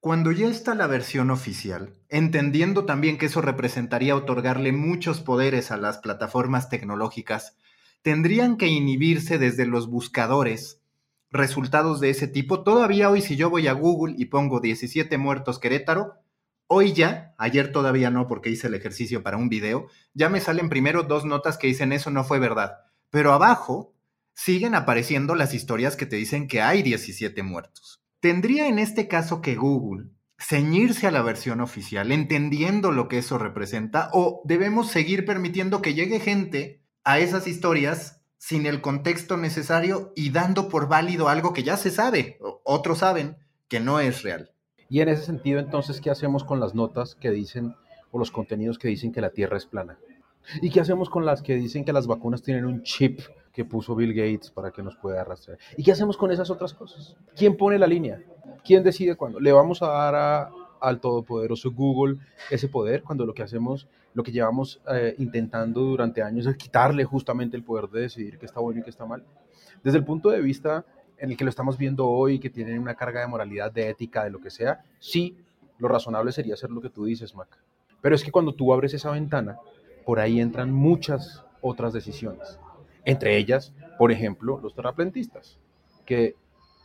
cuando 0.00 0.30
ya 0.30 0.46
está 0.46 0.74
la 0.74 0.86
versión 0.86 1.30
oficial, 1.30 1.94
entendiendo 2.08 2.84
también 2.84 3.18
que 3.18 3.26
eso 3.26 3.40
representaría 3.40 4.14
otorgarle 4.14 4.72
muchos 4.72 5.20
poderes 5.20 5.70
a 5.70 5.76
las 5.76 5.98
plataformas 5.98 6.68
tecnológicas, 6.68 7.56
tendrían 8.02 8.56
que 8.56 8.68
inhibirse 8.68 9.38
desde 9.38 9.66
los 9.66 9.88
buscadores 9.88 10.80
resultados 11.30 12.00
de 12.00 12.10
ese 12.10 12.28
tipo. 12.28 12.62
Todavía 12.62 13.10
hoy 13.10 13.20
si 13.20 13.36
yo 13.36 13.50
voy 13.50 13.68
a 13.68 13.72
Google 13.72 14.14
y 14.16 14.26
pongo 14.26 14.60
17 14.60 15.18
muertos 15.18 15.58
Querétaro, 15.58 16.14
hoy 16.66 16.92
ya, 16.92 17.34
ayer 17.38 17.72
todavía 17.72 18.10
no 18.10 18.26
porque 18.26 18.50
hice 18.50 18.68
el 18.68 18.74
ejercicio 18.74 19.22
para 19.22 19.36
un 19.36 19.48
video, 19.48 19.88
ya 20.14 20.28
me 20.28 20.40
salen 20.40 20.68
primero 20.68 21.02
dos 21.02 21.24
notas 21.24 21.58
que 21.58 21.66
dicen 21.66 21.92
eso 21.92 22.10
no 22.10 22.24
fue 22.24 22.38
verdad. 22.38 22.78
Pero 23.10 23.32
abajo 23.32 23.94
siguen 24.34 24.74
apareciendo 24.74 25.34
las 25.34 25.54
historias 25.54 25.96
que 25.96 26.06
te 26.06 26.16
dicen 26.16 26.48
que 26.48 26.60
hay 26.60 26.82
17 26.82 27.42
muertos. 27.42 28.02
Tendría 28.20 28.68
en 28.68 28.78
este 28.78 29.08
caso 29.08 29.40
que 29.40 29.54
Google 29.54 30.10
ceñirse 30.38 31.06
a 31.06 31.10
la 31.10 31.22
versión 31.22 31.60
oficial, 31.60 32.12
entendiendo 32.12 32.92
lo 32.92 33.08
que 33.08 33.18
eso 33.18 33.38
representa, 33.38 34.10
o 34.12 34.42
debemos 34.44 34.90
seguir 34.90 35.24
permitiendo 35.24 35.80
que 35.80 35.94
llegue 35.94 36.20
gente 36.20 36.82
a 37.06 37.20
esas 37.20 37.46
historias 37.46 38.20
sin 38.36 38.66
el 38.66 38.80
contexto 38.80 39.36
necesario 39.36 40.12
y 40.16 40.30
dando 40.30 40.68
por 40.68 40.88
válido 40.88 41.28
algo 41.28 41.52
que 41.52 41.62
ya 41.62 41.76
se 41.76 41.90
sabe, 41.90 42.36
otros 42.64 42.98
saben 42.98 43.36
que 43.68 43.78
no 43.78 44.00
es 44.00 44.24
real. 44.24 44.50
Y 44.88 45.00
en 45.00 45.08
ese 45.08 45.22
sentido, 45.22 45.60
entonces, 45.60 46.00
¿qué 46.00 46.10
hacemos 46.10 46.42
con 46.42 46.58
las 46.58 46.74
notas 46.74 47.14
que 47.14 47.30
dicen 47.30 47.76
o 48.10 48.18
los 48.18 48.32
contenidos 48.32 48.76
que 48.78 48.88
dicen 48.88 49.12
que 49.12 49.20
la 49.20 49.30
Tierra 49.30 49.56
es 49.56 49.66
plana? 49.66 49.98
¿Y 50.60 50.70
qué 50.70 50.80
hacemos 50.80 51.08
con 51.08 51.24
las 51.24 51.42
que 51.42 51.54
dicen 51.54 51.84
que 51.84 51.92
las 51.92 52.08
vacunas 52.08 52.42
tienen 52.42 52.64
un 52.64 52.82
chip 52.82 53.20
que 53.52 53.64
puso 53.64 53.94
Bill 53.94 54.12
Gates 54.12 54.50
para 54.50 54.72
que 54.72 54.82
nos 54.82 54.96
pueda 54.96 55.20
arrastrar? 55.20 55.58
¿Y 55.76 55.84
qué 55.84 55.92
hacemos 55.92 56.16
con 56.16 56.32
esas 56.32 56.50
otras 56.50 56.74
cosas? 56.74 57.16
¿Quién 57.36 57.56
pone 57.56 57.78
la 57.78 57.86
línea? 57.86 58.20
¿Quién 58.64 58.82
decide 58.82 59.14
cuándo? 59.14 59.38
¿Le 59.38 59.52
vamos 59.52 59.80
a 59.80 59.86
dar 59.86 60.14
a, 60.16 60.50
al 60.80 61.00
todopoderoso 61.00 61.70
Google 61.70 62.16
ese 62.50 62.68
poder 62.68 63.04
cuando 63.04 63.26
lo 63.26 63.32
que 63.34 63.44
hacemos, 63.44 63.86
lo 64.16 64.22
que 64.22 64.32
llevamos 64.32 64.80
eh, 64.90 65.14
intentando 65.18 65.82
durante 65.82 66.22
años 66.22 66.46
es 66.46 66.56
quitarle 66.56 67.04
justamente 67.04 67.54
el 67.54 67.62
poder 67.62 67.90
de 67.90 68.00
decidir 68.00 68.38
qué 68.38 68.46
está 68.46 68.60
bueno 68.60 68.80
y 68.80 68.82
qué 68.82 68.88
está 68.88 69.04
mal. 69.04 69.22
Desde 69.84 69.98
el 69.98 70.04
punto 70.04 70.30
de 70.30 70.40
vista 70.40 70.86
en 71.18 71.30
el 71.30 71.36
que 71.36 71.44
lo 71.44 71.50
estamos 71.50 71.76
viendo 71.76 72.08
hoy, 72.08 72.38
que 72.38 72.48
tienen 72.48 72.78
una 72.78 72.94
carga 72.94 73.20
de 73.20 73.26
moralidad, 73.26 73.70
de 73.70 73.90
ética, 73.90 74.24
de 74.24 74.30
lo 74.30 74.40
que 74.40 74.48
sea, 74.48 74.82
sí, 75.00 75.36
lo 75.76 75.86
razonable 75.86 76.32
sería 76.32 76.54
hacer 76.54 76.70
lo 76.70 76.80
que 76.80 76.88
tú 76.88 77.04
dices, 77.04 77.34
Mac. 77.34 77.58
Pero 78.00 78.14
es 78.14 78.24
que 78.24 78.32
cuando 78.32 78.54
tú 78.54 78.72
abres 78.72 78.94
esa 78.94 79.10
ventana, 79.10 79.58
por 80.06 80.18
ahí 80.18 80.40
entran 80.40 80.72
muchas 80.72 81.44
otras 81.60 81.92
decisiones. 81.92 82.58
Entre 83.04 83.36
ellas, 83.36 83.74
por 83.98 84.12
ejemplo, 84.12 84.58
los 84.62 84.74
terraplentistas, 84.74 85.58
que, 86.06 86.36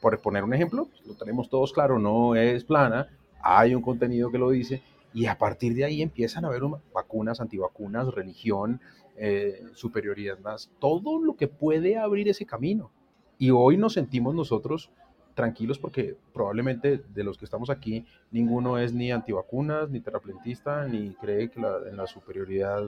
por 0.01 0.19
poner 0.19 0.43
un 0.43 0.53
ejemplo, 0.53 0.89
lo 1.05 1.13
tenemos 1.13 1.49
todos 1.49 1.71
claro, 1.71 1.97
no 1.97 2.35
es 2.35 2.65
plana, 2.65 3.07
hay 3.41 3.73
un 3.73 3.81
contenido 3.81 4.29
que 4.29 4.37
lo 4.37 4.49
dice, 4.49 4.83
y 5.13 5.25
a 5.25 5.37
partir 5.37 5.73
de 5.75 5.85
ahí 5.85 6.01
empiezan 6.01 6.45
a 6.45 6.47
haber 6.47 6.63
vacunas, 6.93 7.41
antivacunas, 7.41 8.13
religión, 8.13 8.81
eh, 9.17 9.63
superioridad 9.73 10.39
más, 10.39 10.71
todo 10.79 11.21
lo 11.21 11.35
que 11.35 11.47
puede 11.47 11.97
abrir 11.97 12.29
ese 12.29 12.45
camino. 12.45 12.91
Y 13.37 13.51
hoy 13.51 13.77
nos 13.77 13.93
sentimos 13.93 14.35
nosotros 14.35 14.91
tranquilos 15.33 15.79
porque 15.79 16.15
probablemente 16.33 16.97
de 16.97 17.23
los 17.23 17.37
que 17.37 17.45
estamos 17.45 17.69
aquí, 17.69 18.05
ninguno 18.31 18.77
es 18.77 18.93
ni 18.93 19.11
antivacunas, 19.11 19.89
ni 19.89 19.99
terraplentista, 19.99 20.85
ni 20.87 21.13
cree 21.15 21.49
en 21.55 21.97
la 21.97 22.07
superioridad 22.07 22.83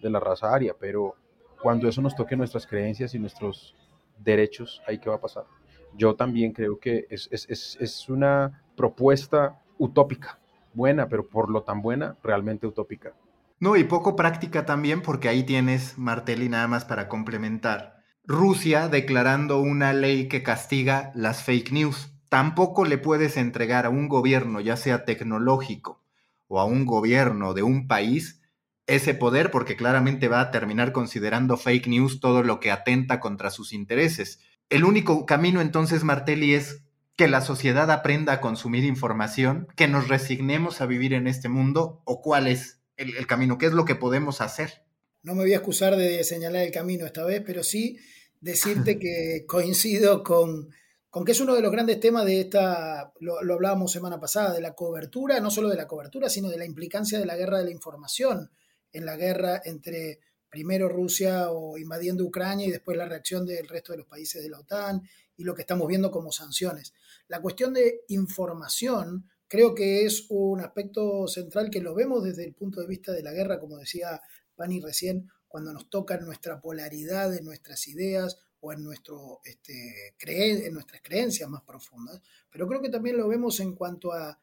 de 0.00 0.10
la 0.10 0.20
raza 0.20 0.54
aria, 0.54 0.74
pero 0.78 1.14
cuando 1.60 1.88
eso 1.88 2.00
nos 2.00 2.14
toque 2.14 2.36
nuestras 2.36 2.66
creencias 2.66 3.14
y 3.14 3.18
nuestros 3.18 3.74
derechos, 4.18 4.80
¿ahí 4.86 4.98
qué 4.98 5.10
va 5.10 5.16
a 5.16 5.20
pasar? 5.20 5.44
yo 5.96 6.14
también 6.14 6.52
creo 6.52 6.78
que 6.78 7.06
es, 7.10 7.28
es 7.30 8.08
una 8.08 8.62
propuesta 8.76 9.60
utópica, 9.78 10.38
buena, 10.74 11.08
pero 11.08 11.26
por 11.28 11.50
lo 11.50 11.62
tan 11.62 11.82
buena, 11.82 12.16
realmente 12.22 12.66
utópica. 12.66 13.12
No, 13.60 13.76
y 13.76 13.84
poco 13.84 14.14
práctica 14.14 14.66
también, 14.66 15.02
porque 15.02 15.28
ahí 15.28 15.42
tienes, 15.42 15.98
Martelli, 15.98 16.48
nada 16.48 16.68
más 16.68 16.84
para 16.84 17.08
complementar. 17.08 18.04
Rusia 18.24 18.88
declarando 18.88 19.60
una 19.60 19.92
ley 19.92 20.28
que 20.28 20.42
castiga 20.42 21.10
las 21.14 21.42
fake 21.42 21.72
news. 21.72 22.12
Tampoco 22.28 22.84
le 22.84 22.98
puedes 22.98 23.36
entregar 23.36 23.86
a 23.86 23.90
un 23.90 24.06
gobierno, 24.06 24.60
ya 24.60 24.76
sea 24.76 25.04
tecnológico 25.04 26.04
o 26.46 26.60
a 26.60 26.64
un 26.64 26.86
gobierno 26.86 27.54
de 27.54 27.62
un 27.62 27.88
país, 27.88 28.42
ese 28.86 29.14
poder, 29.14 29.50
porque 29.50 29.76
claramente 29.76 30.28
va 30.28 30.40
a 30.40 30.50
terminar 30.50 30.92
considerando 30.92 31.56
fake 31.56 31.88
news 31.88 32.20
todo 32.20 32.42
lo 32.42 32.60
que 32.60 32.70
atenta 32.70 33.18
contra 33.18 33.50
sus 33.50 33.72
intereses. 33.72 34.40
El 34.70 34.84
único 34.84 35.26
camino 35.26 35.60
entonces, 35.60 36.04
Martelli, 36.04 36.54
es 36.54 36.84
que 37.18 37.26
la 37.26 37.40
sociedad 37.40 37.90
aprenda 37.90 38.34
a 38.34 38.40
consumir 38.40 38.84
información, 38.84 39.66
que 39.74 39.88
nos 39.88 40.06
resignemos 40.06 40.80
a 40.80 40.86
vivir 40.86 41.14
en 41.14 41.26
este 41.26 41.48
mundo, 41.48 42.00
o 42.04 42.22
cuál 42.22 42.46
es 42.46 42.78
el, 42.96 43.26
camino, 43.26 43.58
qué 43.58 43.66
es 43.66 43.72
lo 43.72 43.84
que 43.84 43.96
podemos 43.96 44.40
hacer. 44.40 44.84
No 45.24 45.34
me 45.34 45.42
voy 45.42 45.52
a 45.52 45.56
excusar 45.56 45.96
de 45.96 46.22
señalar 46.22 46.62
el 46.62 46.70
camino 46.70 47.06
esta 47.06 47.24
vez, 47.24 47.42
pero 47.44 47.64
sí 47.64 47.98
decirte 48.40 48.98
que 49.00 49.44
coincido 49.48 50.22
con, 50.22 50.70
con 51.10 51.24
que 51.24 51.32
es 51.32 51.40
uno 51.40 51.56
de 51.56 51.60
los 51.60 51.72
grandes 51.72 51.98
temas 51.98 52.24
de 52.24 52.42
esta, 52.42 53.12
lo, 53.18 53.42
lo, 53.42 53.54
hablábamos 53.54 53.90
semana 53.90 54.20
pasada, 54.20 54.54
de 54.54 54.60
la 54.60 54.74
cobertura, 54.74 55.40
no 55.40 55.50
solo 55.50 55.70
de 55.70 55.76
la 55.76 55.88
cobertura, 55.88 56.28
sino 56.28 56.48
de 56.48 56.58
la 56.58 56.66
implicancia 56.66 57.18
de 57.18 57.26
la 57.26 57.36
guerra 57.36 57.58
de 57.58 57.64
la 57.64 57.72
información 57.72 58.52
en 58.92 59.04
la 59.04 59.16
guerra 59.16 59.60
entre 59.64 60.20
primero 60.50 60.88
Rusia 60.88 61.50
o 61.50 61.78
invadiendo 61.78 62.24
Ucrania 62.24 62.66
y 62.66 62.70
después 62.70 62.96
la 62.96 63.06
reacción 63.06 63.46
del 63.46 63.68
resto 63.68 63.92
de 63.92 63.98
los 63.98 64.06
países 64.06 64.42
de 64.42 64.48
la 64.48 64.60
OTAN 64.60 65.02
y 65.36 65.44
lo 65.44 65.54
que 65.54 65.62
estamos 65.62 65.86
viendo 65.88 66.10
como 66.10 66.32
sanciones. 66.32 66.94
La 67.28 67.40
cuestión 67.40 67.74
de 67.74 68.02
información 68.08 69.28
creo 69.46 69.74
que 69.74 70.04
es 70.04 70.26
un 70.28 70.60
aspecto 70.60 71.26
central 71.26 71.70
que 71.70 71.80
lo 71.80 71.94
vemos 71.94 72.22
desde 72.22 72.44
el 72.44 72.54
punto 72.54 72.80
de 72.80 72.86
vista 72.86 73.12
de 73.12 73.22
la 73.22 73.32
guerra, 73.32 73.58
como 73.58 73.78
decía 73.78 74.20
Pani 74.54 74.80
recién, 74.80 75.30
cuando 75.46 75.72
nos 75.72 75.88
toca 75.88 76.18
nuestra 76.18 76.60
polaridad 76.60 77.34
en 77.34 77.44
nuestras 77.44 77.88
ideas 77.88 78.38
o 78.60 78.72
en, 78.72 78.82
nuestro, 78.82 79.40
este, 79.44 80.14
en 80.20 80.74
nuestras 80.74 81.00
creencias 81.02 81.48
más 81.48 81.62
profundas, 81.62 82.20
pero 82.50 82.66
creo 82.66 82.82
que 82.82 82.90
también 82.90 83.16
lo 83.16 83.28
vemos 83.28 83.60
en 83.60 83.74
cuanto 83.74 84.12
a, 84.12 84.40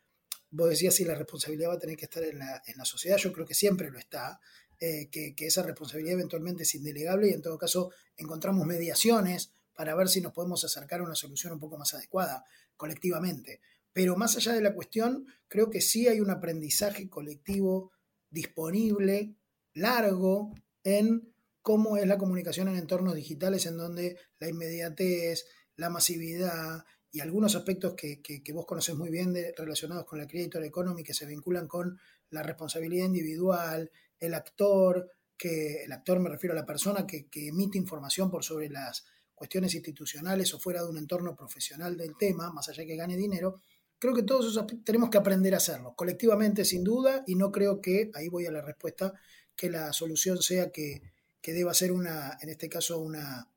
vos 0.49 0.69
decías 0.69 0.95
si 0.95 1.03
la 1.03 1.15
responsabilidad 1.15 1.69
va 1.69 1.73
a 1.73 1.79
tener 1.79 1.97
que 1.97 2.05
estar 2.05 2.23
en 2.23 2.39
la, 2.39 2.63
en 2.65 2.77
la 2.77 2.85
sociedad, 2.85 3.17
yo 3.17 3.33
creo 3.33 3.45
que 3.45 3.53
siempre 3.53 3.91
lo 3.91 3.99
está, 3.99 4.39
eh, 4.79 5.09
que, 5.09 5.33
esa 5.39 5.63
responsabilidad 5.63 6.13
eventualmente 6.13 6.63
es 6.63 6.75
indelegable 6.75 7.29
y 7.29 7.33
en 7.33 7.41
todo 7.41 7.57
caso 7.57 7.91
encontramos 8.17 8.65
mediaciones 8.65 9.51
para 9.73 9.95
ver 9.95 10.09
si 10.09 10.21
nos 10.21 10.33
podemos 10.33 10.63
acercar 10.63 11.01
a 11.01 11.03
una 11.03 11.15
solución 11.15 11.53
un 11.53 11.59
poco 11.59 11.77
más 11.77 11.93
adecuada 11.93 12.43
colectivamente. 12.77 13.61
Pero 13.93 14.15
más 14.15 14.35
allá 14.35 14.53
de 14.53 14.61
la 14.61 14.73
cuestión, 14.73 15.25
creo 15.47 15.69
que 15.69 15.81
sí 15.81 16.07
hay 16.07 16.19
un 16.19 16.29
aprendizaje 16.29 17.09
colectivo 17.09 17.91
disponible, 18.29 19.35
largo, 19.73 20.53
en 20.83 21.33
cómo 21.61 21.97
es 21.97 22.05
la 22.05 22.17
comunicación 22.17 22.67
en 22.67 22.75
entornos 22.75 23.15
digitales 23.15 23.65
en 23.65 23.77
donde 23.77 24.17
la 24.39 24.49
inmediatez, 24.49 25.45
la 25.77 25.89
masividad 25.89 26.85
y 27.11 27.21
algunos 27.21 27.55
aspectos 27.55 27.93
que, 27.95 28.21
vos 28.53 28.65
conoces 28.65 28.93
muy 28.95 29.09
bien 29.09 29.33
relacionados 29.57 30.05
con 30.05 30.19
la 30.19 30.27
creator 30.27 30.63
economy 30.63 31.03
que 31.03 31.13
se 31.13 31.25
vinculan 31.25 31.67
con 31.67 31.97
la 32.29 32.43
responsabilidad 32.43 33.05
individual, 33.05 33.89
el 34.19 34.33
actor, 34.33 35.11
que 35.37 35.83
el 35.83 35.91
actor 35.91 36.19
me 36.19 36.29
refiero 36.29 36.53
a 36.53 36.59
la 36.59 36.65
persona 36.65 37.05
que, 37.05 37.27
que 37.27 37.49
emite 37.49 37.77
información 37.77 38.29
por 38.29 38.43
sobre 38.43 38.69
las 38.69 39.05
cuestiones 39.33 39.73
institucionales 39.75 40.53
o 40.53 40.59
fuera 40.59 40.81
de 40.81 40.89
un 40.89 40.97
entorno 40.97 41.35
profesional 41.35 41.97
del 41.97 42.15
tema, 42.17 42.51
más 42.51 42.69
allá 42.69 42.83
de 42.83 42.87
que 42.87 42.95
gane 42.95 43.17
dinero, 43.17 43.61
Creo 43.97 44.13
que 44.13 44.23
todos 44.23 44.51
esos 44.51 44.65
tenemos 44.83 45.09
que 45.09 45.17
aprender 45.17 45.53
a 45.53 45.57
hacerlo, 45.57 45.95
colectivamente 45.95 46.65
sin 46.65 46.83
duda, 46.83 47.23
y 47.27 47.35
no 47.35 47.51
creo 47.51 47.81
que, 47.81 48.11
ahí 48.13 48.27
voy 48.27 48.45
a 48.45 48.51
la 48.51 48.61
respuesta, 48.61 49.13
que 49.55 49.69
la 49.69 49.93
solución 49.93 50.41
sea 50.41 50.69
que, 50.71 51.01
deba 51.43 51.73
ser 51.73 51.91
una, 51.91 52.37
en 52.41 52.49
este 52.49 52.67
caso, 52.67 52.99
una, 52.99 53.47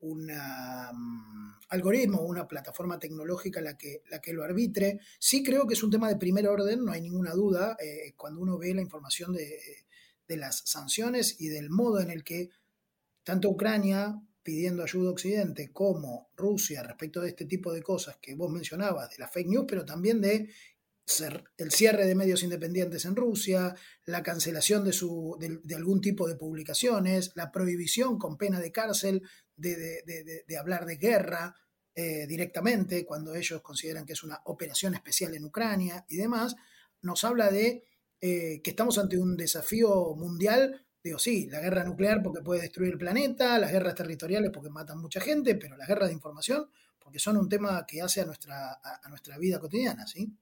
un 0.00 0.26
mm, 0.26 1.54
algoritmo, 1.68 2.22
una 2.22 2.48
plataforma 2.48 2.98
tecnológica 2.98 3.60
la 3.60 3.76
que, 3.76 4.02
la 4.10 4.20
que 4.20 4.32
lo 4.32 4.42
arbitre. 4.42 5.00
Sí 5.18 5.42
creo 5.42 5.66
que 5.66 5.74
es 5.74 5.82
un 5.82 5.90
tema 5.90 6.08
de 6.08 6.16
primer 6.16 6.48
orden, 6.48 6.84
no 6.84 6.92
hay 6.92 7.02
ninguna 7.02 7.32
duda, 7.32 7.76
eh, 7.78 8.14
cuando 8.16 8.40
uno 8.40 8.58
ve 8.58 8.74
la 8.74 8.82
información 8.82 9.32
de, 9.34 9.85
de, 10.28 10.36
las 10.36 10.62
sanciones 10.66 11.40
y 11.40 11.48
del 11.48 11.70
modo 11.70 12.00
en 12.00 12.10
el 12.10 12.24
que 12.24 12.50
tanto 13.22 13.50
Ucrania 13.50 14.20
pidiendo 14.42 14.84
ayuda 14.84 15.08
a 15.08 15.12
Occidente, 15.12 15.72
como 15.72 16.30
Rusia 16.36 16.82
respecto 16.82 17.20
de 17.20 17.30
este 17.30 17.46
tipo 17.46 17.72
de 17.72 17.82
cosas 17.82 18.16
que 18.22 18.34
vos 18.36 18.50
mencionabas, 18.50 19.10
de 19.10 19.18
la 19.18 19.28
fake 19.28 19.48
news, 19.48 19.64
pero 19.66 19.84
también 19.84 20.20
de 20.20 20.48
el 21.58 21.70
cierre 21.70 22.06
de 22.06 22.14
medios 22.14 22.42
independientes 22.42 23.04
en 23.04 23.14
Rusia, 23.14 23.74
la 24.06 24.22
cancelación 24.22 24.84
de, 24.84 24.92
su, 24.92 25.36
de, 25.38 25.74
algún 25.74 26.00
tipo 26.00 26.26
de 26.26 26.34
publicaciones, 26.34 27.30
la 27.34 27.52
prohibición 27.52 28.18
con 28.18 28.36
pena 28.36 28.60
de 28.60 28.72
cárcel 28.72 29.22
de, 29.56 30.56
hablar 30.58 30.84
de 30.84 30.96
guerra 30.96 31.54
eh, 31.94 32.26
directamente 32.26 33.06
cuando 33.06 33.34
ellos 33.34 33.62
consideran 33.62 34.04
que 34.04 34.14
es 34.14 34.22
una 34.24 34.40
operación 34.44 34.94
especial 34.94 35.34
en 35.34 35.44
Ucrania 35.44 36.04
y 36.08 36.16
demás, 36.16 36.56
nos 37.02 37.22
habla 37.24 37.50
de 37.50 37.84
eh, 38.20 38.60
que 38.62 38.70
estamos 38.70 38.98
ante 38.98 39.18
un 39.18 39.36
desafío 39.36 40.14
mundial 40.16 40.86
Digo, 41.06 41.20
sí, 41.20 41.48
la 41.48 41.60
guerra 41.60 41.84
nuclear 41.84 42.20
porque 42.20 42.42
puede 42.42 42.62
destruir 42.62 42.90
el 42.90 42.98
planeta, 42.98 43.60
las 43.60 43.70
guerras 43.70 43.94
territoriales 43.94 44.50
porque 44.52 44.70
matan 44.70 44.98
mucha 44.98 45.20
gente, 45.20 45.54
pero 45.54 45.76
las 45.76 45.86
guerras 45.86 46.08
de 46.08 46.14
información 46.14 46.68
porque 46.98 47.20
son 47.20 47.36
un 47.36 47.48
tema 47.48 47.86
que 47.86 48.02
hace 48.02 48.22
a 48.22 48.24
nuestra, 48.24 48.72
a, 48.72 49.08
nuestra 49.08 49.38
vida 49.38 49.60
cotidiana, 49.60 50.04
¿sí? 50.08 50.36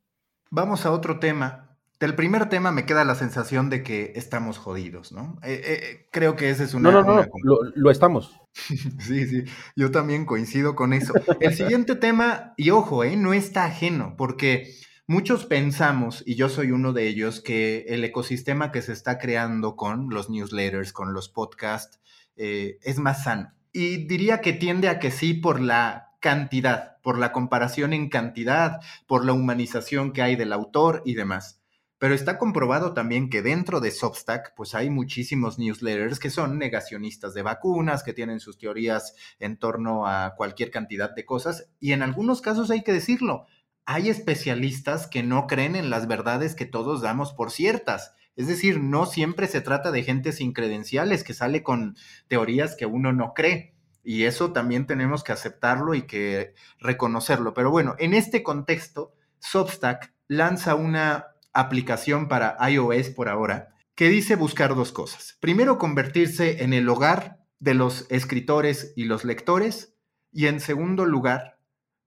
Vamos 0.50 0.86
a 0.86 0.92
otro 0.92 1.18
tema. 1.18 1.76
Del 2.00 2.14
primer 2.14 2.48
tema 2.48 2.72
me 2.72 2.86
queda 2.86 3.04
la 3.04 3.14
sensación 3.14 3.68
de 3.68 3.82
que 3.82 4.14
estamos 4.16 4.56
jodidos, 4.56 5.12
¿no? 5.12 5.38
Eh, 5.42 5.60
eh, 5.62 6.08
creo 6.10 6.34
que 6.34 6.48
ese 6.48 6.64
es 6.64 6.72
una... 6.72 6.90
No, 6.90 7.02
no, 7.02 7.16
no, 7.16 7.26
lo, 7.42 7.58
lo, 7.74 7.90
estamos. 7.90 8.40
sí, 8.54 9.26
sí, 9.26 9.44
yo 9.76 9.90
también 9.90 10.24
coincido 10.24 10.74
con 10.74 10.94
eso. 10.94 11.12
El 11.40 11.54
siguiente 11.54 11.94
tema, 11.94 12.54
y 12.56 12.70
ojo, 12.70 13.04
¿eh? 13.04 13.18
no 13.18 13.34
está 13.34 13.66
ajeno, 13.66 14.14
porque 14.16 14.74
Muchos 15.06 15.44
pensamos, 15.44 16.22
y 16.24 16.34
yo 16.34 16.48
soy 16.48 16.70
uno 16.70 16.94
de 16.94 17.06
ellos, 17.06 17.42
que 17.42 17.84
el 17.88 18.02
ecosistema 18.04 18.72
que 18.72 18.80
se 18.80 18.94
está 18.94 19.18
creando 19.18 19.76
con 19.76 20.08
los 20.08 20.30
newsletters, 20.30 20.94
con 20.94 21.12
los 21.12 21.28
podcasts, 21.28 22.00
eh, 22.36 22.78
es 22.80 22.98
más 22.98 23.24
sano. 23.24 23.52
Y 23.70 24.06
diría 24.06 24.40
que 24.40 24.54
tiende 24.54 24.88
a 24.88 24.98
que 24.98 25.10
sí 25.10 25.34
por 25.34 25.60
la 25.60 26.14
cantidad, 26.20 27.02
por 27.02 27.18
la 27.18 27.32
comparación 27.32 27.92
en 27.92 28.08
cantidad, 28.08 28.80
por 29.06 29.26
la 29.26 29.34
humanización 29.34 30.14
que 30.14 30.22
hay 30.22 30.36
del 30.36 30.54
autor 30.54 31.02
y 31.04 31.12
demás. 31.12 31.60
Pero 31.98 32.14
está 32.14 32.38
comprobado 32.38 32.94
también 32.94 33.28
que 33.28 33.42
dentro 33.42 33.80
de 33.80 33.90
Substack, 33.90 34.54
pues 34.56 34.74
hay 34.74 34.88
muchísimos 34.88 35.58
newsletters 35.58 36.18
que 36.18 36.30
son 36.30 36.58
negacionistas 36.58 37.34
de 37.34 37.42
vacunas, 37.42 38.04
que 38.04 38.14
tienen 38.14 38.40
sus 38.40 38.56
teorías 38.56 39.14
en 39.38 39.58
torno 39.58 40.06
a 40.06 40.34
cualquier 40.34 40.70
cantidad 40.70 41.14
de 41.14 41.26
cosas. 41.26 41.68
Y 41.78 41.92
en 41.92 42.00
algunos 42.00 42.40
casos 42.40 42.70
hay 42.70 42.82
que 42.82 42.94
decirlo, 42.94 43.44
hay 43.86 44.08
especialistas 44.08 45.06
que 45.06 45.22
no 45.22 45.46
creen 45.46 45.76
en 45.76 45.90
las 45.90 46.06
verdades 46.06 46.54
que 46.54 46.66
todos 46.66 47.02
damos 47.02 47.32
por 47.32 47.50
ciertas. 47.50 48.14
Es 48.36 48.46
decir, 48.48 48.80
no 48.80 49.06
siempre 49.06 49.46
se 49.46 49.60
trata 49.60 49.90
de 49.90 50.02
gente 50.02 50.32
sin 50.32 50.52
credenciales 50.52 51.22
que 51.22 51.34
sale 51.34 51.62
con 51.62 51.96
teorías 52.28 52.76
que 52.76 52.86
uno 52.86 53.12
no 53.12 53.34
cree. 53.34 53.74
Y 54.02 54.24
eso 54.24 54.52
también 54.52 54.86
tenemos 54.86 55.24
que 55.24 55.32
aceptarlo 55.32 55.94
y 55.94 56.02
que 56.02 56.54
reconocerlo. 56.78 57.54
Pero 57.54 57.70
bueno, 57.70 57.94
en 57.98 58.14
este 58.14 58.42
contexto, 58.42 59.14
Substack 59.38 60.12
lanza 60.28 60.74
una 60.74 61.28
aplicación 61.52 62.28
para 62.28 62.56
iOS 62.68 63.10
por 63.10 63.28
ahora 63.28 63.74
que 63.94 64.08
dice 64.08 64.36
buscar 64.36 64.74
dos 64.74 64.92
cosas. 64.92 65.38
Primero, 65.40 65.78
convertirse 65.78 66.64
en 66.64 66.72
el 66.72 66.88
hogar 66.88 67.38
de 67.60 67.74
los 67.74 68.06
escritores 68.10 68.92
y 68.96 69.04
los 69.04 69.24
lectores. 69.24 69.94
Y 70.32 70.46
en 70.46 70.60
segundo 70.60 71.06
lugar, 71.06 71.53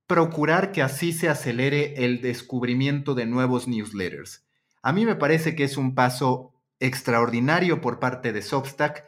procurar 0.07 0.71
que 0.71 0.81
así 0.81 1.11
se 1.11 1.29
acelere 1.29 2.05
el 2.05 2.21
descubrimiento 2.21 3.13
de 3.13 3.25
nuevos 3.25 3.67
newsletters. 3.67 4.45
A 4.81 4.93
mí 4.93 5.05
me 5.05 5.15
parece 5.15 5.55
que 5.55 5.65
es 5.65 5.75
un 5.77 5.95
paso 5.95 6.53
extraordinario 6.79 7.81
por 7.81 7.99
parte 7.99 8.31
de 8.31 8.41
Substack 8.41 9.05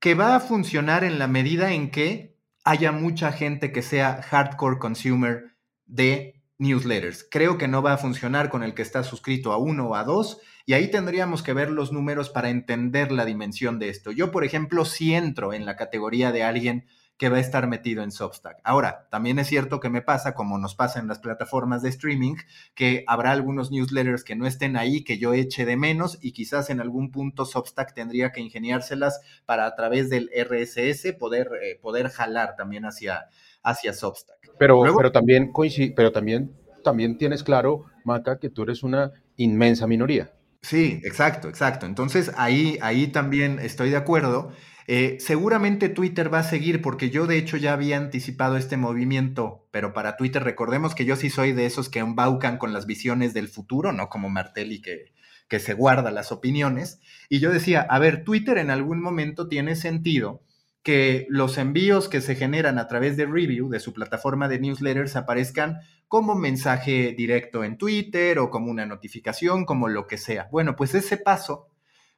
que 0.00 0.14
va 0.14 0.34
a 0.34 0.40
funcionar 0.40 1.04
en 1.04 1.18
la 1.18 1.28
medida 1.28 1.72
en 1.72 1.90
que 1.90 2.36
haya 2.64 2.92
mucha 2.92 3.32
gente 3.32 3.72
que 3.72 3.82
sea 3.82 4.22
hardcore 4.22 4.78
consumer 4.78 5.56
de 5.84 6.42
newsletters. 6.58 7.26
Creo 7.30 7.58
que 7.58 7.68
no 7.68 7.82
va 7.82 7.92
a 7.92 7.98
funcionar 7.98 8.48
con 8.48 8.62
el 8.62 8.74
que 8.74 8.82
está 8.82 9.04
suscrito 9.04 9.52
a 9.52 9.58
uno 9.58 9.88
o 9.88 9.94
a 9.94 10.04
dos, 10.04 10.40
y 10.64 10.74
ahí 10.74 10.90
tendríamos 10.90 11.42
que 11.42 11.52
ver 11.52 11.70
los 11.70 11.92
números 11.92 12.30
para 12.30 12.50
entender 12.50 13.12
la 13.12 13.24
dimensión 13.24 13.78
de 13.78 13.88
esto. 13.88 14.12
Yo, 14.12 14.30
por 14.30 14.44
ejemplo, 14.44 14.84
sí 14.84 15.12
entro 15.12 15.52
en 15.52 15.66
la 15.66 15.76
categoría 15.76 16.32
de 16.32 16.44
alguien 16.44 16.86
que 17.22 17.28
va 17.28 17.36
a 17.36 17.40
estar 17.40 17.68
metido 17.68 18.02
en 18.02 18.10
Substack. 18.10 18.58
Ahora, 18.64 19.06
también 19.08 19.38
es 19.38 19.46
cierto 19.46 19.78
que 19.78 19.88
me 19.88 20.02
pasa, 20.02 20.34
como 20.34 20.58
nos 20.58 20.74
pasa 20.74 20.98
en 20.98 21.06
las 21.06 21.20
plataformas 21.20 21.80
de 21.80 21.88
streaming, 21.88 22.34
que 22.74 23.04
habrá 23.06 23.30
algunos 23.30 23.70
newsletters 23.70 24.24
que 24.24 24.34
no 24.34 24.44
estén 24.44 24.76
ahí, 24.76 25.04
que 25.04 25.18
yo 25.18 25.32
eche 25.32 25.64
de 25.64 25.76
menos 25.76 26.18
y 26.20 26.32
quizás 26.32 26.68
en 26.68 26.80
algún 26.80 27.12
punto 27.12 27.44
Substack 27.44 27.94
tendría 27.94 28.32
que 28.32 28.40
ingeniárselas 28.40 29.20
para 29.46 29.66
a 29.66 29.76
través 29.76 30.10
del 30.10 30.30
RSS 30.34 31.12
poder, 31.12 31.48
eh, 31.62 31.78
poder 31.80 32.08
jalar 32.08 32.56
también 32.56 32.86
hacia, 32.86 33.28
hacia 33.62 33.92
Substack. 33.92 34.56
Pero, 34.58 34.82
pero 34.96 35.12
también 35.12 35.52
pero 35.94 36.10
también, 36.10 36.56
también 36.82 37.18
tienes 37.18 37.44
claro, 37.44 37.84
Maca, 38.04 38.40
que 38.40 38.50
tú 38.50 38.64
eres 38.64 38.82
una 38.82 39.12
inmensa 39.36 39.86
minoría. 39.86 40.32
Sí, 40.62 41.00
exacto, 41.04 41.48
exacto. 41.48 41.86
Entonces 41.86 42.32
ahí, 42.36 42.78
ahí 42.82 43.06
también 43.06 43.60
estoy 43.60 43.90
de 43.90 43.96
acuerdo. 43.96 44.52
Eh, 44.86 45.16
seguramente 45.20 45.88
Twitter 45.88 46.32
va 46.32 46.40
a 46.40 46.44
seguir 46.44 46.82
porque 46.82 47.10
yo 47.10 47.26
de 47.26 47.38
hecho 47.38 47.56
ya 47.56 47.72
había 47.72 47.96
anticipado 47.96 48.56
este 48.56 48.76
movimiento, 48.76 49.66
pero 49.70 49.92
para 49.92 50.16
Twitter 50.16 50.42
recordemos 50.42 50.94
que 50.94 51.04
yo 51.04 51.16
sí 51.16 51.30
soy 51.30 51.52
de 51.52 51.66
esos 51.66 51.88
que 51.88 52.00
embaucan 52.00 52.58
con 52.58 52.72
las 52.72 52.86
visiones 52.86 53.34
del 53.34 53.48
futuro, 53.48 53.92
no 53.92 54.08
como 54.08 54.28
Martelli 54.28 54.80
que, 54.80 55.12
que 55.48 55.60
se 55.60 55.74
guarda 55.74 56.10
las 56.10 56.32
opiniones. 56.32 57.00
Y 57.28 57.38
yo 57.38 57.52
decía, 57.52 57.82
a 57.82 57.98
ver, 57.98 58.24
Twitter 58.24 58.58
en 58.58 58.70
algún 58.70 59.00
momento 59.00 59.48
tiene 59.48 59.76
sentido 59.76 60.42
que 60.82 61.26
los 61.28 61.58
envíos 61.58 62.08
que 62.08 62.20
se 62.20 62.34
generan 62.34 62.78
a 62.78 62.88
través 62.88 63.16
de 63.16 63.26
Review, 63.26 63.68
de 63.68 63.78
su 63.78 63.92
plataforma 63.92 64.48
de 64.48 64.58
newsletters, 64.58 65.14
aparezcan 65.14 65.78
como 66.08 66.34
mensaje 66.34 67.14
directo 67.16 67.64
en 67.64 67.78
Twitter 67.78 68.38
o 68.38 68.50
como 68.50 68.70
una 68.70 68.84
notificación, 68.84 69.64
como 69.64 69.88
lo 69.88 70.06
que 70.06 70.18
sea. 70.18 70.48
Bueno, 70.50 70.74
pues 70.74 70.94
ese 70.94 71.16
paso 71.16 71.68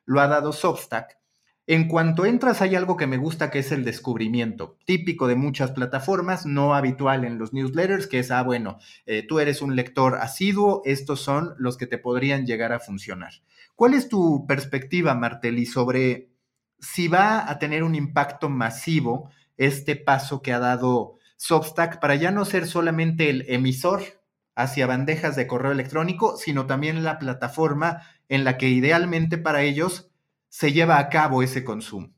lo 0.07 0.20
ha 0.20 0.29
dado 0.29 0.53
Substack 0.53 1.18
en 1.66 1.88
cuanto 1.88 2.27
entras 2.27 2.61
hay 2.61 2.74
algo 2.74 2.96
que 2.96 3.07
me 3.07 3.16
gusta 3.16 3.50
que 3.50 3.61
es 3.61 3.72
el 3.72 3.85
descubrimiento, 3.85 4.77
típico 4.85 5.27
de 5.29 5.35
muchas 5.35 5.70
plataformas, 5.70 6.44
no 6.44 6.74
habitual 6.74 7.24
en 7.24 7.38
los 7.38 7.55
newsletters, 7.55 8.07
que 8.07 8.18
es, 8.18 8.31
ah, 8.31 8.42
bueno, 8.42 8.79
eh, 9.07 9.24
tú 9.27 9.38
eres 9.38 9.62
un 9.62 9.74
lector 9.74 10.16
asiduo, 10.16 10.83
estos 10.85 11.20
son 11.20 11.55
los 11.57 11.79
que 11.79 11.87
te 11.87 11.96
podrían 11.96 12.44
llegar 12.44 12.72
a 12.72 12.81
funcionar. 12.81 13.33
¿Cuál 13.74 13.94
es 13.94 14.09
tu 14.09 14.46
perspectiva, 14.46 15.14
Martelli, 15.14 15.64
sobre 15.64 16.29
si 16.81 17.09
va 17.09 17.50
a 17.50 17.59
tener 17.59 17.83
un 17.83 17.94
impacto 17.94 18.50
masivo 18.50 19.31
este 19.57 19.96
paso 19.96 20.42
que 20.42 20.53
ha 20.53 20.59
dado 20.59 21.18
Substack 21.37 21.98
para 21.98 22.14
ya 22.14 22.31
no 22.31 22.44
ser 22.44 22.66
solamente 22.66 23.31
el 23.31 23.46
emisor 23.48 24.03
hacia 24.55 24.87
bandejas 24.87 25.35
de 25.35 25.46
correo 25.46 25.72
electrónico, 25.72 26.37
sino 26.37 26.66
también 26.66 27.03
la 27.05 27.18
plataforma 27.18 28.03
en 28.29 28.44
la 28.44 28.59
que 28.59 28.68
idealmente 28.68 29.38
para 29.38 29.62
ellos 29.62 30.11
se 30.55 30.73
lleva 30.73 31.01
a 31.01 31.09
cabo 31.09 31.43
ese 31.43 31.64
consumo. 31.64 32.14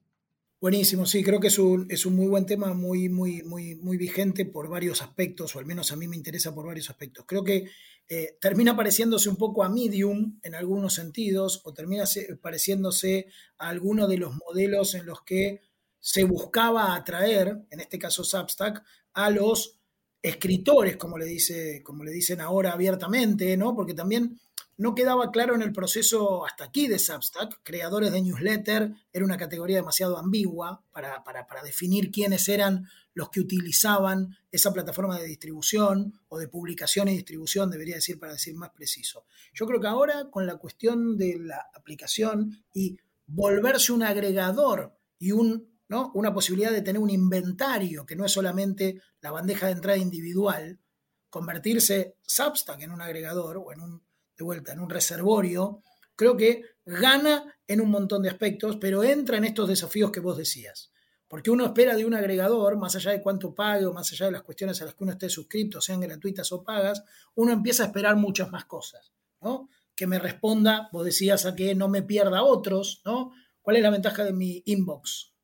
Buenísimo, 0.60 1.06
sí, 1.06 1.24
creo 1.24 1.40
que 1.40 1.46
es 1.46 1.58
un, 1.58 1.86
es 1.88 2.04
un 2.04 2.14
muy 2.16 2.26
buen 2.26 2.44
tema, 2.44 2.74
muy, 2.74 3.08
muy, 3.08 3.42
muy, 3.42 3.76
muy 3.76 3.96
vigente 3.96 4.44
por 4.44 4.68
varios 4.68 5.00
aspectos, 5.00 5.56
o 5.56 5.58
al 5.58 5.64
menos 5.64 5.90
a 5.90 5.96
mí 5.96 6.06
me 6.06 6.16
interesa 6.16 6.54
por 6.54 6.66
varios 6.66 6.90
aspectos. 6.90 7.24
Creo 7.26 7.42
que 7.42 7.70
eh, 8.06 8.36
termina 8.38 8.76
pareciéndose 8.76 9.30
un 9.30 9.36
poco 9.36 9.64
a 9.64 9.70
Medium 9.70 10.38
en 10.42 10.54
algunos 10.54 10.92
sentidos, 10.92 11.62
o 11.64 11.72
termina 11.72 12.04
pareciéndose 12.42 13.28
a 13.56 13.70
alguno 13.70 14.06
de 14.06 14.18
los 14.18 14.34
modelos 14.34 14.94
en 14.94 15.06
los 15.06 15.22
que 15.22 15.62
se 15.98 16.24
buscaba 16.24 16.94
atraer, 16.94 17.64
en 17.70 17.80
este 17.80 17.98
caso 17.98 18.22
Substack, 18.22 18.84
a 19.14 19.30
los 19.30 19.75
escritores, 20.28 20.96
como 20.96 21.18
le, 21.18 21.24
dice, 21.24 21.82
como 21.84 22.02
le 22.02 22.10
dicen 22.10 22.40
ahora 22.40 22.72
abiertamente, 22.72 23.56
¿no? 23.56 23.76
Porque 23.76 23.94
también 23.94 24.40
no 24.76 24.94
quedaba 24.94 25.30
claro 25.30 25.54
en 25.54 25.62
el 25.62 25.72
proceso 25.72 26.44
hasta 26.44 26.64
aquí 26.64 26.88
de 26.88 26.98
Substack. 26.98 27.60
Creadores 27.62 28.10
de 28.10 28.20
newsletter 28.20 28.92
era 29.12 29.24
una 29.24 29.36
categoría 29.36 29.76
demasiado 29.76 30.18
ambigua 30.18 30.82
para, 30.90 31.22
definir 31.64 32.10
quiénes 32.10 32.48
eran 32.48 32.88
los 33.14 33.30
que 33.30 33.40
utilizaban 33.40 34.36
esa 34.50 34.72
plataforma 34.72 35.16
de 35.16 35.26
distribución 35.26 36.20
o 36.28 36.38
de 36.38 36.48
publicación 36.48 37.08
y 37.08 37.12
distribución, 37.12 37.70
debería 37.70 37.94
decir 37.94 38.18
para 38.18 38.32
decir 38.32 38.54
más 38.56 38.70
preciso. 38.70 39.24
Yo 39.54 39.64
creo 39.66 39.80
que 39.80 39.86
ahora 39.86 40.28
con 40.30 40.44
la 40.44 40.56
cuestión 40.56 41.16
de 41.16 41.38
la 41.38 41.66
aplicación 41.72 42.64
y 42.74 42.98
volverse 43.26 43.92
un 43.92 44.02
agregador 44.02 44.98
y 45.18 45.30
un, 45.32 45.75
¿no? 45.88 46.10
una 46.14 46.32
posibilidad 46.32 46.72
de 46.72 46.82
tener 46.82 47.00
un 47.00 47.10
inventario 47.10 48.04
que 48.04 48.16
no 48.16 48.24
es 48.24 48.32
solamente 48.32 49.00
la 49.20 49.30
bandeja 49.30 49.66
de 49.66 49.72
entrada 49.72 49.98
individual, 49.98 50.80
convertirse 51.30 52.16
Substack 52.22 52.82
en 52.82 52.92
un 52.92 53.02
agregador 53.02 53.58
o 53.58 53.72
en 53.72 53.80
un 53.80 54.06
de 54.36 54.44
vuelta, 54.44 54.72
en 54.72 54.80
un 54.80 54.90
reservorio, 54.90 55.82
creo 56.14 56.36
que 56.36 56.62
gana 56.84 57.54
en 57.66 57.80
un 57.80 57.90
montón 57.90 58.22
de 58.22 58.28
aspectos, 58.28 58.76
pero 58.80 59.02
entra 59.02 59.38
en 59.38 59.44
estos 59.44 59.68
desafíos 59.68 60.12
que 60.12 60.20
vos 60.20 60.36
decías. 60.36 60.92
Porque 61.28 61.50
uno 61.50 61.64
espera 61.64 61.96
de 61.96 62.04
un 62.04 62.14
agregador, 62.14 62.76
más 62.76 62.94
allá 62.94 63.10
de 63.10 63.22
cuánto 63.22 63.54
pague 63.54 63.86
o 63.86 63.92
más 63.92 64.12
allá 64.12 64.26
de 64.26 64.32
las 64.32 64.42
cuestiones 64.42 64.80
a 64.80 64.84
las 64.84 64.94
que 64.94 65.04
uno 65.04 65.12
esté 65.12 65.28
suscrito, 65.28 65.80
sean 65.80 66.00
gratuitas 66.00 66.52
o 66.52 66.62
pagas, 66.62 67.02
uno 67.34 67.52
empieza 67.52 67.82
a 67.82 67.86
esperar 67.86 68.16
muchas 68.16 68.50
más 68.50 68.64
cosas. 68.66 69.12
Que 69.94 70.06
me 70.06 70.18
responda, 70.18 70.88
vos 70.92 71.04
decías, 71.04 71.46
a 71.46 71.54
que 71.54 71.74
no 71.74 71.88
me 71.88 72.02
pierda 72.02 72.42
otros, 72.42 73.02
¿no? 73.04 73.32
¿Cuál 73.60 73.76
es 73.76 73.82
la 73.82 73.90
ventaja 73.90 74.24
de 74.24 74.32
mi 74.32 74.62
inbox? 74.66 75.35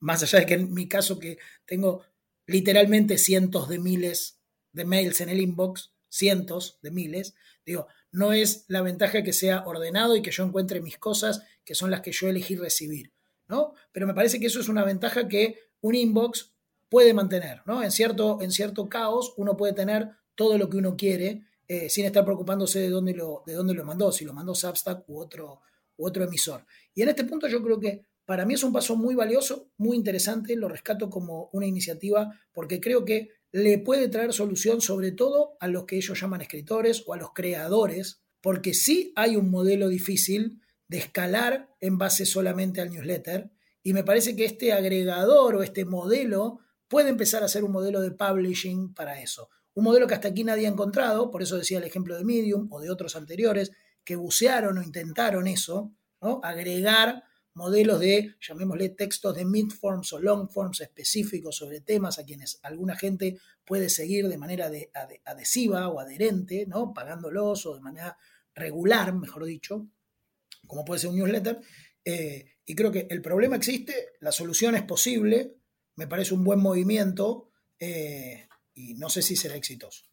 Más 0.00 0.22
allá 0.22 0.40
de 0.40 0.46
que 0.46 0.54
en 0.54 0.72
mi 0.72 0.88
caso 0.88 1.18
que 1.18 1.38
tengo 1.64 2.02
literalmente 2.46 3.18
cientos 3.18 3.68
de 3.68 3.78
miles 3.78 4.40
de 4.72 4.84
mails 4.84 5.20
en 5.20 5.28
el 5.28 5.40
inbox, 5.40 5.92
cientos 6.08 6.78
de 6.82 6.90
miles, 6.90 7.34
digo, 7.64 7.86
no 8.12 8.32
es 8.32 8.64
la 8.68 8.82
ventaja 8.82 9.22
que 9.22 9.32
sea 9.32 9.64
ordenado 9.66 10.16
y 10.16 10.22
que 10.22 10.30
yo 10.30 10.44
encuentre 10.44 10.80
mis 10.80 10.98
cosas, 10.98 11.42
que 11.64 11.74
son 11.74 11.90
las 11.90 12.00
que 12.00 12.12
yo 12.12 12.28
elegí 12.28 12.56
recibir, 12.56 13.12
¿no? 13.48 13.74
Pero 13.92 14.06
me 14.06 14.14
parece 14.14 14.40
que 14.40 14.46
eso 14.46 14.60
es 14.60 14.68
una 14.68 14.84
ventaja 14.84 15.28
que 15.28 15.70
un 15.80 15.94
inbox 15.94 16.52
puede 16.88 17.14
mantener, 17.14 17.62
¿no? 17.66 17.82
En 17.82 17.90
cierto, 17.90 18.40
en 18.42 18.50
cierto 18.50 18.88
caos 18.88 19.32
uno 19.36 19.56
puede 19.56 19.72
tener 19.72 20.10
todo 20.34 20.58
lo 20.58 20.68
que 20.68 20.76
uno 20.78 20.96
quiere 20.96 21.44
eh, 21.68 21.88
sin 21.88 22.04
estar 22.04 22.24
preocupándose 22.24 22.80
de 22.80 22.88
dónde, 22.90 23.14
lo, 23.14 23.44
de 23.46 23.54
dónde 23.54 23.74
lo 23.74 23.84
mandó, 23.84 24.10
si 24.10 24.24
lo 24.24 24.32
mandó 24.32 24.54
Substack 24.54 25.08
u 25.08 25.20
otro, 25.20 25.60
u 25.96 26.06
otro 26.06 26.24
emisor. 26.24 26.66
Y 26.94 27.02
en 27.02 27.10
este 27.10 27.24
punto 27.24 27.46
yo 27.46 27.62
creo 27.62 27.78
que 27.78 28.06
para 28.30 28.46
mí 28.46 28.54
es 28.54 28.62
un 28.62 28.72
paso 28.72 28.94
muy 28.94 29.16
valioso, 29.16 29.72
muy 29.76 29.96
interesante, 29.96 30.54
lo 30.54 30.68
rescato 30.68 31.10
como 31.10 31.50
una 31.52 31.66
iniciativa 31.66 32.32
porque 32.52 32.78
creo 32.78 33.04
que 33.04 33.30
le 33.50 33.78
puede 33.78 34.06
traer 34.06 34.32
solución 34.32 34.80
sobre 34.80 35.10
todo 35.10 35.56
a 35.58 35.66
los 35.66 35.84
que 35.84 35.96
ellos 35.96 36.20
llaman 36.20 36.40
escritores 36.40 37.02
o 37.08 37.14
a 37.14 37.16
los 37.16 37.32
creadores, 37.34 38.22
porque 38.40 38.72
sí 38.72 39.12
hay 39.16 39.34
un 39.34 39.50
modelo 39.50 39.88
difícil 39.88 40.60
de 40.86 40.98
escalar 40.98 41.74
en 41.80 41.98
base 41.98 42.24
solamente 42.24 42.80
al 42.80 42.90
newsletter, 42.90 43.50
y 43.82 43.94
me 43.94 44.04
parece 44.04 44.36
que 44.36 44.44
este 44.44 44.72
agregador 44.72 45.56
o 45.56 45.64
este 45.64 45.84
modelo 45.84 46.60
puede 46.86 47.08
empezar 47.08 47.42
a 47.42 47.48
ser 47.48 47.64
un 47.64 47.72
modelo 47.72 48.00
de 48.00 48.12
publishing 48.12 48.94
para 48.94 49.20
eso. 49.20 49.48
Un 49.74 49.82
modelo 49.82 50.06
que 50.06 50.14
hasta 50.14 50.28
aquí 50.28 50.44
nadie 50.44 50.68
ha 50.68 50.70
encontrado, 50.70 51.32
por 51.32 51.42
eso 51.42 51.56
decía 51.56 51.78
el 51.78 51.84
ejemplo 51.84 52.16
de 52.16 52.24
Medium 52.24 52.68
o 52.70 52.80
de 52.80 52.90
otros 52.90 53.16
anteriores, 53.16 53.72
que 54.04 54.14
bucearon 54.14 54.78
o 54.78 54.82
intentaron 54.84 55.48
eso, 55.48 55.96
¿no? 56.20 56.40
agregar 56.44 57.24
modelos 57.54 58.00
de, 58.00 58.36
llamémosle, 58.40 58.90
textos 58.90 59.34
de 59.34 59.44
mid-forms 59.44 60.12
o 60.12 60.20
long-forms 60.20 60.80
específicos 60.80 61.56
sobre 61.56 61.80
temas 61.80 62.18
a 62.18 62.24
quienes 62.24 62.60
alguna 62.62 62.96
gente 62.96 63.38
puede 63.64 63.88
seguir 63.88 64.28
de 64.28 64.38
manera 64.38 64.70
adhesiva 65.24 65.88
o 65.88 66.00
adherente, 66.00 66.66
¿no? 66.66 66.92
pagándolos 66.94 67.66
o 67.66 67.74
de 67.74 67.80
manera 67.80 68.16
regular, 68.54 69.14
mejor 69.14 69.44
dicho, 69.44 69.86
como 70.66 70.84
puede 70.84 71.00
ser 71.00 71.10
un 71.10 71.16
newsletter. 71.16 71.60
Eh, 72.04 72.46
y 72.64 72.74
creo 72.74 72.92
que 72.92 73.06
el 73.10 73.20
problema 73.20 73.56
existe, 73.56 74.12
la 74.20 74.32
solución 74.32 74.74
es 74.76 74.82
posible, 74.82 75.56
me 75.96 76.06
parece 76.06 76.34
un 76.34 76.44
buen 76.44 76.60
movimiento 76.60 77.50
eh, 77.78 78.46
y 78.74 78.94
no 78.94 79.08
sé 79.08 79.22
si 79.22 79.34
será 79.34 79.56
exitoso. 79.56 80.04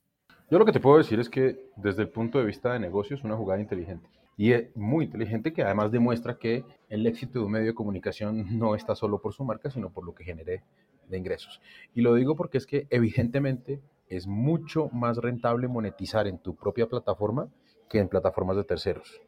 Yo 0.50 0.58
lo 0.58 0.66
que 0.66 0.72
te 0.72 0.80
puedo 0.80 0.98
decir 0.98 1.20
es 1.20 1.30
que 1.30 1.72
desde 1.76 2.02
el 2.02 2.10
punto 2.10 2.40
de 2.40 2.46
vista 2.46 2.74
de 2.74 2.80
negocio 2.80 3.16
es 3.16 3.24
una 3.24 3.36
jugada 3.36 3.62
inteligente 3.62 4.10
y 4.38 4.52
es 4.52 4.76
muy 4.76 5.06
inteligente 5.06 5.52
que 5.52 5.64
además 5.64 5.92
demuestra 5.92 6.38
que 6.38 6.64
el 6.90 7.08
éxito 7.08 7.40
de 7.40 7.46
un 7.46 7.52
medio 7.52 7.66
de 7.68 7.74
comunicación 7.74 8.58
no 8.60 8.76
está 8.76 8.96
solo 8.96 9.20
por 9.20 9.34
su 9.34 9.44
marca, 9.44 9.72
sino 9.72 9.90
por 9.90 10.06
lo 10.06 10.14
que 10.14 10.24
genere 10.24 10.64
de 11.10 11.18
ingresos. 11.18 11.60
Y 11.96 12.02
lo 12.02 12.14
digo 12.14 12.36
porque 12.36 12.60
es 12.60 12.68
que 12.68 12.86
evidentemente 12.92 13.82
es 14.08 14.28
mucho 14.28 14.90
más 14.94 15.18
rentable 15.18 15.68
monetizar 15.68 16.28
en 16.28 16.38
tu 16.38 16.56
propia 16.56 16.88
plataforma 16.88 17.50
que 17.90 18.00
en 18.00 18.08
plataformas 18.08 18.56
de 18.58 18.64
terceros. 18.64 19.22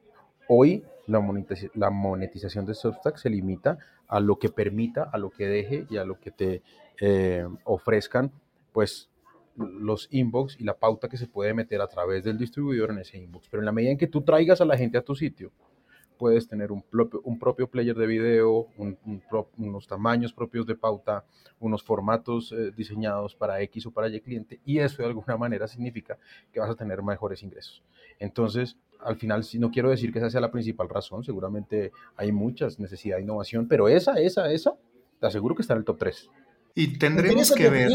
Hoy 0.47 0.83
la 1.07 1.89
monetización 1.89 2.65
de 2.65 2.75
Substack 2.75 3.17
se 3.17 3.29
limita 3.29 3.77
a 4.07 4.19
lo 4.19 4.37
que 4.37 4.49
permita, 4.49 5.03
a 5.03 5.17
lo 5.17 5.31
que 5.31 5.47
deje 5.47 5.85
y 5.89 5.97
a 5.97 6.03
lo 6.03 6.19
que 6.19 6.31
te 6.31 6.61
eh, 7.01 7.47
ofrezcan, 7.63 8.31
pues 8.73 9.08
los 9.59 10.07
inbox 10.11 10.59
y 10.59 10.63
la 10.63 10.73
pauta 10.73 11.09
que 11.09 11.17
se 11.17 11.27
puede 11.27 11.53
meter 11.53 11.81
a 11.81 11.87
través 11.87 12.23
del 12.23 12.37
distribuidor 12.37 12.91
en 12.91 12.99
ese 12.99 13.17
inbox. 13.17 13.47
Pero 13.49 13.61
en 13.61 13.65
la 13.65 13.71
medida 13.71 13.91
en 13.91 13.97
que 13.97 14.07
tú 14.07 14.21
traigas 14.21 14.61
a 14.61 14.65
la 14.65 14.77
gente 14.77 14.97
a 14.97 15.01
tu 15.01 15.15
sitio, 15.15 15.51
puedes 16.17 16.47
tener 16.47 16.71
un 16.71 16.81
propio, 16.81 17.21
un 17.23 17.39
propio 17.39 17.67
player 17.69 17.95
de 17.95 18.05
video, 18.05 18.67
unos 19.57 19.87
tamaños 19.87 20.33
propios 20.33 20.67
de 20.67 20.75
pauta, 20.75 21.23
unos 21.59 21.81
formatos 21.81 22.51
eh, 22.51 22.71
diseñados 22.75 23.35
para 23.35 23.61
X 23.61 23.85
o 23.85 23.91
para 23.91 24.09
Y 24.09 24.19
cliente, 24.19 24.59
y 24.65 24.79
eso 24.79 25.01
de 25.01 25.07
alguna 25.07 25.37
manera 25.37 25.67
significa 25.67 26.17
que 26.51 26.59
vas 26.59 26.69
a 26.69 26.75
tener 26.75 27.01
mejores 27.01 27.41
ingresos. 27.41 27.81
Entonces, 28.19 28.77
al 28.99 29.15
final, 29.15 29.45
si 29.45 29.59
no 29.59 29.71
quiero 29.71 29.89
decir 29.89 30.11
que 30.11 30.19
esa 30.19 30.29
sea 30.29 30.41
la 30.41 30.51
principal 30.51 30.89
razón, 30.89 31.23
seguramente 31.23 31.93
hay 32.17 32.33
muchas 32.33 32.79
necesidades 32.79 33.21
de 33.21 33.23
innovación, 33.23 33.67
pero 33.67 33.87
esa, 33.87 34.19
esa, 34.19 34.51
esa, 34.51 34.75
te 35.21 35.27
aseguro 35.27 35.55
que 35.55 35.61
está 35.61 35.73
en 35.73 35.79
el 35.79 35.85
top 35.85 35.99
3. 35.99 36.29
Y 36.75 36.97
tendremos 36.97 37.51
que 37.51 37.69
ver. 37.69 37.89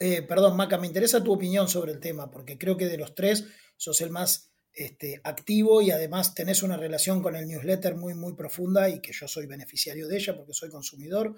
Eh, 0.00 0.22
perdón, 0.22 0.56
Maca, 0.56 0.78
me 0.78 0.86
interesa 0.86 1.22
tu 1.22 1.32
opinión 1.32 1.68
sobre 1.68 1.92
el 1.92 2.00
tema, 2.00 2.30
porque 2.30 2.56
creo 2.56 2.76
que 2.76 2.86
de 2.86 2.98
los 2.98 3.14
tres 3.14 3.46
sos 3.76 4.00
el 4.00 4.10
más 4.10 4.52
este, 4.72 5.20
activo 5.24 5.82
y 5.82 5.90
además 5.90 6.34
tenés 6.34 6.62
una 6.62 6.76
relación 6.76 7.20
con 7.20 7.34
el 7.34 7.48
newsletter 7.48 7.96
muy, 7.96 8.14
muy 8.14 8.34
profunda 8.34 8.88
y 8.88 9.00
que 9.00 9.12
yo 9.12 9.26
soy 9.26 9.46
beneficiario 9.46 10.06
de 10.06 10.16
ella 10.16 10.36
porque 10.36 10.52
soy 10.52 10.70
consumidor. 10.70 11.34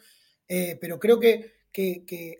Eh, 0.47 0.77
pero 0.81 0.99
creo 0.99 1.19
que, 1.19 1.59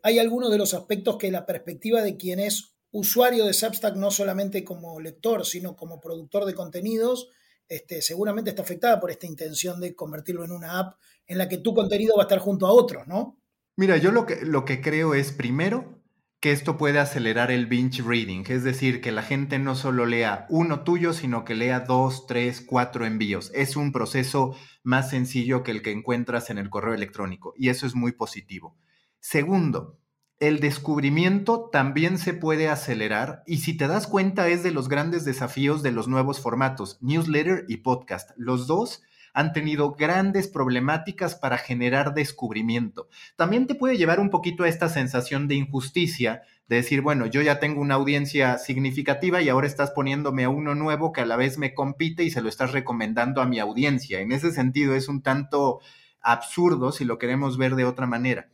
hay 0.03 0.19
algunos 0.19 0.51
de 0.51 0.59
los 0.59 0.75
aspectos 0.75 1.17
que 1.17 1.31
la 1.31 1.47
perspectiva 1.47 2.03
de 2.03 2.17
quien 2.17 2.41
es 2.41 2.75
usuario 2.91 3.47
de 3.47 3.55
Substack, 3.55 3.95
no 3.95 4.11
solamente 4.11 4.65
como 4.65 5.01
lector, 5.01 5.47
sino 5.47 5.77
como 5.77 6.01
productor 6.01 6.45
de 6.45 6.55
contenidos, 6.55 7.29
este, 7.69 8.03
seguramente 8.03 8.51
está 8.51 8.63
afectada 8.63 8.99
por 8.99 9.13
esta 9.13 9.27
intención 9.27 9.81
de 9.81 9.95
convertirlo 9.95 10.45
en 10.45 10.51
una 10.51 10.81
app 10.81 10.99
en 11.27 11.39
la 11.39 11.49
que 11.49 11.59
tu 11.59 11.73
contenido 11.73 12.17
va 12.17 12.25
a 12.25 12.27
estar 12.27 12.41
junto 12.41 12.67
a 12.67 12.73
otros, 12.73 13.07
¿no? 13.07 13.39
Mira, 13.77 13.97
yo 13.97 14.11
lo 14.11 14.27
que, 14.27 14.45
lo 14.45 14.65
que 14.65 14.81
creo 14.81 15.15
es, 15.15 15.31
primero, 15.31 16.00
que 16.41 16.53
esto 16.53 16.79
puede 16.79 16.99
acelerar 16.99 17.51
el 17.51 17.67
binge 17.67 18.03
reading, 18.03 18.45
es 18.49 18.65
decir, 18.65 19.03
que 19.03 19.13
la 19.13 19.23
gente 19.23 19.59
no 19.59 19.75
solo 19.75 20.07
lea 20.07 20.47
uno 20.49 20.85
tuyo, 20.85 21.13
sino 21.13 21.45
que 21.45 21.55
lea 21.55 21.81
dos, 21.81 22.27
tres, 22.27 22.63
cuatro 22.67 23.05
envíos. 23.05 23.53
Es 23.55 23.77
un 23.77 23.93
proceso 23.93 24.57
más 24.83 25.11
sencillo 25.11 25.63
que 25.63 25.71
el 25.71 25.83
que 25.83 25.93
encuentras 25.93 26.49
en 26.49 26.57
el 26.57 26.71
correo 26.71 26.95
electrónico 26.95 27.53
y 27.57 27.69
eso 27.69 27.87
es 27.87 27.95
muy 27.95 28.13
positivo. 28.13 28.79
Segundo, 29.21 30.01
el 30.39 30.61
descubrimiento 30.61 31.69
también 31.71 32.17
se 32.17 32.33
puede 32.33 32.71
acelerar 32.71 33.43
y 33.47 33.59
si 33.59 33.77
te 33.77 33.87
das 33.87 34.07
cuenta 34.07 34.49
es 34.49 34.63
de 34.63 34.71
los 34.71 34.89
grandes 34.89 35.27
desafíos 35.27 35.83
de 35.83 35.93
los 35.93 36.09
nuevos 36.09 36.41
formatos, 36.41 36.97
newsletter 37.03 37.67
y 37.69 37.79
podcast. 37.79 38.31
Los 38.39 38.67
dos 38.67 39.03
han 39.33 39.53
tenido 39.53 39.93
grandes 39.93 40.49
problemáticas 40.49 41.35
para 41.35 41.59
generar 41.59 42.15
descubrimiento. 42.15 43.09
También 43.37 43.67
te 43.67 43.75
puede 43.75 43.97
llevar 43.97 44.21
un 44.21 44.31
poquito 44.31 44.65
a 44.65 44.69
esta 44.69 44.89
sensación 44.89 45.49
de 45.49 45.57
injusticia, 45.57 46.43
de 46.69 46.77
decir, 46.77 47.01
bueno, 47.01 47.27
yo 47.27 47.43
ya 47.43 47.59
tengo 47.59 47.81
una 47.81 47.97
audiencia 47.97 48.59
significativa 48.59 49.43
y 49.43 49.49
ahora 49.49 49.67
estás 49.67 49.91
poniéndome 49.91 50.45
a 50.45 50.49
uno 50.49 50.75
nuevo 50.75 51.13
que 51.13 51.21
a 51.21 51.27
la 51.27 51.37
vez 51.37 51.59
me 51.59 51.75
compite 51.75 52.23
y 52.23 52.31
se 52.31 52.43
lo 52.43 52.49
estás 52.49 52.73
recomendando 52.73 53.41
a 53.41 53.47
mi 53.47 53.59
audiencia. 53.59 54.21
En 54.21 54.33
ese 54.33 54.53
sentido 54.53 54.95
es 54.95 55.09
un 55.09 55.23
tanto 55.23 55.81
absurdo 56.21 56.93
si 56.93 57.05
lo 57.05 57.19
queremos 57.19 57.59
ver 57.59 57.75
de 57.75 57.85
otra 57.85 58.07
manera. 58.07 58.51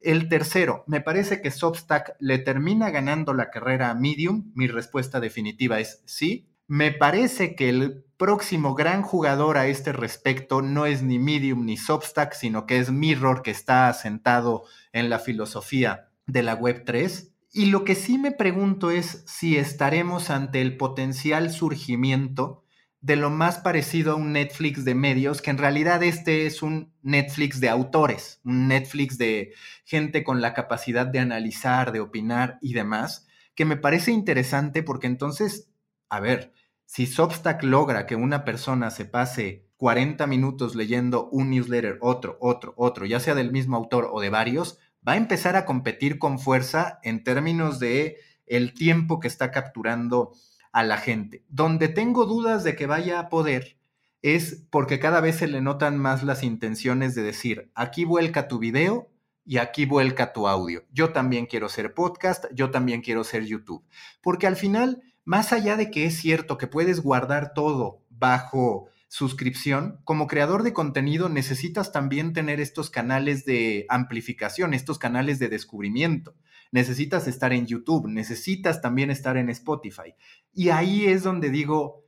El 0.00 0.28
tercero, 0.28 0.82
me 0.86 1.02
parece 1.02 1.42
que 1.42 1.50
Substack 1.50 2.16
le 2.20 2.38
termina 2.38 2.90
ganando 2.90 3.34
la 3.34 3.50
carrera 3.50 3.90
a 3.90 3.94
Medium. 3.94 4.50
Mi 4.54 4.66
respuesta 4.66 5.20
definitiva 5.20 5.78
es 5.78 6.02
sí. 6.06 6.49
Me 6.72 6.92
parece 6.92 7.56
que 7.56 7.68
el 7.68 8.04
próximo 8.16 8.76
gran 8.76 9.02
jugador 9.02 9.58
a 9.58 9.66
este 9.66 9.92
respecto 9.92 10.62
no 10.62 10.86
es 10.86 11.02
ni 11.02 11.18
Medium 11.18 11.66
ni 11.66 11.76
Substack, 11.76 12.32
sino 12.32 12.64
que 12.64 12.78
es 12.78 12.92
Mirror, 12.92 13.42
que 13.42 13.50
está 13.50 13.88
asentado 13.88 14.62
en 14.92 15.10
la 15.10 15.18
filosofía 15.18 16.10
de 16.28 16.44
la 16.44 16.54
Web 16.54 16.84
3. 16.86 17.34
Y 17.52 17.66
lo 17.66 17.82
que 17.82 17.96
sí 17.96 18.18
me 18.18 18.30
pregunto 18.30 18.92
es 18.92 19.24
si 19.26 19.56
estaremos 19.56 20.30
ante 20.30 20.62
el 20.62 20.76
potencial 20.76 21.50
surgimiento 21.50 22.62
de 23.00 23.16
lo 23.16 23.30
más 23.30 23.58
parecido 23.58 24.12
a 24.12 24.14
un 24.14 24.32
Netflix 24.32 24.84
de 24.84 24.94
medios, 24.94 25.42
que 25.42 25.50
en 25.50 25.58
realidad 25.58 26.04
este 26.04 26.46
es 26.46 26.62
un 26.62 26.92
Netflix 27.02 27.58
de 27.58 27.68
autores, 27.68 28.40
un 28.44 28.68
Netflix 28.68 29.18
de 29.18 29.54
gente 29.84 30.22
con 30.22 30.40
la 30.40 30.54
capacidad 30.54 31.08
de 31.08 31.18
analizar, 31.18 31.90
de 31.90 31.98
opinar 31.98 32.58
y 32.60 32.74
demás, 32.74 33.26
que 33.56 33.64
me 33.64 33.76
parece 33.76 34.12
interesante 34.12 34.84
porque 34.84 35.08
entonces, 35.08 35.68
a 36.08 36.20
ver, 36.20 36.52
si 36.90 37.06
Substack 37.06 37.62
logra 37.62 38.04
que 38.04 38.16
una 38.16 38.44
persona 38.44 38.90
se 38.90 39.04
pase 39.04 39.64
40 39.76 40.26
minutos 40.26 40.74
leyendo 40.74 41.28
un 41.30 41.50
newsletter, 41.50 41.98
otro, 42.00 42.36
otro, 42.40 42.74
otro, 42.76 43.06
ya 43.06 43.20
sea 43.20 43.36
del 43.36 43.52
mismo 43.52 43.76
autor 43.76 44.08
o 44.10 44.20
de 44.20 44.28
varios, 44.28 44.80
va 45.06 45.12
a 45.12 45.16
empezar 45.16 45.54
a 45.54 45.66
competir 45.66 46.18
con 46.18 46.40
fuerza 46.40 46.98
en 47.04 47.22
términos 47.22 47.78
de 47.78 48.16
el 48.44 48.74
tiempo 48.74 49.20
que 49.20 49.28
está 49.28 49.52
capturando 49.52 50.32
a 50.72 50.82
la 50.82 50.96
gente. 50.96 51.44
Donde 51.48 51.86
tengo 51.86 52.26
dudas 52.26 52.64
de 52.64 52.74
que 52.74 52.86
vaya 52.86 53.20
a 53.20 53.28
poder 53.28 53.76
es 54.20 54.66
porque 54.68 54.98
cada 54.98 55.20
vez 55.20 55.36
se 55.36 55.46
le 55.46 55.60
notan 55.60 55.96
más 55.96 56.24
las 56.24 56.42
intenciones 56.42 57.14
de 57.14 57.22
decir, 57.22 57.70
aquí 57.76 58.04
vuelca 58.04 58.48
tu 58.48 58.58
video 58.58 59.08
y 59.44 59.58
aquí 59.58 59.86
vuelca 59.86 60.32
tu 60.32 60.48
audio. 60.48 60.82
Yo 60.90 61.12
también 61.12 61.46
quiero 61.46 61.68
ser 61.68 61.94
podcast, 61.94 62.46
yo 62.52 62.72
también 62.72 63.00
quiero 63.00 63.22
ser 63.22 63.44
YouTube. 63.46 63.84
Porque 64.20 64.48
al 64.48 64.56
final 64.56 65.04
más 65.24 65.52
allá 65.52 65.76
de 65.76 65.90
que 65.90 66.06
es 66.06 66.18
cierto 66.18 66.58
que 66.58 66.66
puedes 66.66 67.00
guardar 67.00 67.52
todo 67.54 68.02
bajo 68.08 68.88
suscripción, 69.10 70.00
como 70.04 70.28
creador 70.28 70.62
de 70.62 70.72
contenido 70.72 71.28
necesitas 71.28 71.90
también 71.90 72.32
tener 72.32 72.60
estos 72.60 72.90
canales 72.90 73.44
de 73.44 73.84
amplificación, 73.88 74.72
estos 74.72 75.00
canales 75.00 75.40
de 75.40 75.48
descubrimiento. 75.48 76.36
Necesitas 76.70 77.26
estar 77.26 77.52
en 77.52 77.66
YouTube, 77.66 78.06
necesitas 78.06 78.80
también 78.80 79.10
estar 79.10 79.36
en 79.36 79.50
Spotify. 79.50 80.14
Y 80.52 80.68
ahí 80.68 81.06
es 81.06 81.24
donde 81.24 81.50
digo, 81.50 82.04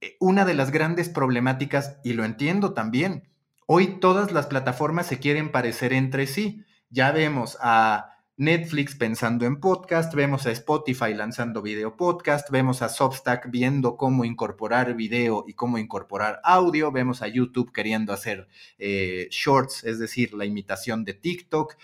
eh, 0.00 0.16
una 0.20 0.46
de 0.46 0.54
las 0.54 0.70
grandes 0.70 1.10
problemáticas, 1.10 1.98
y 2.02 2.14
lo 2.14 2.24
entiendo 2.24 2.72
también, 2.72 3.28
hoy 3.66 3.98
todas 4.00 4.32
las 4.32 4.46
plataformas 4.46 5.06
se 5.06 5.18
quieren 5.18 5.52
parecer 5.52 5.92
entre 5.92 6.26
sí. 6.26 6.64
Ya 6.88 7.12
vemos 7.12 7.58
a 7.60 8.17
Netflix 8.38 8.94
pensando 8.94 9.46
en 9.46 9.58
podcast, 9.58 10.14
vemos 10.14 10.46
a 10.46 10.52
Spotify 10.52 11.12
lanzando 11.12 11.60
video 11.60 11.96
podcast, 11.96 12.48
vemos 12.50 12.82
a 12.82 12.88
Substack 12.88 13.50
viendo 13.50 13.96
cómo 13.96 14.24
incorporar 14.24 14.94
video 14.94 15.44
y 15.48 15.54
cómo 15.54 15.76
incorporar 15.76 16.40
audio, 16.44 16.92
vemos 16.92 17.20
a 17.20 17.26
YouTube 17.26 17.72
queriendo 17.72 18.12
hacer 18.12 18.46
eh, 18.78 19.26
shorts, 19.32 19.82
es 19.82 19.98
decir, 19.98 20.34
la 20.34 20.44
imitación 20.44 21.04
de 21.04 21.14
TikTok. 21.14 21.74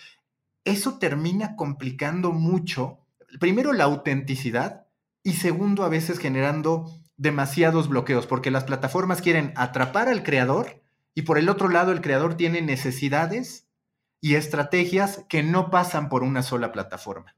Eso 0.65 0.99
termina 1.01 1.57
complicando 1.57 2.31
mucho, 2.31 3.01
primero 3.41 3.73
la 3.73 3.85
autenticidad 3.85 4.87
y 5.25 5.33
segundo 5.33 5.83
a 5.83 5.89
veces 5.89 6.21
generando 6.21 6.89
demasiados 7.17 7.89
bloqueos, 7.89 8.29
porque 8.29 8.53
las 8.53 8.63
plataformas 8.63 9.23
quieren 9.23 9.53
atrapar 9.57 10.09
al 10.09 10.23
creador 10.23 10.85
y 11.17 11.23
por 11.23 11.37
el 11.37 11.49
otro 11.49 11.69
lado 11.69 11.91
el 11.91 12.01
creador 12.01 12.37
tiene 12.37 12.63
necesidades 12.63 13.64
y 14.25 14.37
estrategias 14.37 15.23
que 15.29 15.43
no 15.43 15.71
pasan 15.71 16.09
por 16.09 16.23
una 16.23 16.43
sola 16.43 16.73
plataforma. 16.73 17.37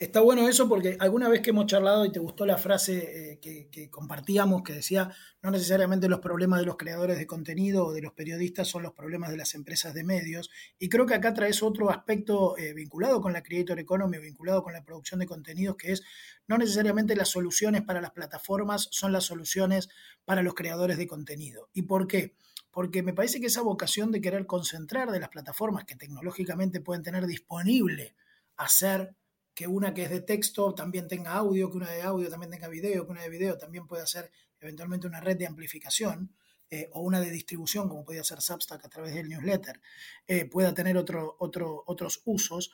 Está 0.00 0.20
bueno 0.20 0.48
eso 0.48 0.68
porque 0.68 0.96
alguna 0.98 1.28
vez 1.28 1.42
que 1.42 1.50
hemos 1.50 1.66
charlado 1.66 2.04
y 2.04 2.10
te 2.10 2.18
gustó 2.18 2.44
la 2.44 2.58
frase 2.58 3.34
eh, 3.34 3.38
que, 3.70 3.88
compartíamos 3.88 4.64
que 4.64 4.72
decía, 4.72 5.12
no 5.42 5.52
necesariamente 5.52 6.08
los 6.08 6.18
problemas 6.18 6.58
de 6.58 6.66
los 6.66 6.76
creadores 6.76 7.18
de 7.18 7.28
contenido 7.28 7.86
o 7.86 7.92
de 7.92 8.02
los 8.02 8.14
periodistas 8.14 8.66
son 8.66 8.82
los 8.82 8.94
problemas 8.94 9.30
de 9.30 9.36
las 9.36 9.54
empresas 9.54 9.94
de 9.94 10.02
medios. 10.02 10.50
Y 10.76 10.88
creo 10.88 11.06
que 11.06 11.14
acá 11.14 11.32
traes 11.34 11.62
otro 11.62 11.88
aspecto 11.88 12.58
eh, 12.58 12.74
vinculado 12.74 13.20
con 13.20 13.32
la 13.32 13.44
Creator 13.44 13.78
Economy, 13.78 14.18
vinculado 14.18 14.64
con 14.64 14.72
la 14.72 14.82
producción 14.82 15.20
de 15.20 15.26
contenidos, 15.26 15.76
que 15.76 15.92
es 15.92 16.02
no 16.48 16.58
necesariamente 16.58 17.14
las 17.14 17.28
soluciones 17.28 17.82
para 17.82 18.00
las 18.00 18.10
plataformas 18.10 18.88
son 18.90 19.12
las 19.12 19.22
soluciones 19.22 19.88
para 20.24 20.42
los 20.42 20.54
creadores 20.54 20.98
de 20.98 21.06
contenido. 21.06 21.68
¿Y 21.72 21.82
por 21.82 22.08
qué? 22.08 22.34
Porque 22.74 23.04
me 23.04 23.14
parece 23.14 23.40
que 23.40 23.46
esa 23.46 23.62
vocación 23.62 24.10
de 24.10 24.20
querer 24.20 24.46
concentrar 24.46 25.12
de 25.12 25.20
las 25.20 25.28
plataformas 25.28 25.84
que 25.84 25.94
tecnológicamente 25.94 26.80
pueden 26.80 27.04
tener 27.04 27.24
disponible 27.24 28.16
hacer 28.56 29.14
que 29.54 29.68
una 29.68 29.94
que 29.94 30.02
es 30.02 30.10
de 30.10 30.20
texto 30.20 30.74
también 30.74 31.06
tenga 31.06 31.34
audio, 31.34 31.70
que 31.70 31.76
una 31.76 31.88
de 31.88 32.02
audio 32.02 32.28
también 32.28 32.50
tenga 32.50 32.66
video, 32.66 33.06
que 33.06 33.12
una 33.12 33.22
de 33.22 33.28
video 33.28 33.56
también 33.56 33.86
pueda 33.86 34.04
ser 34.06 34.32
eventualmente 34.58 35.06
una 35.06 35.20
red 35.20 35.36
de 35.36 35.46
amplificación 35.46 36.34
eh, 36.68 36.90
o 36.92 37.02
una 37.02 37.20
de 37.20 37.30
distribución, 37.30 37.88
como 37.88 38.04
podría 38.04 38.24
ser 38.24 38.40
Substack 38.40 38.84
a 38.84 38.88
través 38.88 39.14
del 39.14 39.28
newsletter, 39.28 39.80
eh, 40.26 40.46
pueda 40.46 40.74
tener 40.74 40.96
otro, 40.96 41.36
otro, 41.38 41.84
otros 41.86 42.22
usos, 42.24 42.72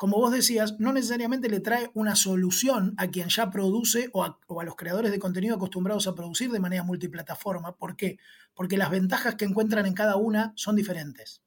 como 0.00 0.16
vos 0.16 0.32
decías, 0.32 0.80
no 0.80 0.94
necesariamente 0.94 1.50
le 1.50 1.60
trae 1.60 1.90
una 1.92 2.16
solución 2.16 2.94
a 2.96 3.08
quien 3.08 3.28
ya 3.28 3.50
produce 3.50 4.08
o 4.14 4.24
a, 4.24 4.64
los 4.64 4.74
creadores 4.74 5.12
de 5.12 5.18
contenido 5.18 5.56
acostumbrados 5.56 6.06
a 6.06 6.14
producir 6.14 6.50
de 6.50 6.58
manera 6.58 6.84
multiplataforma. 6.84 7.76
¿Por 7.76 7.96
qué? 7.96 8.16
Porque 8.54 8.78
las 8.78 8.88
ventajas 8.88 9.34
que 9.34 9.44
encuentran 9.44 9.84
en 9.84 9.92
cada 9.92 10.16
una 10.16 10.54
son 10.56 10.74
diferentes. 10.74 11.42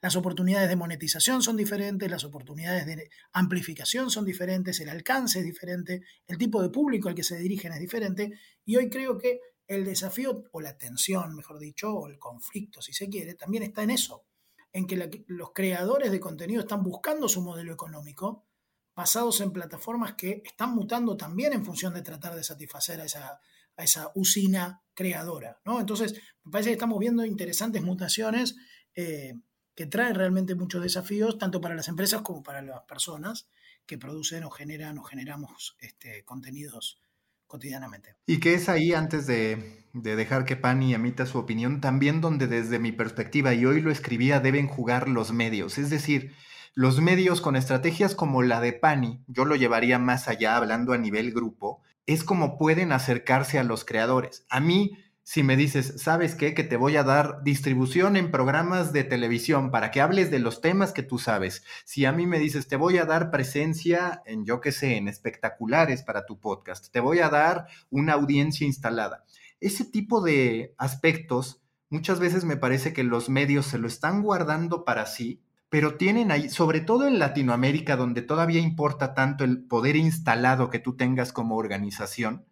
Las 0.00 0.14
oportunidades 0.14 0.68
de 0.68 0.76
monetización 0.76 1.42
son 1.42 1.56
diferentes, 1.56 2.08
las 2.08 2.22
oportunidades 2.22 2.86
de 2.86 3.10
amplificación 3.32 4.08
son 4.08 4.24
diferentes, 4.24 4.78
el 4.78 4.88
alcance 4.88 5.40
es 5.40 5.44
diferente, 5.44 6.02
el 6.28 6.38
tipo 6.38 6.62
de 6.62 6.68
público 6.68 7.08
al 7.08 7.16
que 7.16 7.24
se 7.24 7.36
dirigen 7.36 7.72
es 7.72 7.80
diferente. 7.80 8.38
Y 8.64 8.76
hoy 8.76 8.88
creo 8.88 9.18
que 9.18 9.40
el 9.66 9.84
desafío, 9.84 10.44
o 10.52 10.60
la 10.60 10.78
tensión, 10.78 11.34
mejor 11.34 11.58
dicho, 11.58 11.92
o 11.92 12.06
el 12.06 12.18
conflicto, 12.20 12.80
si 12.80 12.92
se 12.92 13.08
quiere, 13.08 13.34
también 13.34 13.64
está 13.64 13.82
en 13.82 13.90
eso 13.90 14.26
en 14.72 14.86
que 14.86 15.24
los 15.28 15.50
creadores 15.54 16.10
de 16.12 16.20
contenido 16.20 16.60
están 16.60 16.82
buscando 16.82 17.28
su 17.28 17.42
modelo 17.42 17.72
económico 17.72 18.46
basados 18.94 19.40
en 19.40 19.52
plataformas 19.52 20.14
que 20.14 20.42
están 20.44 20.74
mutando 20.74 21.16
también 21.16 21.52
en 21.52 21.64
función 21.64 21.92
de 21.92 22.02
tratar 22.02 22.34
de 22.34 22.42
satisfacer 22.42 23.00
a 23.00 23.04
esa, 23.04 23.40
a 23.76 23.84
esa 23.84 24.10
usina 24.14 24.82
creadora. 24.94 25.60
¿no? 25.64 25.80
Entonces, 25.80 26.14
me 26.44 26.50
parece 26.50 26.70
que 26.70 26.74
estamos 26.74 26.98
viendo 26.98 27.24
interesantes 27.24 27.82
mutaciones 27.82 28.56
eh, 28.94 29.34
que 29.74 29.86
traen 29.86 30.14
realmente 30.14 30.54
muchos 30.54 30.82
desafíos, 30.82 31.36
tanto 31.36 31.60
para 31.60 31.74
las 31.74 31.88
empresas 31.88 32.22
como 32.22 32.42
para 32.42 32.62
las 32.62 32.82
personas 32.82 33.48
que 33.84 33.98
producen 33.98 34.44
o 34.44 34.50
generan 34.50 34.98
o 34.98 35.04
generamos 35.04 35.76
este, 35.80 36.24
contenidos 36.24 36.98
cotidianamente. 37.46 38.14
Y 38.26 38.40
que 38.40 38.54
es 38.54 38.68
ahí, 38.68 38.92
antes 38.92 39.26
de, 39.26 39.84
dejar 39.92 40.44
que 40.44 40.56
Pani 40.56 40.94
emita 40.94 41.26
su 41.26 41.38
opinión, 41.38 41.80
también 41.80 42.20
donde 42.20 42.46
desde 42.46 42.78
mi 42.78 42.92
perspectiva, 42.92 43.54
y 43.54 43.64
hoy 43.66 43.80
lo 43.80 43.90
escribía, 43.90 44.40
deben 44.40 44.66
jugar 44.68 45.08
los 45.08 45.32
medios. 45.32 45.78
Es 45.78 45.90
decir, 45.90 46.34
los 46.74 47.00
medios 47.00 47.40
con 47.40 47.56
estrategias 47.56 48.14
como 48.14 48.42
la 48.42 48.60
de 48.60 48.72
Pani, 48.72 49.22
yo 49.26 49.44
lo 49.44 49.56
llevaría 49.56 49.98
más 49.98 50.28
allá 50.28 50.56
hablando 50.56 50.92
a 50.92 50.98
nivel 50.98 51.32
grupo, 51.32 51.82
es 52.06 52.22
como 52.22 52.58
pueden 52.58 52.92
acercarse 52.92 53.58
a 53.58 53.64
los 53.64 53.84
creadores. 53.84 54.46
A 54.48 54.60
mí, 54.60 54.98
si 55.28 55.42
me 55.42 55.56
dices, 55.56 55.94
¿sabes 55.96 56.36
qué? 56.36 56.54
Que 56.54 56.62
te 56.62 56.76
voy 56.76 56.94
a 56.96 57.02
dar 57.02 57.42
distribución 57.42 58.16
en 58.16 58.30
programas 58.30 58.92
de 58.92 59.02
televisión 59.02 59.72
para 59.72 59.90
que 59.90 60.00
hables 60.00 60.30
de 60.30 60.38
los 60.38 60.60
temas 60.60 60.92
que 60.92 61.02
tú 61.02 61.18
sabes. 61.18 61.64
Si 61.84 62.04
a 62.04 62.12
mí 62.12 62.28
me 62.28 62.38
dices, 62.38 62.68
te 62.68 62.76
voy 62.76 62.98
a 62.98 63.06
dar 63.06 63.32
presencia 63.32 64.22
en, 64.24 64.44
yo 64.44 64.60
qué 64.60 64.70
sé, 64.70 64.96
en 64.96 65.08
espectaculares 65.08 66.04
para 66.04 66.26
tu 66.26 66.38
podcast, 66.38 66.92
te 66.92 67.00
voy 67.00 67.18
a 67.18 67.28
dar 67.28 67.66
una 67.90 68.12
audiencia 68.12 68.64
instalada. 68.64 69.24
Ese 69.58 69.84
tipo 69.84 70.20
de 70.20 70.76
aspectos, 70.78 71.60
muchas 71.90 72.20
veces 72.20 72.44
me 72.44 72.56
parece 72.56 72.92
que 72.92 73.02
los 73.02 73.28
medios 73.28 73.66
se 73.66 73.78
lo 73.78 73.88
están 73.88 74.22
guardando 74.22 74.84
para 74.84 75.06
sí 75.06 75.42
pero 75.68 75.96
tienen 75.96 76.30
ahí, 76.30 76.48
sobre 76.48 76.80
todo 76.80 77.08
en 77.08 77.18
Latinoamérica, 77.18 77.96
donde 77.96 78.22
todavía 78.22 78.60
importa 78.60 79.14
tanto 79.14 79.42
el 79.42 79.64
poder 79.64 79.96
instalado 79.96 80.70
que 80.70 80.78
tú 80.78 80.96
tengas 80.96 81.32
como 81.32 81.56
organización, 81.56 82.46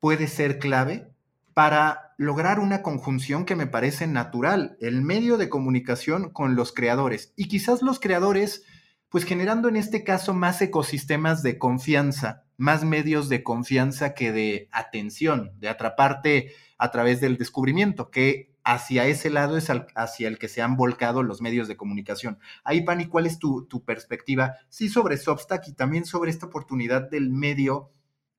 puede 0.00 0.26
ser 0.26 0.58
clave 0.58 1.14
para 1.52 2.03
lograr 2.16 2.60
una 2.60 2.82
conjunción 2.82 3.44
que 3.44 3.56
me 3.56 3.66
parece 3.66 4.06
natural, 4.06 4.76
el 4.80 5.02
medio 5.02 5.36
de 5.36 5.48
comunicación 5.48 6.30
con 6.30 6.54
los 6.56 6.72
creadores. 6.72 7.32
Y 7.36 7.48
quizás 7.48 7.82
los 7.82 8.00
creadores, 8.00 8.64
pues 9.08 9.24
generando 9.24 9.68
en 9.68 9.76
este 9.76 10.04
caso 10.04 10.34
más 10.34 10.60
ecosistemas 10.62 11.42
de 11.42 11.58
confianza, 11.58 12.44
más 12.56 12.84
medios 12.84 13.28
de 13.28 13.42
confianza 13.42 14.14
que 14.14 14.32
de 14.32 14.68
atención, 14.72 15.52
de 15.58 15.68
atraparte 15.68 16.52
a 16.78 16.90
través 16.90 17.20
del 17.20 17.36
descubrimiento, 17.36 18.10
que 18.10 18.54
hacia 18.64 19.06
ese 19.06 19.30
lado 19.30 19.56
es 19.56 19.68
hacia 19.94 20.28
el 20.28 20.38
que 20.38 20.48
se 20.48 20.62
han 20.62 20.76
volcado 20.76 21.22
los 21.22 21.42
medios 21.42 21.68
de 21.68 21.76
comunicación. 21.76 22.38
Ahí, 22.64 22.82
Pani, 22.82 23.06
¿cuál 23.06 23.26
es 23.26 23.38
tu, 23.38 23.68
perspectiva? 23.84 24.56
Sí, 24.68 24.88
sobre 24.88 25.18
Substack 25.18 25.68
y 25.68 25.72
también 25.74 26.06
sobre 26.06 26.30
esta 26.30 26.46
oportunidad 26.46 27.10
del 27.10 27.30
medio 27.30 27.90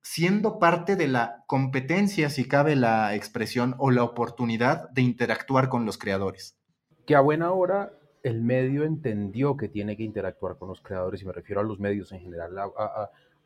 siendo 0.06 0.60
parte 0.60 0.96
de 0.96 1.08
la 1.08 1.44
competencia, 1.48 2.30
si 2.30 2.48
cabe 2.48 2.76
la 2.76 3.16
expresión, 3.16 3.76
o 3.80 3.90
la 3.90 4.04
oportunidad 4.04 4.90
de 4.92 5.02
interactuar 5.02 5.68
con 5.68 5.86
los 5.86 5.98
creadores. 5.98 6.56
Que 7.06 7.16
a 7.16 7.22
buena 7.22 7.52
hora 7.52 7.92
el 8.24 8.42
medio 8.42 8.84
entendió 8.84 9.58
que 9.58 9.68
tiene 9.68 9.98
que 9.98 10.04
interactuar 10.04 10.58
con 10.58 10.70
los 10.70 10.82
creadores, 10.82 11.22
y 11.22 11.26
me 11.26 11.34
refiero 11.34 11.62
a 11.62 11.64
los 11.64 11.80
medios 11.80 12.12
en 12.12 12.22
general. 12.22 12.56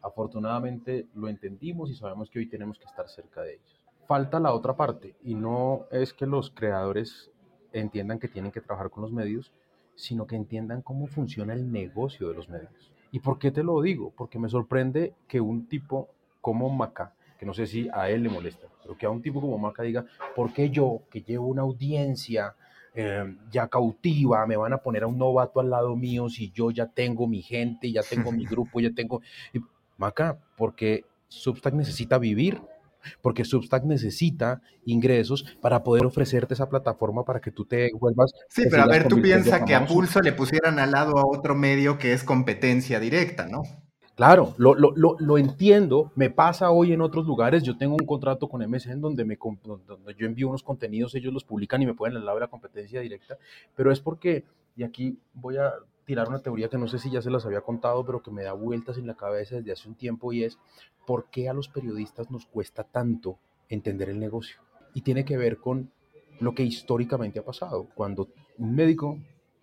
afortunadamente 0.02 1.08
lo 1.16 1.28
entendimos 1.28 1.90
y 1.90 1.96
sabemos 1.96 2.30
que 2.30 2.40
hoy 2.40 2.50
tenemos 2.50 2.78
que 2.78 2.86
estar 2.86 3.10
cerca 3.10 3.42
de 3.42 3.56
ellos 3.56 3.80
falta 4.10 4.40
la 4.40 4.54
otra 4.54 4.76
parte 4.76 5.14
y 5.24 5.36
no 5.36 5.86
es 5.92 6.14
que 6.16 6.26
los 6.26 6.50
creadores 6.50 7.30
entiendan 7.74 8.18
que 8.18 8.28
tienen 8.28 8.52
que 8.52 8.60
trabajar 8.60 8.90
con 8.90 9.04
los 9.04 9.12
medios, 9.12 9.54
sino 9.94 10.26
que 10.26 10.36
entiendan 10.36 10.82
cómo 10.82 11.06
funciona 11.06 11.54
el 11.54 11.72
negocio 11.72 12.28
de 12.28 12.34
los 12.34 12.50
medios. 12.50 12.92
¿Y 13.12 13.20
por 13.20 13.38
qué 13.38 13.52
te 13.52 13.62
lo 13.62 13.80
digo? 13.84 14.12
Porque 14.18 14.40
me 14.40 14.50
sorprende 14.50 15.14
que 15.28 15.40
un 15.40 15.68
tipo 15.68 16.10
como 16.42 16.70
Maca, 16.70 17.14
que 17.38 17.46
no 17.46 17.54
sé 17.54 17.68
si 17.68 17.90
a 17.94 18.10
él 18.10 18.24
le 18.24 18.30
molesta, 18.30 18.68
pero 18.82 18.98
que 18.98 19.06
a 19.06 19.10
un 19.10 19.22
tipo 19.22 19.42
como 19.42 19.58
Maca 19.58 19.84
diga, 19.84 20.06
¿por 20.36 20.54
qué 20.54 20.70
yo, 20.70 21.02
que 21.10 21.22
llevo 21.22 21.48
una 21.48 21.62
audiencia 21.62 22.56
eh, 22.94 23.36
ya 23.52 23.68
cautiva, 23.68 24.46
me 24.46 24.58
van 24.58 24.74
a 24.74 24.80
poner 24.80 25.04
a 25.04 25.08
un 25.08 25.18
novato 25.18 25.60
al 25.60 25.70
lado 25.70 25.96
mío 25.96 26.30
si 26.30 26.52
yo 26.52 26.72
ya 26.72 26.88
tengo 26.88 27.28
mi 27.28 27.42
gente, 27.42 27.92
ya 27.92 28.02
tengo 28.02 28.32
mi 28.32 28.46
grupo, 28.46 28.80
ya 28.80 28.92
tengo... 28.92 29.22
Maca, 29.98 30.40
porque 30.56 31.04
Substack 31.28 31.74
necesita 31.74 32.18
vivir 32.18 32.62
porque 33.22 33.46
Substack 33.46 33.84
necesita 33.84 34.62
ingresos 34.86 35.46
para 35.62 35.84
poder 35.84 36.06
ofrecerte 36.06 36.54
esa 36.54 36.70
plataforma 36.70 37.24
para 37.24 37.40
que 37.40 37.52
tú 37.52 37.66
te 37.66 37.90
vuelvas. 37.94 38.32
Sí, 38.50 38.64
pero 38.70 38.84
a 38.84 38.88
ver, 38.88 39.08
tú 39.08 39.22
piensas 39.22 39.64
que 39.64 39.76
a 39.76 39.86
Pulso 39.86 40.22
le 40.22 40.34
pusieran 40.34 40.80
al 40.80 40.92
lado 40.92 41.18
a 41.18 41.26
otro 41.26 41.56
medio 41.56 41.98
que 41.98 42.14
es 42.14 42.24
competencia 42.24 43.00
directa, 43.00 43.48
¿no? 43.48 43.64
Claro, 44.20 44.54
lo, 44.58 44.76
lo, 44.76 44.92
lo, 45.18 45.38
entiendo, 45.38 46.12
me 46.14 46.30
pasa 46.30 46.72
hoy 46.72 46.92
en 46.92 47.00
otros 47.00 47.26
lugares, 47.26 47.64
yo 47.64 47.78
tengo 47.78 47.94
un 47.94 48.06
contrato 48.06 48.50
con 48.50 48.62
MSN 48.70 49.00
donde, 49.00 49.24
me, 49.24 49.38
donde 49.64 50.14
yo 50.18 50.26
envío 50.26 50.50
unos 50.50 50.62
contenidos, 50.62 51.16
ellos 51.16 51.32
los 51.32 51.46
publican 51.46 51.82
y 51.82 51.86
me 51.86 51.94
ponen 51.94 52.18
al 52.18 52.26
de 52.26 52.40
la 52.42 52.48
competencia 52.50 53.00
directa, 53.00 53.38
pero 53.78 53.94
es 53.94 54.02
porque, 54.02 54.44
y 54.76 54.84
aquí 54.84 55.18
voy 55.34 55.56
a 55.56 55.72
tirar 56.04 56.28
una 56.28 56.40
teoría 56.40 56.68
que 56.68 56.78
no 56.78 56.90
sé 56.90 57.00
si 57.00 57.10
ya 57.10 57.22
se 57.22 57.30
las 57.30 57.46
había 57.46 57.62
contado, 57.62 58.06
pero 58.06 58.22
que 58.22 58.30
me 58.30 58.44
da 58.44 58.52
vueltas 58.52 58.98
en 58.98 59.08
la 59.08 59.16
cabeza 59.16 59.56
desde 59.56 59.72
hace 59.72 59.88
un 59.88 59.96
tiempo 59.96 60.34
y 60.34 60.44
es 60.44 60.60
por 61.08 61.30
qué 61.30 61.48
a 61.48 61.54
los 61.54 61.70
periodistas 61.70 62.30
nos 62.30 62.46
cuesta 62.46 62.84
tanto 62.84 63.40
entender 63.70 64.10
el 64.10 64.20
negocio. 64.20 64.60
Y 64.94 65.00
tiene 65.00 65.24
que 65.24 65.38
ver 65.38 65.60
con 65.60 65.94
lo 66.42 66.54
que 66.54 66.64
históricamente 66.64 67.40
ha 67.40 67.46
pasado. 67.46 67.88
Cuando 67.96 68.28
un 68.58 68.76
médico 68.76 69.18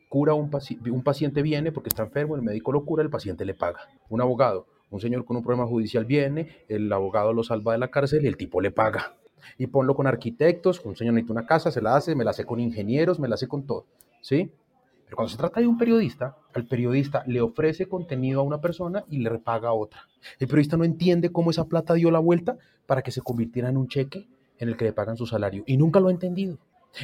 cura 0.08 0.34
un, 0.34 0.50
un 0.90 1.02
paciente 1.02 1.42
viene 1.42 1.72
porque 1.72 1.88
está 1.88 2.02
enfermo, 2.02 2.36
el 2.36 2.42
médico 2.42 2.72
lo 2.72 2.84
cura, 2.84 3.02
el 3.02 3.10
paciente 3.10 3.44
le 3.44 3.54
paga. 3.54 3.80
Un 4.08 4.20
abogado, 4.20 4.66
un 4.90 5.00
señor 5.00 5.24
con 5.24 5.36
un 5.36 5.42
problema 5.42 5.66
judicial 5.66 6.04
viene, 6.04 6.64
el 6.68 6.92
abogado 6.92 7.32
lo 7.32 7.42
salva 7.42 7.72
de 7.72 7.78
la 7.78 7.88
cárcel 7.88 8.24
y 8.24 8.28
el 8.28 8.36
tipo 8.36 8.60
le 8.60 8.70
paga. 8.70 9.16
Y 9.58 9.66
ponlo 9.66 9.94
con 9.94 10.06
arquitectos, 10.06 10.84
un 10.84 10.96
señor 10.96 11.14
necesita 11.14 11.32
una 11.32 11.46
casa, 11.46 11.70
se 11.70 11.80
la 11.80 11.96
hace, 11.96 12.14
me 12.14 12.24
la 12.24 12.30
hace 12.30 12.44
con 12.44 12.60
ingenieros, 12.60 13.18
me 13.20 13.28
la 13.28 13.34
hace 13.34 13.48
con 13.48 13.66
todo. 13.66 13.86
¿Sí? 14.20 14.50
Pero 15.04 15.16
cuando 15.16 15.30
se 15.30 15.36
trata 15.36 15.60
de 15.60 15.68
un 15.68 15.78
periodista, 15.78 16.36
al 16.52 16.66
periodista 16.66 17.22
le 17.26 17.40
ofrece 17.40 17.86
contenido 17.86 18.40
a 18.40 18.42
una 18.42 18.60
persona 18.60 19.04
y 19.08 19.18
le 19.18 19.30
repaga 19.30 19.68
a 19.68 19.72
otra. 19.72 20.00
El 20.40 20.48
periodista 20.48 20.76
no 20.76 20.84
entiende 20.84 21.30
cómo 21.30 21.50
esa 21.50 21.66
plata 21.66 21.94
dio 21.94 22.10
la 22.10 22.18
vuelta 22.18 22.58
para 22.86 23.02
que 23.02 23.12
se 23.12 23.22
convirtiera 23.22 23.68
en 23.68 23.76
un 23.76 23.86
cheque 23.86 24.26
en 24.58 24.68
el 24.68 24.76
que 24.76 24.84
le 24.84 24.92
pagan 24.92 25.16
su 25.16 25.26
salario 25.26 25.62
y 25.66 25.76
nunca 25.76 26.00
lo 26.00 26.08
ha 26.08 26.10
entendido. 26.10 26.58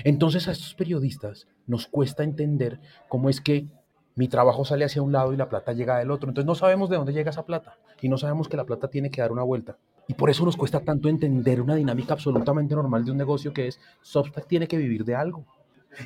Entonces 0.05 0.49
a 0.49 0.53
estos 0.53 0.75
periodistas 0.75 1.49
nos 1.67 1.87
cuesta 1.87 2.25
entender 2.25 2.81
cómo 3.09 3.29
es 3.29 3.41
que 3.41 3.67
mi 4.15 4.29
trabajo 4.29 4.65
sale 4.65 4.85
hacia 4.85 5.03
un 5.03 5.13
lado 5.13 5.33
y 5.33 5.37
la 5.37 5.49
plata 5.49 5.73
llega 5.73 5.99
del 5.99 6.11
otro. 6.11 6.29
Entonces 6.29 6.47
no 6.47 6.55
sabemos 6.55 6.91
de 6.91 6.97
dónde 6.97 7.13
llega 7.13 7.31
esa 7.31 7.47
plata 7.47 7.79
y 8.01 8.09
no 8.09 8.19
sabemos 8.19 8.49
que 8.49 8.57
la 8.57 8.65
plata 8.65 8.89
tiene 8.89 9.11
que 9.11 9.21
dar 9.21 9.33
una 9.33 9.43
vuelta. 9.43 9.77
Y 10.09 10.15
por 10.15 10.31
eso 10.31 10.45
nos 10.45 10.57
cuesta 10.57 10.81
tanto 10.81 11.09
entender 11.09 11.61
una 11.61 11.77
dinámica 11.77 12.15
absolutamente 12.15 12.75
normal 12.75 13.05
de 13.05 13.13
un 13.13 13.17
negocio 13.17 13.53
que 13.53 13.69
es 13.69 13.81
Substack 14.03 14.47
tiene 14.47 14.67
que 14.67 14.77
vivir 14.77 15.05
de 15.05 15.15
algo. 15.15 15.45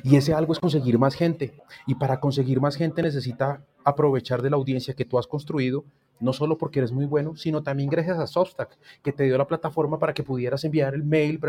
Y 0.03 0.17
ese 0.17 0.33
algo 0.33 0.53
es 0.53 0.59
conseguir 0.59 0.99
más 0.99 1.15
gente. 1.15 1.53
Y 1.85 1.95
para 1.95 2.19
conseguir 2.19 2.61
más 2.61 2.75
gente 2.75 3.01
necesita 3.01 3.61
aprovechar 3.83 4.41
de 4.41 4.49
la 4.49 4.57
audiencia 4.57 4.93
que 4.93 5.05
tú 5.05 5.17
has 5.17 5.27
construido, 5.27 5.85
no 6.19 6.33
solo 6.33 6.57
porque 6.57 6.79
eres 6.79 6.91
muy 6.91 7.05
bueno, 7.05 7.35
sino 7.35 7.63
también 7.63 7.89
gracias 7.89 8.19
a 8.19 8.27
Substack, 8.27 8.77
que 9.01 9.13
te 9.13 9.23
dio 9.23 9.37
la 9.37 9.47
plataforma 9.47 9.97
para 9.97 10.13
que 10.13 10.23
pudieras 10.23 10.63
enviar 10.63 10.93
el 10.93 11.03
mail 11.03 11.39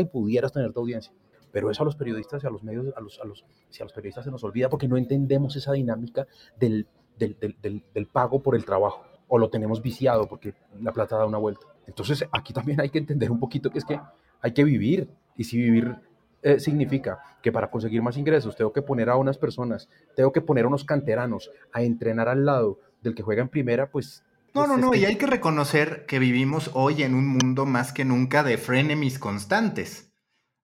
y 0.00 0.04
pudieras 0.06 0.52
tener 0.52 0.72
tu 0.72 0.80
audiencia. 0.80 1.12
Pero 1.52 1.70
eso 1.70 1.82
a 1.82 1.84
los 1.84 1.96
periodistas 1.96 2.44
y 2.44 2.46
a 2.46 2.50
los 2.50 2.62
medios, 2.62 2.94
a 2.96 3.00
los, 3.00 3.20
a 3.20 3.24
los, 3.24 3.44
si 3.70 3.82
a 3.82 3.84
los 3.84 3.92
periodistas 3.92 4.24
se 4.24 4.30
nos 4.30 4.44
olvida 4.44 4.68
porque 4.68 4.88
no 4.88 4.96
entendemos 4.96 5.56
esa 5.56 5.72
dinámica 5.72 6.26
del, 6.58 6.86
del, 7.18 7.36
del, 7.38 7.84
del 7.94 8.06
pago 8.06 8.42
por 8.42 8.54
el 8.54 8.64
trabajo 8.64 9.04
o 9.28 9.38
lo 9.38 9.50
tenemos 9.50 9.82
viciado 9.82 10.26
porque 10.26 10.54
la 10.80 10.92
plata 10.92 11.16
da 11.16 11.26
una 11.26 11.38
vuelta. 11.38 11.66
Entonces 11.86 12.24
aquí 12.32 12.52
también 12.52 12.80
hay 12.80 12.90
que 12.90 12.98
entender 12.98 13.30
un 13.30 13.38
poquito 13.38 13.70
que 13.70 13.78
es 13.78 13.84
que 13.84 14.00
hay 14.40 14.52
que 14.52 14.64
vivir 14.64 15.08
y 15.36 15.44
si 15.44 15.56
vivir 15.56 15.96
eh, 16.42 16.60
significa 16.60 17.20
que 17.42 17.52
para 17.52 17.70
conseguir 17.70 18.02
más 18.02 18.16
ingresos 18.16 18.56
tengo 18.56 18.72
que 18.72 18.82
poner 18.82 19.10
a 19.10 19.16
unas 19.16 19.38
personas, 19.38 19.88
tengo 20.14 20.32
que 20.32 20.40
poner 20.40 20.64
a 20.64 20.68
unos 20.68 20.84
canteranos 20.84 21.50
a 21.72 21.82
entrenar 21.82 22.28
al 22.28 22.44
lado 22.44 22.78
del 23.02 23.14
que 23.14 23.22
juega 23.22 23.42
en 23.42 23.48
primera, 23.48 23.90
pues... 23.90 24.24
No, 24.54 24.66
no, 24.66 24.74
pues, 24.74 24.80
no, 24.80 24.94
y 24.94 25.04
hay 25.04 25.16
que 25.16 25.26
reconocer 25.26 26.06
que 26.06 26.18
vivimos 26.18 26.70
hoy 26.74 27.02
en 27.02 27.14
un 27.14 27.26
mundo 27.26 27.66
más 27.66 27.92
que 27.92 28.04
nunca 28.04 28.42
de 28.42 28.56
frenemies 28.56 29.18
constantes, 29.18 30.07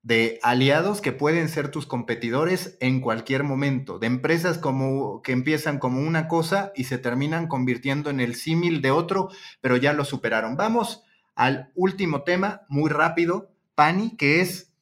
de 0.05 0.39
aliados 0.43 1.01
que 1.01 1.13
pueden 1.13 1.49
ser 1.49 1.71
tus 1.71 1.87
competidores 1.87 2.77
en 2.81 3.01
cualquier 3.01 3.43
momento, 3.43 3.99
de 3.99 4.07
empresas 4.07 4.59
como 4.59 5.23
que 5.23 5.33
empiezan 5.33 5.79
como 5.79 6.01
una 6.01 6.29
cosa 6.29 6.73
y 6.77 6.85
se 6.85 6.99
terminan 6.99 7.49
convirtiendo 7.49 8.11
en 8.11 8.21
el 8.21 8.35
símil 8.35 8.83
de 8.83 8.91
otro, 8.91 9.31
pero 9.63 9.79
ya 9.79 9.95
lo 9.95 10.05
superaron. 10.05 10.57
Vamos 10.57 11.03
al 11.35 11.73
último 11.75 12.23
tema, 12.23 12.67
muy 12.69 12.91
rápido, 12.91 13.51
Pani, 13.75 14.15
que 14.17 14.43
es 14.43 14.75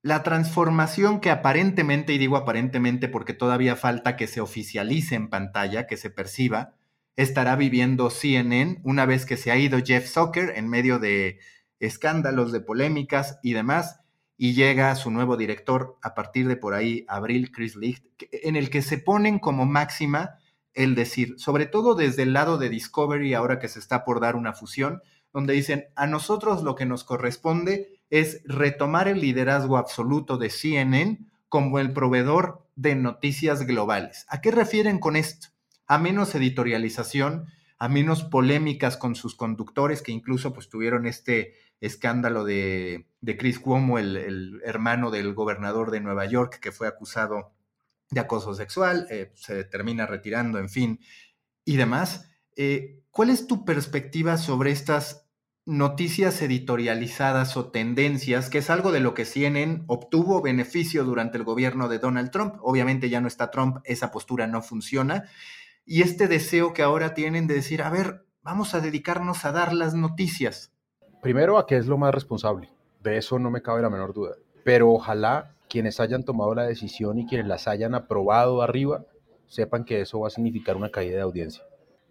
la 0.00 0.22
transformación 0.22 1.20
que 1.20 1.30
aparentemente, 1.30 2.14
y 2.14 2.18
digo 2.18 2.38
aparentemente 2.38 3.08
porque 3.08 3.34
todavía 3.34 3.76
falta 3.76 4.16
que 4.16 4.26
se 4.26 4.40
oficialice 4.40 5.14
en 5.14 5.28
pantalla, 5.28 5.86
que 5.86 5.98
se 5.98 6.08
perciba, 6.08 6.74
estará 7.16 7.54
viviendo 7.54 8.08
CNN 8.08 8.80
una 8.82 9.04
vez 9.04 9.26
que 9.26 9.36
se 9.36 9.50
ha 9.50 9.58
ido 9.58 9.78
Jeff 9.84 10.10
Zucker 10.10 10.54
en 10.56 10.68
medio 10.70 10.98
de 10.98 11.38
escándalos, 11.80 12.50
de 12.50 12.60
polémicas 12.60 13.38
y 13.42 13.52
demás, 13.52 13.99
y 14.42 14.54
llega 14.54 14.96
su 14.96 15.10
nuevo 15.10 15.36
director 15.36 15.98
a 16.00 16.14
partir 16.14 16.48
de 16.48 16.56
por 16.56 16.72
ahí, 16.72 17.04
abril, 17.08 17.52
Chris 17.52 17.76
Licht, 17.76 18.02
en 18.32 18.56
el 18.56 18.70
que 18.70 18.80
se 18.80 18.96
ponen 18.96 19.38
como 19.38 19.66
máxima 19.66 20.38
el 20.72 20.94
decir, 20.94 21.34
sobre 21.36 21.66
todo 21.66 21.94
desde 21.94 22.22
el 22.22 22.32
lado 22.32 22.56
de 22.56 22.70
Discovery, 22.70 23.34
ahora 23.34 23.58
que 23.58 23.68
se 23.68 23.78
está 23.78 24.02
por 24.02 24.18
dar 24.18 24.36
una 24.36 24.54
fusión, 24.54 25.02
donde 25.34 25.52
dicen, 25.52 25.88
a 25.94 26.06
nosotros 26.06 26.62
lo 26.62 26.74
que 26.74 26.86
nos 26.86 27.04
corresponde 27.04 28.00
es 28.08 28.40
retomar 28.46 29.08
el 29.08 29.20
liderazgo 29.20 29.76
absoluto 29.76 30.38
de 30.38 30.48
CNN 30.48 31.18
como 31.50 31.78
el 31.78 31.92
proveedor 31.92 32.66
de 32.76 32.94
noticias 32.94 33.66
globales. 33.66 34.24
¿A 34.30 34.40
qué 34.40 34.52
refieren 34.52 35.00
con 35.00 35.16
esto? 35.16 35.48
A 35.86 35.98
menos 35.98 36.34
editorialización, 36.34 37.44
a 37.78 37.88
menos 37.90 38.24
polémicas 38.24 38.96
con 38.96 39.16
sus 39.16 39.34
conductores, 39.34 40.00
que 40.00 40.12
incluso 40.12 40.54
pues 40.54 40.70
tuvieron 40.70 41.04
este 41.06 41.56
escándalo 41.80 42.44
de, 42.44 43.06
Chris 43.38 43.58
Cuomo, 43.58 43.98
el, 43.98 44.16
el 44.16 44.60
hermano 44.64 45.10
del 45.10 45.34
gobernador 45.34 45.90
de 45.90 46.00
Nueva 46.00 46.26
York, 46.26 46.58
que 46.60 46.72
fue 46.72 46.88
acusado 46.88 47.52
de 48.10 48.20
acoso 48.20 48.54
sexual, 48.54 49.06
eh, 49.10 49.32
se 49.34 49.64
termina 49.64 50.06
retirando, 50.06 50.58
en 50.58 50.68
fin, 50.68 51.00
y 51.64 51.76
demás. 51.76 52.28
Eh, 52.56 53.02
¿Cuál 53.10 53.30
es 53.30 53.46
tu 53.46 53.64
perspectiva 53.64 54.36
sobre 54.36 54.72
estas 54.72 55.26
noticias 55.64 56.42
editorializadas 56.42 57.56
o 57.56 57.70
tendencias, 57.70 58.50
que 58.50 58.58
es 58.58 58.70
algo 58.70 58.90
de 58.92 59.00
lo 59.00 59.14
que 59.14 59.24
CNN 59.24 59.84
obtuvo 59.86 60.42
beneficio 60.42 61.04
durante 61.04 61.38
el 61.38 61.44
gobierno 61.44 61.88
de 61.88 61.98
Donald 61.98 62.30
Trump? 62.30 62.56
Obviamente 62.62 63.08
ya 63.08 63.20
no 63.20 63.28
está 63.28 63.50
Trump, 63.50 63.78
esa 63.84 64.10
postura 64.10 64.46
no 64.46 64.62
funciona. 64.62 65.24
Y 65.84 66.02
este 66.02 66.28
deseo 66.28 66.72
que 66.72 66.82
ahora 66.82 67.14
tienen 67.14 67.46
de 67.46 67.54
decir, 67.54 67.82
a 67.82 67.90
ver, 67.90 68.26
vamos 68.42 68.74
a 68.74 68.80
dedicarnos 68.80 69.44
a 69.44 69.52
dar 69.52 69.72
las 69.72 69.94
noticias. 69.94 70.72
Primero, 71.22 71.58
a 71.58 71.66
qué 71.66 71.76
es 71.76 71.86
lo 71.86 71.98
más 71.98 72.14
responsable. 72.14 72.70
De 73.02 73.18
eso 73.18 73.38
no 73.38 73.50
me 73.50 73.60
cabe 73.60 73.82
la 73.82 73.90
menor 73.90 74.14
duda. 74.14 74.36
Pero 74.64 74.90
ojalá 74.90 75.54
quienes 75.68 76.00
hayan 76.00 76.24
tomado 76.24 76.54
la 76.54 76.62
decisión 76.62 77.18
y 77.18 77.26
quienes 77.26 77.46
las 77.46 77.68
hayan 77.68 77.94
aprobado 77.94 78.62
arriba 78.62 79.04
sepan 79.46 79.84
que 79.84 80.00
eso 80.00 80.20
va 80.20 80.28
a 80.28 80.30
significar 80.30 80.76
una 80.76 80.90
caída 80.90 81.16
de 81.16 81.22
audiencia. 81.22 81.62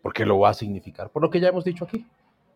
Porque 0.03 0.25
lo 0.25 0.37
va 0.37 0.49
a 0.49 0.53
significar, 0.53 1.09
por 1.09 1.23
lo 1.23 1.29
que 1.29 1.39
ya 1.39 1.49
hemos 1.49 1.65
dicho 1.65 1.85
aquí, 1.85 2.05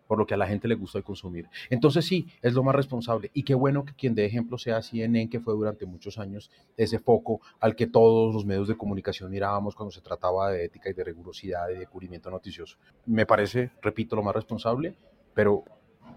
por 0.07 0.19
lo 0.19 0.27
que 0.27 0.35
a 0.35 0.37
la 0.37 0.45
gente 0.45 0.67
le 0.67 0.75
gusta 0.75 1.01
consumir. 1.01 1.49
Entonces 1.71 2.05
sí, 2.05 2.27
es 2.43 2.53
lo 2.53 2.61
más 2.61 2.75
responsable. 2.75 3.31
Y 3.33 3.43
qué 3.43 3.55
bueno 3.55 3.83
que 3.83 3.93
quien 3.93 4.13
dé 4.13 4.23
ejemplo 4.25 4.59
sea 4.59 4.81
CNN, 4.83 5.29
que 5.29 5.39
fue 5.39 5.55
durante 5.55 5.87
muchos 5.87 6.19
años 6.19 6.51
ese 6.77 6.99
foco 6.99 7.41
al 7.59 7.75
que 7.75 7.87
todos 7.87 8.31
los 8.31 8.45
medios 8.45 8.67
de 8.67 8.77
comunicación 8.77 9.31
mirábamos 9.31 9.73
cuando 9.73 9.91
se 9.91 10.01
trataba 10.01 10.51
de 10.51 10.65
ética 10.65 10.91
y 10.91 10.93
de 10.93 11.03
rigurosidad 11.03 11.69
y 11.69 11.79
de 11.79 11.87
cubrimiento 11.87 12.29
noticioso. 12.29 12.77
Me 13.07 13.25
parece, 13.25 13.71
repito, 13.81 14.15
lo 14.15 14.21
más 14.21 14.35
responsable, 14.35 14.95
pero 15.33 15.63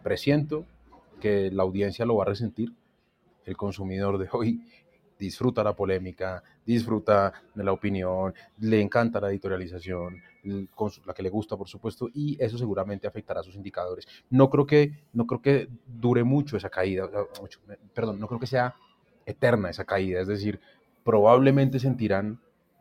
presiento 0.07 0.65
que 1.21 1.51
la 1.51 1.65
audiencia 1.65 2.07
lo 2.07 2.15
va 2.15 2.23
a 2.23 2.29
resentir 2.29 2.73
el 3.45 3.57
consumidor 3.57 4.19
de 4.19 4.29
hoy 4.31 4.61
disfruta 5.19 5.65
la 5.65 5.75
polémica, 5.75 6.45
disfruta 6.65 7.33
de 7.53 7.65
la 7.65 7.73
opinión, 7.73 8.33
le 8.61 8.81
encanta 8.81 9.21
la 9.21 9.31
editorialización, 9.31 10.23
la 10.45 11.13
que 11.13 11.25
le 11.25 11.29
gusta, 11.29 11.57
por 11.57 11.67
supuesto, 11.67 12.09
y 12.15 12.37
eso 12.39 12.57
seguramente 12.57 13.09
afectará 13.09 13.41
a 13.41 13.43
sus 13.43 13.57
indicadores. 13.57 14.07
No 14.31 14.49
creo 14.49 14.65
que, 14.65 14.93
no 15.13 15.27
creo 15.27 15.43
que 15.43 15.69
dure 15.87 16.23
mucho 16.23 16.57
esa 16.57 16.71
caída, 16.71 17.11
perdón, 17.93 18.21
no 18.21 18.29
creo 18.29 18.39
que 18.39 18.47
sea 18.47 18.77
eterna 19.25 19.71
esa 19.71 19.87
caída, 19.87 20.21
es 20.21 20.29
decir, 20.29 20.61
probablemente 21.03 21.81
sentirán, 21.81 22.39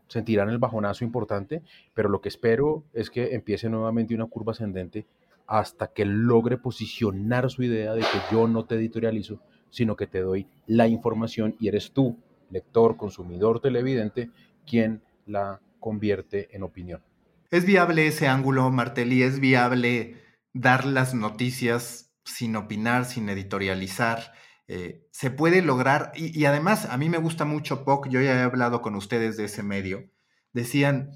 sentirán 0.09 0.49
el 0.49 0.59
bajonazo 0.59 1.03
importante, 1.03 1.63
pero 1.95 2.07
lo 2.07 2.21
que 2.21 2.29
espero 2.29 2.83
es 2.93 3.09
que 3.09 3.33
empiece 3.33 3.67
nuevamente 3.67 4.13
una 4.13 4.27
curva 4.27 4.51
ascendente 4.51 5.07
hasta 5.47 5.93
que 5.93 6.05
logre 6.05 6.57
posicionar 6.57 7.49
su 7.49 7.63
idea 7.63 7.93
de 7.93 8.01
que 8.01 8.19
yo 8.31 8.47
no 8.47 8.65
te 8.65 8.75
editorializo, 8.75 9.41
sino 9.69 9.95
que 9.95 10.07
te 10.07 10.21
doy 10.21 10.47
la 10.67 10.87
información 10.87 11.55
y 11.59 11.67
eres 11.67 11.91
tú, 11.91 12.17
lector, 12.49 12.97
consumidor, 12.97 13.59
televidente, 13.59 14.31
quien 14.65 15.03
la 15.25 15.61
convierte 15.79 16.55
en 16.55 16.63
opinión. 16.63 17.03
¿Es 17.51 17.65
viable 17.65 18.07
ese 18.07 18.27
ángulo, 18.27 18.69
Martelli? 18.71 19.21
¿Es 19.21 19.39
viable 19.39 20.15
dar 20.53 20.85
las 20.85 21.13
noticias 21.13 22.11
sin 22.23 22.55
opinar, 22.55 23.05
sin 23.05 23.29
editorializar? 23.29 24.33
Eh, 24.67 25.07
se 25.11 25.29
puede 25.29 25.61
lograr, 25.61 26.11
y, 26.15 26.45
además 26.45 26.85
a 26.85 26.97
mí 26.97 27.07
me 27.07 27.19
gusta 27.19 27.45
mucho 27.45 27.85
POC, 27.85 28.09
yo 28.09 28.21
ya 28.21 28.33
he 28.33 28.41
hablado 28.41 28.81
con 28.81 28.95
ustedes 28.95 29.37
de 29.37 29.45
ese 29.45 29.61
medio, 29.61 30.09
decían, 30.53 31.11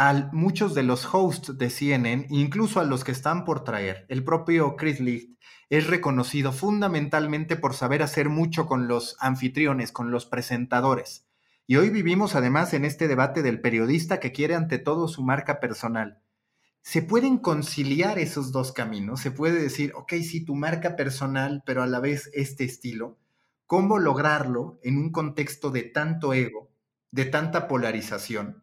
a 0.00 0.30
muchos 0.32 0.76
de 0.76 0.84
los 0.84 1.12
hosts 1.12 1.58
de 1.58 1.70
CNN, 1.70 2.28
incluso 2.30 2.78
a 2.78 2.84
los 2.84 3.02
que 3.02 3.10
están 3.10 3.44
por 3.44 3.64
traer, 3.64 4.06
el 4.08 4.22
propio 4.22 4.76
Chris 4.76 5.00
Licht 5.00 5.36
es 5.70 5.88
reconocido 5.88 6.52
fundamentalmente 6.52 7.56
por 7.56 7.74
saber 7.74 8.04
hacer 8.04 8.28
mucho 8.28 8.66
con 8.66 8.86
los 8.86 9.16
anfitriones, 9.18 9.90
con 9.90 10.12
los 10.12 10.24
presentadores. 10.24 11.26
Y 11.66 11.76
hoy 11.76 11.90
vivimos 11.90 12.36
además 12.36 12.74
en 12.74 12.84
este 12.84 13.08
debate 13.08 13.42
del 13.42 13.60
periodista 13.60 14.20
que 14.20 14.30
quiere 14.30 14.54
ante 14.54 14.78
todo 14.78 15.08
su 15.08 15.24
marca 15.24 15.58
personal. 15.58 16.22
¿Se 16.80 17.02
pueden 17.02 17.36
conciliar 17.36 18.20
esos 18.20 18.52
dos 18.52 18.70
caminos? 18.70 19.18
Se 19.18 19.32
puede 19.32 19.60
decir, 19.60 19.92
ok, 19.96 20.12
sí, 20.22 20.44
tu 20.44 20.54
marca 20.54 20.94
personal, 20.94 21.64
pero 21.66 21.82
a 21.82 21.88
la 21.88 21.98
vez 21.98 22.30
este 22.34 22.62
estilo. 22.62 23.18
¿Cómo 23.66 23.98
lograrlo 23.98 24.78
en 24.84 24.96
un 24.96 25.10
contexto 25.10 25.72
de 25.72 25.82
tanto 25.82 26.34
ego, 26.34 26.70
de 27.10 27.24
tanta 27.24 27.66
polarización 27.66 28.62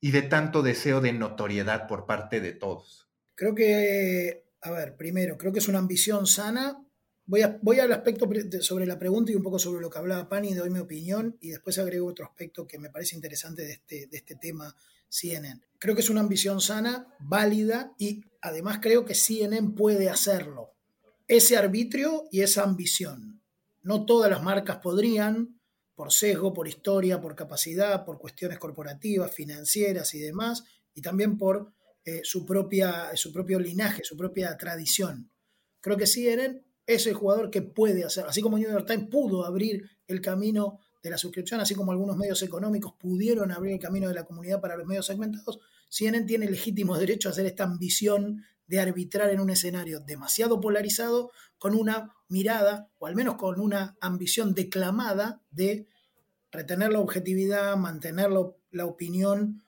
y 0.00 0.10
de 0.10 0.22
tanto 0.22 0.62
deseo 0.62 1.00
de 1.00 1.12
notoriedad 1.12 1.86
por 1.86 2.06
parte 2.06 2.40
de 2.40 2.52
todos? 2.52 3.08
Creo 3.34 3.54
que 3.54 4.50
a 4.62 4.70
ver, 4.70 4.96
primero, 4.96 5.38
creo 5.38 5.52
que 5.52 5.58
es 5.58 5.68
una 5.68 5.78
ambición 5.78 6.26
sana. 6.26 6.84
Voy, 7.26 7.42
a, 7.42 7.58
voy 7.62 7.78
al 7.78 7.92
aspecto 7.92 8.28
sobre 8.60 8.86
la 8.86 8.98
pregunta 8.98 9.32
y 9.32 9.36
un 9.36 9.42
poco 9.42 9.58
sobre 9.58 9.80
lo 9.80 9.88
que 9.88 9.98
hablaba 9.98 10.28
Pani, 10.28 10.52
doy 10.52 10.68
mi 10.68 10.80
opinión 10.80 11.36
y 11.40 11.50
después 11.50 11.78
agrego 11.78 12.08
otro 12.08 12.24
aspecto 12.24 12.66
que 12.66 12.78
me 12.78 12.90
parece 12.90 13.14
interesante 13.14 13.62
de 13.62 13.72
este, 13.72 14.06
de 14.08 14.16
este 14.16 14.34
tema 14.34 14.74
CNN. 15.08 15.60
Creo 15.78 15.94
que 15.94 16.00
es 16.00 16.10
una 16.10 16.20
ambición 16.20 16.60
sana, 16.60 17.06
válida 17.20 17.94
y 17.98 18.24
además 18.42 18.80
creo 18.82 19.04
que 19.04 19.14
CNN 19.14 19.70
puede 19.70 20.10
hacerlo. 20.10 20.74
Ese 21.28 21.56
arbitrio 21.56 22.24
y 22.32 22.40
esa 22.40 22.64
ambición. 22.64 23.40
No 23.82 24.04
todas 24.04 24.30
las 24.30 24.42
marcas 24.42 24.78
podrían, 24.78 25.59
por 26.00 26.14
sesgo, 26.14 26.54
por 26.54 26.66
historia, 26.66 27.20
por 27.20 27.36
capacidad, 27.36 28.06
por 28.06 28.18
cuestiones 28.18 28.58
corporativas, 28.58 29.34
financieras 29.34 30.14
y 30.14 30.18
demás, 30.18 30.64
y 30.94 31.02
también 31.02 31.36
por 31.36 31.74
eh, 32.06 32.22
su, 32.24 32.46
propia, 32.46 33.14
su 33.16 33.30
propio 33.30 33.60
linaje, 33.60 34.02
su 34.02 34.16
propia 34.16 34.56
tradición. 34.56 35.30
Creo 35.78 35.98
que 35.98 36.06
CNN 36.06 36.62
es 36.86 37.06
el 37.06 37.12
jugador 37.12 37.50
que 37.50 37.60
puede 37.60 38.02
hacer, 38.02 38.24
así 38.26 38.40
como 38.40 38.56
New 38.56 38.70
York 38.70 38.86
Times 38.86 39.10
pudo 39.10 39.44
abrir 39.44 39.90
el 40.06 40.22
camino 40.22 40.78
de 41.02 41.10
la 41.10 41.18
suscripción, 41.18 41.60
así 41.60 41.74
como 41.74 41.92
algunos 41.92 42.16
medios 42.16 42.42
económicos 42.42 42.94
pudieron 42.98 43.52
abrir 43.52 43.74
el 43.74 43.78
camino 43.78 44.08
de 44.08 44.14
la 44.14 44.24
comunidad 44.24 44.58
para 44.58 44.78
los 44.78 44.86
medios 44.86 45.04
segmentados, 45.04 45.60
CNN 45.90 46.24
tiene 46.24 46.48
legítimo 46.48 46.96
derecho 46.96 47.28
a 47.28 47.32
hacer 47.32 47.44
esta 47.44 47.64
ambición 47.64 48.42
de 48.70 48.78
arbitrar 48.78 49.30
en 49.30 49.40
un 49.40 49.50
escenario 49.50 49.98
demasiado 49.98 50.60
polarizado 50.60 51.32
con 51.58 51.74
una 51.74 52.14
mirada, 52.28 52.88
o 53.00 53.08
al 53.08 53.16
menos 53.16 53.34
con 53.34 53.58
una 53.58 53.96
ambición 54.00 54.54
declamada 54.54 55.42
de 55.50 55.88
retener 56.52 56.92
la 56.92 57.00
objetividad, 57.00 57.76
mantener 57.76 58.30
la 58.70 58.86
opinión 58.86 59.64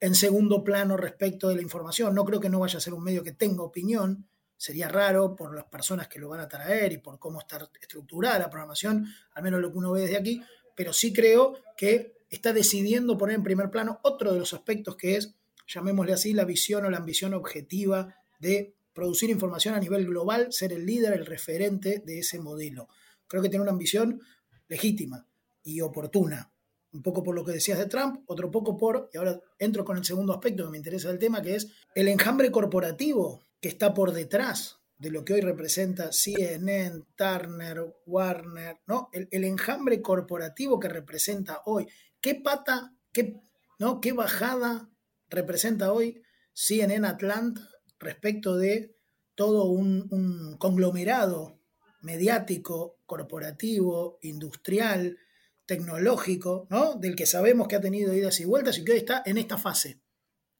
en 0.00 0.14
segundo 0.14 0.64
plano 0.64 0.96
respecto 0.96 1.50
de 1.50 1.56
la 1.56 1.60
información. 1.60 2.14
No 2.14 2.24
creo 2.24 2.40
que 2.40 2.48
no 2.48 2.60
vaya 2.60 2.78
a 2.78 2.80
ser 2.80 2.94
un 2.94 3.04
medio 3.04 3.22
que 3.22 3.32
tenga 3.32 3.62
opinión, 3.62 4.26
sería 4.56 4.88
raro 4.88 5.36
por 5.36 5.54
las 5.54 5.66
personas 5.66 6.08
que 6.08 6.18
lo 6.18 6.30
van 6.30 6.40
a 6.40 6.48
traer 6.48 6.92
y 6.92 6.98
por 6.98 7.18
cómo 7.18 7.40
está 7.40 7.58
estructurada 7.78 8.38
la 8.38 8.48
programación, 8.48 9.06
al 9.34 9.42
menos 9.42 9.60
lo 9.60 9.70
que 9.70 9.78
uno 9.78 9.92
ve 9.92 10.00
desde 10.00 10.16
aquí, 10.16 10.42
pero 10.74 10.94
sí 10.94 11.12
creo 11.12 11.58
que 11.76 12.16
está 12.30 12.54
decidiendo 12.54 13.18
poner 13.18 13.36
en 13.36 13.42
primer 13.42 13.70
plano 13.70 14.00
otro 14.02 14.32
de 14.32 14.38
los 14.38 14.54
aspectos 14.54 14.96
que 14.96 15.16
es, 15.16 15.34
llamémosle 15.68 16.14
así, 16.14 16.32
la 16.32 16.46
visión 16.46 16.86
o 16.86 16.90
la 16.90 16.96
ambición 16.96 17.34
objetiva 17.34 18.16
de 18.38 18.74
producir 18.92 19.28
información 19.30 19.74
a 19.74 19.80
nivel 19.80 20.06
global, 20.06 20.52
ser 20.52 20.72
el 20.72 20.86
líder, 20.86 21.12
el 21.12 21.26
referente 21.26 22.02
de 22.04 22.20
ese 22.20 22.40
modelo. 22.40 22.88
Creo 23.26 23.42
que 23.42 23.48
tiene 23.48 23.62
una 23.62 23.72
ambición 23.72 24.20
legítima 24.68 25.26
y 25.62 25.80
oportuna 25.80 26.50
un 26.92 27.02
poco 27.02 27.22
por 27.22 27.34
lo 27.34 27.44
que 27.44 27.52
decías 27.52 27.78
de 27.78 27.86
Trump, 27.86 28.22
otro 28.26 28.50
poco 28.50 28.76
por, 28.76 29.10
y 29.12 29.18
ahora 29.18 29.38
entro 29.58 29.84
con 29.84 29.98
el 29.98 30.04
segundo 30.04 30.32
aspecto 30.32 30.64
que 30.64 30.70
me 30.70 30.78
interesa 30.78 31.08
del 31.08 31.18
tema, 31.18 31.42
que 31.42 31.56
es 31.56 31.68
el 31.94 32.08
enjambre 32.08 32.50
corporativo 32.50 33.44
que 33.60 33.68
está 33.68 33.92
por 33.92 34.12
detrás 34.12 34.80
de 34.98 35.10
lo 35.10 35.24
que 35.24 35.34
hoy 35.34 35.42
representa 35.42 36.10
CNN, 36.10 37.04
Turner, 37.14 37.94
Warner, 38.06 38.80
¿no? 38.86 39.10
El, 39.12 39.44
enjambre 39.44 40.00
corporativo 40.00 40.80
que 40.80 40.88
representa 40.88 41.60
hoy. 41.66 41.86
¿Qué 42.20 42.34
pata, 42.36 42.94
qué, 43.12 43.42
¿no? 43.78 44.00
qué 44.00 44.12
bajada 44.12 44.88
representa 45.28 45.92
hoy 45.92 46.22
CNN 46.54 47.06
Atlanta 47.06 47.75
respecto 47.98 48.56
de 48.56 48.96
todo 49.34 49.66
un, 49.66 50.56
conglomerado 50.58 51.60
mediático, 52.00 52.98
corporativo, 53.06 54.18
industrial, 54.22 55.18
tecnológico, 55.66 56.66
¿no? 56.70 56.94
Del 56.94 57.16
que 57.16 57.26
sabemos 57.26 57.68
que 57.68 57.76
ha 57.76 57.80
tenido 57.80 58.14
idas 58.14 58.40
y 58.40 58.44
vueltas 58.44 58.78
y 58.78 58.84
que 58.84 58.92
hoy 58.92 58.98
está 58.98 59.22
en 59.26 59.38
esta 59.38 59.58
fase, 59.58 60.00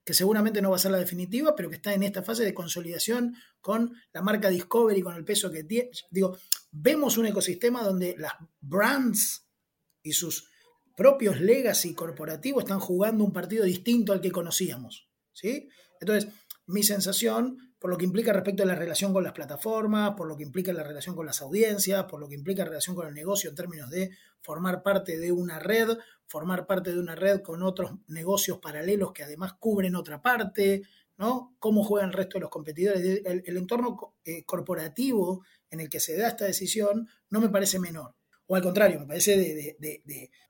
que 0.04 0.14
seguramente 0.14 0.60
no 0.60 0.70
va 0.70 0.76
a 0.76 0.80
ser 0.80 0.90
la 0.90 0.98
definitiva, 0.98 1.54
pero 1.54 1.70
que 1.70 1.76
está 1.76 1.94
en 1.94 2.02
esta 2.02 2.22
fase 2.22 2.44
de 2.44 2.54
consolidación 2.54 3.36
con 3.60 3.94
la 4.12 4.22
marca 4.22 4.50
Discovery, 4.50 5.02
con 5.02 5.14
el 5.14 5.24
peso 5.24 5.50
que 5.50 5.64
tiene. 5.64 5.90
Digo, 6.10 6.36
vemos 6.70 7.16
un 7.16 7.26
ecosistema 7.26 7.82
donde 7.82 8.16
las 8.18 8.32
brands 8.60 9.46
y 10.02 10.12
sus 10.12 10.50
propios 10.96 11.40
legacy 11.40 11.94
corporativos 11.94 12.64
están 12.64 12.80
jugando 12.80 13.22
un 13.22 13.32
partido 13.32 13.64
distinto 13.64 14.12
al 14.12 14.20
que 14.20 14.32
conocíamos, 14.32 15.08
¿sí? 15.32 15.68
Entonces, 16.00 16.32
mi 16.66 16.82
sensación 16.82 17.58
por 17.78 17.90
lo 17.90 17.98
que 17.98 18.04
implica 18.04 18.32
respecto 18.32 18.62
a 18.62 18.66
la 18.66 18.74
relación 18.74 19.12
con 19.12 19.22
las 19.22 19.32
plataformas, 19.32 20.12
por 20.16 20.26
lo 20.26 20.36
que 20.36 20.42
implica 20.42 20.72
la 20.72 20.82
relación 20.82 21.14
con 21.14 21.26
las 21.26 21.42
audiencias, 21.42 22.04
por 22.04 22.20
lo 22.20 22.28
que 22.28 22.34
implica 22.34 22.64
la 22.64 22.70
relación 22.70 22.96
con 22.96 23.06
el 23.06 23.14
negocio 23.14 23.50
en 23.50 23.56
términos 23.56 23.90
de 23.90 24.10
formar 24.40 24.82
parte 24.82 25.18
de 25.18 25.32
una 25.32 25.58
red, 25.58 25.98
formar 26.26 26.66
parte 26.66 26.92
de 26.92 26.98
una 26.98 27.14
red 27.14 27.42
con 27.42 27.62
otros 27.62 27.92
negocios 28.08 28.58
paralelos 28.58 29.12
que 29.12 29.22
además 29.22 29.54
cubren 29.60 29.94
otra 29.94 30.22
parte, 30.22 30.82
¿no? 31.18 31.54
Cómo 31.58 31.84
juegan 31.84 32.10
el 32.10 32.14
resto 32.14 32.38
de 32.38 32.42
los 32.42 32.50
competidores. 32.50 33.22
El, 33.24 33.56
entorno 33.56 34.14
eh, 34.24 34.44
corporativo 34.44 35.44
en 35.70 35.80
el 35.80 35.88
que 35.88 36.00
se 36.00 36.16
da 36.16 36.28
esta 36.28 36.44
decisión 36.44 37.08
no 37.30 37.40
me 37.40 37.48
parece 37.48 37.78
menor. 37.78 38.14
O 38.46 38.56
al 38.56 38.62
contrario, 38.62 39.00
me 39.00 39.06
parece 39.06 39.36
de, 39.36 39.76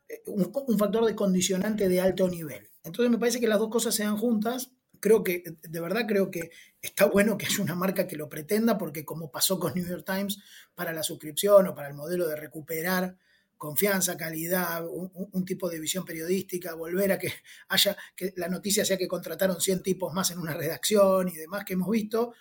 eh, 0.09 0.23
un, 0.27 0.79
factor 0.79 1.05
de 1.07 1.15
condicionante 1.15 1.89
de 1.89 2.01
alto 2.01 2.29
nivel. 2.29 2.71
Entonces 2.85 3.11
me 3.11 3.19
parece 3.19 3.41
que 3.41 3.49
las 3.49 3.59
dos 3.59 3.71
cosas 3.71 3.95
sean 3.95 4.17
juntas. 4.17 4.71
Creo 5.01 5.23
que, 5.23 5.57
de 5.63 5.81
verdad 5.81 6.07
creo 6.07 6.31
que 6.31 6.51
está 6.81 7.07
bueno 7.07 7.37
que 7.37 7.47
haya 7.47 7.63
una 7.63 7.75
marca 7.75 8.07
que 8.07 8.17
lo 8.17 8.29
pretenda, 8.29 8.79
porque 8.79 9.05
como 9.05 9.31
pasó 9.31 9.59
con 9.59 9.75
New 9.75 9.87
York 9.87 10.05
Times, 10.07 10.39
para 10.75 10.93
la 10.93 11.03
suscripción 11.03 11.67
o 11.69 11.75
para 11.75 11.89
el 11.89 11.95
modelo 11.95 12.29
de 12.29 12.37
recuperar 12.37 13.17
confianza, 13.57 14.17
calidad, 14.17 14.85
un, 14.87 15.45
tipo 15.45 15.71
de 15.71 15.81
visión 15.81 16.05
periodística, 16.05 16.75
volver 16.75 17.13
a 17.13 17.19
que 17.19 17.33
haya, 17.69 17.97
que 18.15 18.35
la 18.37 18.49
noticia 18.49 18.85
sea 18.85 18.99
que 18.99 19.09
contrataron 19.09 19.61
100 19.61 19.83
tipos 19.83 20.13
más 20.13 20.31
en 20.31 20.39
una 20.39 20.55
redacción 20.55 21.29
y 21.29 21.37
demás 21.37 21.65
que 21.65 21.73
hemos 21.75 21.91
visto, 21.91 22.35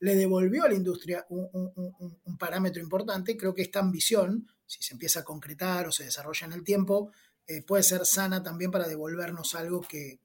le 0.00 0.16
devolvió 0.16 0.64
a 0.64 0.68
la 0.68 0.74
industria 0.74 1.24
un, 1.28 2.36
parámetro 2.38 2.82
importante. 2.82 3.36
Creo 3.36 3.54
que 3.54 3.62
esta 3.62 3.78
ambición, 3.78 4.48
si 4.66 4.82
se 4.82 4.94
empieza 4.94 5.20
a 5.20 5.24
concretar 5.24 5.86
o 5.86 5.92
se 5.92 6.04
desarrolla 6.04 6.46
en 6.46 6.52
el 6.54 6.64
tiempo, 6.64 7.12
eh, 7.46 7.62
puede 7.62 7.84
ser 7.84 8.04
sana 8.04 8.42
también 8.42 8.70
para 8.70 8.88
devolvernos 8.88 9.54
algo 9.54 9.80
que, 9.80 10.18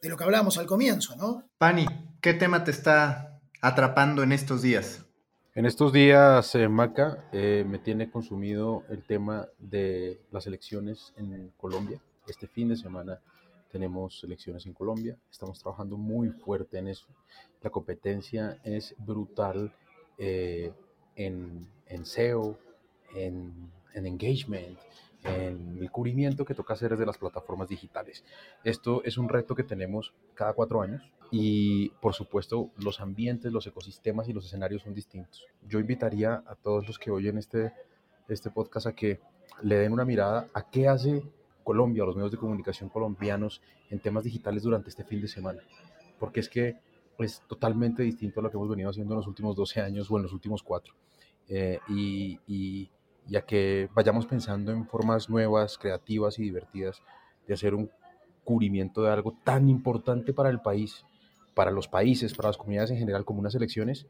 de 0.00 0.08
lo 0.08 0.16
que 0.16 0.24
hablábamos 0.24 0.58
al 0.58 0.66
comienzo, 0.66 1.16
¿no? 1.16 1.44
Pani, 1.58 1.86
¿qué 2.20 2.34
tema 2.34 2.64
te 2.64 2.70
está 2.70 3.40
atrapando 3.60 4.22
en 4.22 4.32
estos 4.32 4.62
días? 4.62 5.04
En 5.54 5.66
estos 5.66 5.92
días, 5.92 6.54
eh, 6.54 6.68
Maca, 6.68 7.28
eh, 7.32 7.64
me 7.66 7.78
tiene 7.78 8.10
consumido 8.10 8.84
el 8.90 9.02
tema 9.02 9.48
de 9.58 10.20
las 10.30 10.46
elecciones 10.46 11.12
en 11.16 11.52
Colombia. 11.56 12.00
Este 12.28 12.46
fin 12.46 12.68
de 12.68 12.76
semana 12.76 13.18
tenemos 13.70 14.22
elecciones 14.24 14.66
en 14.66 14.72
Colombia, 14.72 15.16
estamos 15.30 15.58
trabajando 15.60 15.96
muy 15.96 16.30
fuerte 16.30 16.78
en 16.78 16.88
eso. 16.88 17.06
La 17.62 17.70
competencia 17.70 18.58
es 18.64 18.94
brutal 18.98 19.72
eh, 20.16 20.72
en, 21.16 21.66
en, 21.86 22.06
SEO, 22.06 22.58
en, 23.14 23.70
en, 23.94 24.06
engagement, 24.06 24.78
en 25.24 25.78
el 25.80 25.90
cubrimiento 25.90 26.44
que 26.44 26.54
toca 26.54 26.74
hacer 26.74 26.90
desde 26.90 27.06
las 27.06 27.18
plataformas 27.18 27.68
digitales. 27.68 28.24
Esto 28.64 29.02
es 29.04 29.18
un 29.18 29.28
reto 29.28 29.54
que 29.54 29.64
tenemos 29.64 30.14
cada 30.34 30.52
cuatro 30.52 30.82
años 30.82 31.02
y 31.30 31.90
por 32.00 32.14
supuesto 32.14 32.70
los 32.76 33.00
ambientes, 33.00 33.52
los 33.52 33.66
ecosistemas 33.66 34.28
y 34.28 34.32
los 34.32 34.46
escenarios 34.46 34.82
son 34.82 34.94
distintos. 34.94 35.46
Yo 35.66 35.78
invitaría 35.78 36.42
a 36.46 36.54
todos 36.54 36.86
los 36.86 36.98
que 36.98 37.10
oyen 37.10 37.38
este, 37.38 37.72
este 38.28 38.50
podcast 38.50 38.86
a 38.86 38.94
que 38.94 39.20
le 39.62 39.76
den 39.76 39.92
una 39.92 40.04
mirada 40.04 40.46
a 40.54 40.70
qué 40.70 40.88
hace 40.88 41.22
Colombia, 41.64 42.04
los 42.04 42.16
medios 42.16 42.32
de 42.32 42.38
comunicación 42.38 42.88
colombianos 42.88 43.60
en 43.90 44.00
temas 44.00 44.24
digitales 44.24 44.62
durante 44.62 44.88
este 44.88 45.04
fin 45.04 45.20
de 45.20 45.28
semana. 45.28 45.60
Porque 46.18 46.40
es 46.40 46.48
que 46.48 46.78
es 47.18 47.42
totalmente 47.48 48.02
distinto 48.02 48.40
a 48.40 48.42
lo 48.42 48.50
que 48.50 48.56
hemos 48.56 48.68
venido 48.68 48.90
haciendo 48.90 49.14
en 49.14 49.18
los 49.18 49.26
últimos 49.26 49.56
12 49.56 49.80
años 49.80 50.10
o 50.10 50.16
en 50.16 50.22
los 50.22 50.32
últimos 50.32 50.62
4. 50.62 50.94
Eh, 51.48 51.78
y, 51.88 52.90
ya 53.28 53.42
que 53.42 53.88
vayamos 53.94 54.26
pensando 54.26 54.72
en 54.72 54.86
formas 54.86 55.28
nuevas, 55.28 55.78
creativas 55.78 56.38
y 56.38 56.42
divertidas 56.42 57.02
de 57.46 57.54
hacer 57.54 57.74
un 57.74 57.90
cubrimiento 58.44 59.02
de 59.02 59.10
algo 59.10 59.36
tan 59.44 59.68
importante 59.68 60.32
para 60.32 60.48
el 60.48 60.60
país, 60.60 61.04
para 61.54 61.70
los 61.70 61.88
países, 61.88 62.34
para 62.34 62.48
las 62.48 62.56
comunidades 62.56 62.90
en 62.90 62.98
general, 62.98 63.24
como 63.24 63.40
unas 63.40 63.54
elecciones, 63.54 64.06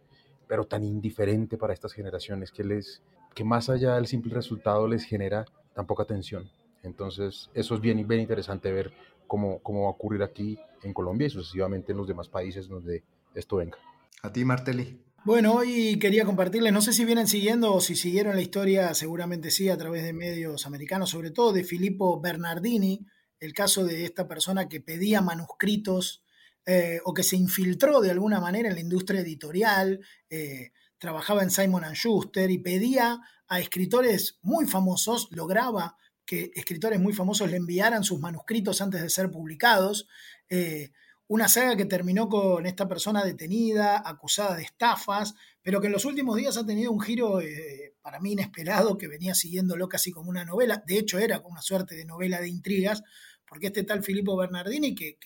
pero 0.46 0.66
tan 0.66 0.84
indiferente 0.84 1.56
para 1.56 1.72
estas 1.74 1.92
generaciones 1.92 2.52
que 2.52 2.64
les 2.64 3.02
que 3.34 3.44
más 3.44 3.68
allá 3.68 3.94
del 3.94 4.06
simple 4.06 4.34
resultado 4.34 4.88
les 4.88 5.04
genera 5.04 5.44
tan 5.74 5.86
poca 5.86 6.02
atención. 6.02 6.50
Entonces, 6.82 7.50
eso 7.54 7.74
es 7.74 7.80
bien, 7.80 8.06
bien 8.08 8.20
interesante 8.20 8.72
ver 8.72 8.92
cómo, 9.26 9.60
cómo 9.60 9.82
va 9.82 9.88
a 9.88 9.92
ocurrir 9.92 10.22
aquí 10.22 10.58
en 10.82 10.92
Colombia 10.92 11.26
y 11.26 11.30
sucesivamente 11.30 11.92
en 11.92 11.98
los 11.98 12.08
demás 12.08 12.28
países 12.28 12.68
donde 12.68 13.04
esto 13.34 13.56
venga. 13.56 13.78
A 14.22 14.32
ti, 14.32 14.44
Martelli. 14.44 15.07
Bueno, 15.28 15.56
hoy 15.56 15.98
quería 15.98 16.24
compartirles, 16.24 16.72
no 16.72 16.80
sé 16.80 16.94
si 16.94 17.04
vienen 17.04 17.28
siguiendo 17.28 17.74
o 17.74 17.82
si 17.82 17.96
siguieron 17.96 18.34
la 18.34 18.40
historia, 18.40 18.94
seguramente 18.94 19.50
sí, 19.50 19.68
a 19.68 19.76
través 19.76 20.02
de 20.02 20.14
medios 20.14 20.64
americanos, 20.64 21.10
sobre 21.10 21.32
todo 21.32 21.52
de 21.52 21.64
Filippo 21.64 22.18
Bernardini, 22.18 23.04
el 23.38 23.52
caso 23.52 23.84
de 23.84 24.06
esta 24.06 24.26
persona 24.26 24.70
que 24.70 24.80
pedía 24.80 25.20
manuscritos 25.20 26.24
eh, 26.64 27.00
o 27.04 27.12
que 27.12 27.24
se 27.24 27.36
infiltró 27.36 28.00
de 28.00 28.10
alguna 28.10 28.40
manera 28.40 28.70
en 28.70 28.74
la 28.76 28.80
industria 28.80 29.20
editorial, 29.20 30.00
eh, 30.30 30.70
trabajaba 30.96 31.42
en 31.42 31.50
Simon 31.50 31.84
Schuster 31.92 32.50
y 32.50 32.56
pedía 32.56 33.20
a 33.48 33.60
escritores 33.60 34.38
muy 34.40 34.66
famosos, 34.66 35.28
lograba 35.32 35.98
que 36.24 36.52
escritores 36.54 37.00
muy 37.00 37.12
famosos 37.12 37.50
le 37.50 37.58
enviaran 37.58 38.02
sus 38.02 38.18
manuscritos 38.18 38.80
antes 38.80 39.02
de 39.02 39.10
ser 39.10 39.30
publicados. 39.30 40.08
Eh, 40.48 40.90
una 41.28 41.48
saga 41.48 41.76
que 41.76 41.84
terminó 41.84 42.28
con 42.28 42.66
esta 42.66 42.88
persona 42.88 43.24
detenida, 43.24 44.02
acusada 44.04 44.56
de 44.56 44.64
estafas, 44.64 45.34
pero 45.62 45.80
que 45.80 45.86
en 45.86 45.92
los 45.92 46.04
últimos 46.04 46.36
días 46.36 46.56
ha 46.56 46.66
tenido 46.66 46.90
un 46.90 47.00
giro 47.00 47.40
eh, 47.40 47.94
para 48.02 48.20
mí 48.20 48.32
inesperado, 48.32 48.98
que 48.98 49.08
venía 49.08 49.34
siguiéndolo 49.34 49.88
casi 49.88 50.10
como 50.10 50.30
una 50.30 50.44
novela. 50.44 50.82
De 50.86 50.98
hecho, 50.98 51.18
era 51.18 51.40
como 51.40 51.52
una 51.52 51.62
suerte 51.62 51.94
de 51.94 52.04
novela 52.04 52.40
de 52.40 52.48
intrigas, 52.48 53.02
porque 53.46 53.68
este 53.68 53.84
tal 53.84 54.02
Filippo 54.02 54.36
Bernardini, 54.36 54.94
que, 54.94 55.18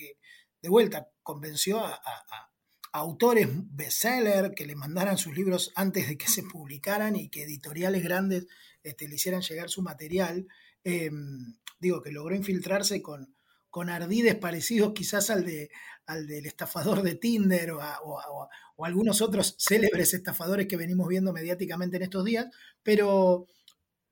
de 0.61 0.69
vuelta 0.69 1.09
convenció 1.23 1.81
a, 1.81 2.01
autores 2.95 3.49
bestseller 3.51 4.53
que 4.55 4.67
le 4.67 4.77
mandaran 4.77 5.17
sus 5.17 5.35
libros 5.35 5.73
antes 5.77 6.09
de 6.09 6.19
que 6.19 6.29
se 6.29 6.43
publicaran 6.43 7.17
y 7.17 7.31
que 7.31 7.45
editoriales 7.45 8.03
grandes 8.03 8.47
este, 8.83 9.09
le 9.09 9.15
hicieran 9.15 9.41
llegar 9.41 9.71
su 9.71 9.81
material, 9.81 10.47
Em, 10.85 11.59
digo, 11.79 12.03
que 12.03 12.11
logró 12.11 12.35
infiltrarse 12.35 13.03
con, 13.03 13.35
con 13.73 13.89
ardides 13.89 14.35
parecidos 14.35 14.93
quizás 14.93 15.31
al, 15.31 15.47
de, 15.47 15.71
al 16.05 16.27
del 16.27 16.45
estafador 16.45 17.01
de 17.01 17.15
Tinder 17.15 17.73
o, 17.73 18.49
algunos 18.85 19.23
otros 19.23 19.57
célebres 19.59 20.13
estafadores 20.13 20.67
que 20.67 20.77
venimos 20.77 21.09
viendo 21.09 21.33
mediáticamente 21.33 21.97
en 21.97 22.03
estos 22.03 22.23
días, 22.23 22.49
pero, 22.83 23.49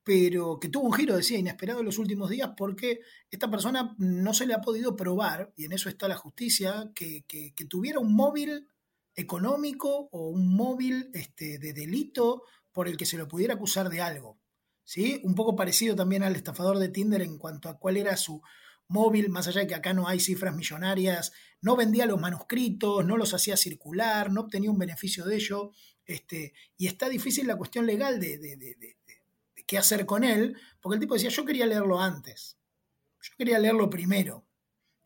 pero 0.03 0.59
que 0.59 0.71
tuvo 0.71 0.87
un 0.87 0.95
giro, 0.95 1.15
decía, 1.15 1.39
inesperado 1.39 1.81
en 1.81 1.87
los 1.87 1.99
últimos 1.99 2.31
días 2.31 2.53
porque 2.57 3.01
esta 3.31 3.51
persona 3.51 3.95
no 3.99 4.33
se 4.33 4.47
le 4.47 4.55
ha 4.55 4.63
podido 4.63 4.97
probar, 4.97 5.53
y 5.57 5.67
en 5.67 5.73
eso 5.73 5.91
está 5.91 6.09
la 6.09 6.17
justicia, 6.17 6.91
que, 6.95 7.23
tuviera 7.69 7.99
un 7.99 8.15
móvil 8.15 8.67
económico 9.15 10.09
o 10.11 10.31
un 10.31 10.57
móvil 10.57 11.11
este, 11.13 11.59
de 11.59 11.75
delito 11.75 12.45
por 12.73 12.89
el 12.89 12.97
que 12.97 13.05
se 13.05 13.19
lo 13.19 13.29
pudiera 13.29 13.55
acusar 13.55 13.91
de 13.91 14.01
algo. 14.01 14.39
¿sí? 14.85 15.21
Un 15.23 15.35
poco 15.35 15.55
parecido 15.55 15.95
también 15.95 16.23
al 16.23 16.35
estafador 16.35 16.79
de 16.79 16.89
Tinder 16.89 17.21
en 17.21 17.37
cuanto 17.37 17.69
a 17.69 17.79
cuál 17.79 17.99
era 17.99 18.17
su 18.17 18.41
móvil, 18.91 19.31
más 19.31 19.47
allá 19.49 19.61
de 19.61 19.67
que 19.67 19.75
acá 19.75 19.95
no 19.95 20.09
hay 20.09 20.21
cifras 20.21 20.55
millonarias, 20.55 21.33
no 21.63 21.77
vendía 21.77 22.07
los 22.07 22.21
manuscritos, 22.21 23.05
no 23.05 23.17
los 23.17 23.33
hacía 23.35 23.57
circular, 23.57 24.33
no 24.33 24.43
obtenía 24.43 24.71
un 24.71 24.79
beneficio 24.79 25.25
de 25.25 25.37
ello, 25.37 25.73
este, 26.05 26.53
y 26.77 26.87
está 26.87 27.09
difícil 27.09 27.47
la 27.47 27.57
cuestión 27.57 27.87
legal 27.87 28.19
de, 28.19 28.97
qué 29.67 29.79
hacer 29.79 30.05
con 30.07 30.25
él, 30.25 30.57
porque 30.81 30.97
el 30.97 31.01
tipo 31.01 31.15
decía, 31.15 31.31
yo 31.31 31.45
quería 31.45 31.67
leerlo 31.67 32.01
antes, 32.01 32.59
yo 33.23 33.33
quería 33.39 33.59
leerlo 33.59 33.89
primero, 33.89 34.45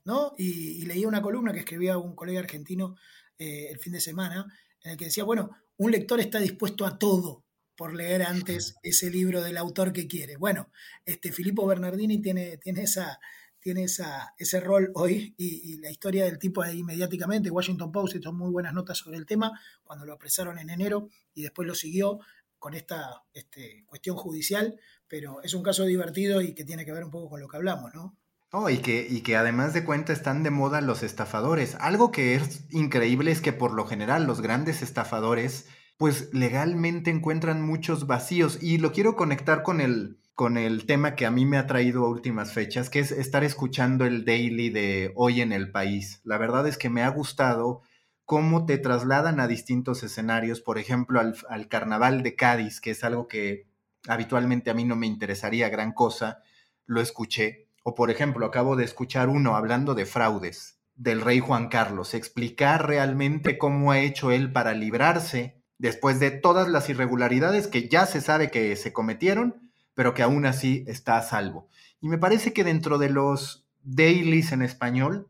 ¿no? 0.05 0.35
Y, 0.39 0.85
leía 0.87 1.07
una 1.07 1.23
columna 1.23 1.53
que 1.53 1.61
escribía 1.61 1.99
un 1.99 2.17
colega 2.17 2.41
argentino 2.41 2.97
eh, 3.39 3.69
el 3.71 3.79
fin 3.79 3.93
de 3.93 4.01
semana, 4.01 4.47
en 4.83 4.93
el 4.93 4.97
que 4.97 5.07
decía, 5.07 5.25
bueno, 5.25 5.51
un 5.77 5.91
lector 5.91 6.21
está 6.21 6.39
dispuesto 6.39 6.87
a 6.87 6.99
todo, 6.99 7.45
por 7.77 7.95
leer 7.95 8.23
antes 8.23 8.77
ese 8.83 9.11
libro 9.11 9.43
del 9.43 9.57
autor 9.57 9.93
que 9.93 10.07
quiere. 10.07 10.37
Bueno, 10.37 10.71
este 11.05 11.33
Filippo 11.33 11.67
Bernardini 11.67 12.21
tiene, 12.21 12.57
tiene, 12.57 12.83
esa, 12.83 13.19
tiene 13.65 13.85
esa, 13.85 14.35
ese 14.37 14.61
rol 14.61 14.91
hoy 14.95 15.35
y, 15.39 15.79
la 15.79 15.91
historia 15.91 16.27
del 16.27 16.39
tipo 16.39 16.61
ahí 16.61 16.85
mediáticamente, 16.85 17.51
Washington 17.51 17.91
Post 17.91 18.17
hizo 18.17 18.31
muy 18.31 18.51
buenas 18.51 18.75
notas 18.75 18.99
sobre 18.99 19.17
el 19.17 19.25
tema 19.25 19.59
cuando 19.83 20.05
lo 20.05 20.13
apresaron 20.13 20.59
en 20.59 20.69
enero 20.69 21.09
y 21.33 21.43
después 21.43 21.67
lo 21.67 21.75
siguió 21.75 22.21
con 22.59 22.75
esta 22.75 23.25
este, 23.33 23.85
cuestión 23.87 24.17
judicial, 24.17 24.79
pero 25.09 25.43
es 25.43 25.55
un 25.55 25.63
caso 25.63 25.87
divertido 25.87 26.43
y 26.43 26.55
que 26.55 26.65
tiene 26.65 26.85
que 26.85 26.93
ver 26.93 27.05
un 27.05 27.11
poco 27.11 27.31
con 27.31 27.41
lo 27.41 27.49
que 27.49 27.57
hablamos, 27.57 27.95
¿no? 27.95 28.15
Oh, 28.53 28.69
y 28.69 28.79
que, 28.79 29.07
y 29.09 29.23
que 29.23 29.35
además 29.35 29.73
de 29.73 29.85
cuenta 29.85 30.13
están 30.13 30.43
de 30.43 30.51
moda 30.51 30.83
los 30.83 31.03
estafadores. 31.03 31.75
Algo 31.81 32.13
que 32.13 32.35
es 32.35 32.67
increíble 32.71 33.31
es 33.31 33.41
que 33.41 33.55
por 33.55 33.73
lo 33.73 33.87
general 33.87 34.25
los 34.27 34.43
grandes 34.43 34.83
estafadores 34.83 35.67
pues 35.97 36.29
legalmente 36.35 37.11
encuentran 37.11 37.63
muchos 37.63 38.07
vacíos. 38.07 38.59
Y 38.61 38.77
lo 38.77 38.93
quiero 38.93 39.17
conectar 39.17 39.63
con 39.63 39.81
el, 39.81 40.19
con 40.35 40.57
el 40.57 40.87
tema 40.87 41.15
que 41.15 41.27
a 41.27 41.31
mí 41.31 41.47
me 41.47 41.59
ha 41.59 41.67
traído 41.67 42.05
a 42.05 42.09
últimas 42.09 42.53
fechas, 42.53 42.91
que 42.91 42.99
es 42.99 43.13
estar 43.13 43.45
escuchando 43.45 44.05
el 44.05 44.25
daily 44.25 44.71
de 44.71 45.13
hoy 45.15 45.41
en 45.41 45.53
el 45.53 45.71
país. 45.71 46.21
La 46.25 46.39
verdad 46.39 46.67
es 46.67 46.77
que 46.77 46.91
me 46.91 47.03
ha 47.03 47.09
gustado 47.09 47.83
cómo 48.25 48.67
te 48.67 48.79
trasladan 48.79 49.39
a 49.39 49.47
distintos 49.47 50.03
escenarios, 50.03 50.61
por 50.61 50.79
ejemplo, 50.79 51.21
al, 51.21 51.37
al 51.49 51.69
carnaval 51.69 52.23
de 52.23 52.35
Cádiz, 52.35 52.81
que 52.81 52.91
es 52.91 53.05
algo 53.05 53.29
que 53.29 53.69
habitualmente 54.09 54.71
a 54.71 54.75
mí 54.75 54.85
no 54.85 54.97
me 54.97 55.07
interesaría 55.07 55.69
gran 55.69 55.93
cosa, 55.93 56.43
lo 56.87 57.01
escuché. 57.01 57.69
O 57.85 57.95
por 57.95 58.11
ejemplo, 58.11 58.47
acabo 58.47 58.77
de 58.77 58.85
escuchar 58.85 59.29
uno 59.29 59.57
hablando 59.57 59.95
de 59.95 60.07
fraudes 60.07 60.81
del 60.97 61.21
rey 61.21 61.41
Juan 61.41 61.69
Carlos, 61.69 62.15
explicar 62.15 62.87
realmente 62.87 63.59
cómo 63.59 63.93
ha 63.93 63.99
hecho 63.99 64.31
él 64.31 64.53
para 64.53 64.75
librarse 64.75 65.61
después 65.79 66.21
de 66.21 66.31
todas 66.31 66.69
las 66.69 66.89
irregularidades 66.89 67.67
que 67.67 67.89
ya 67.89 68.07
se 68.07 68.21
sabe 68.21 68.51
que 68.51 68.75
se 68.77 68.93
cometieron, 68.93 69.64
pero 69.95 70.15
que 70.15 70.23
aún 70.23 70.47
así 70.47 70.85
está 70.87 71.17
a 71.17 71.23
salvo. 71.23 71.69
Y 72.01 72.09
me 72.09 72.19
parece 72.19 72.53
que 72.53 72.65
dentro 72.65 72.99
de 72.99 73.11
los 73.11 73.67
dailies 73.83 74.53
en 74.53 74.63
español 74.63 75.29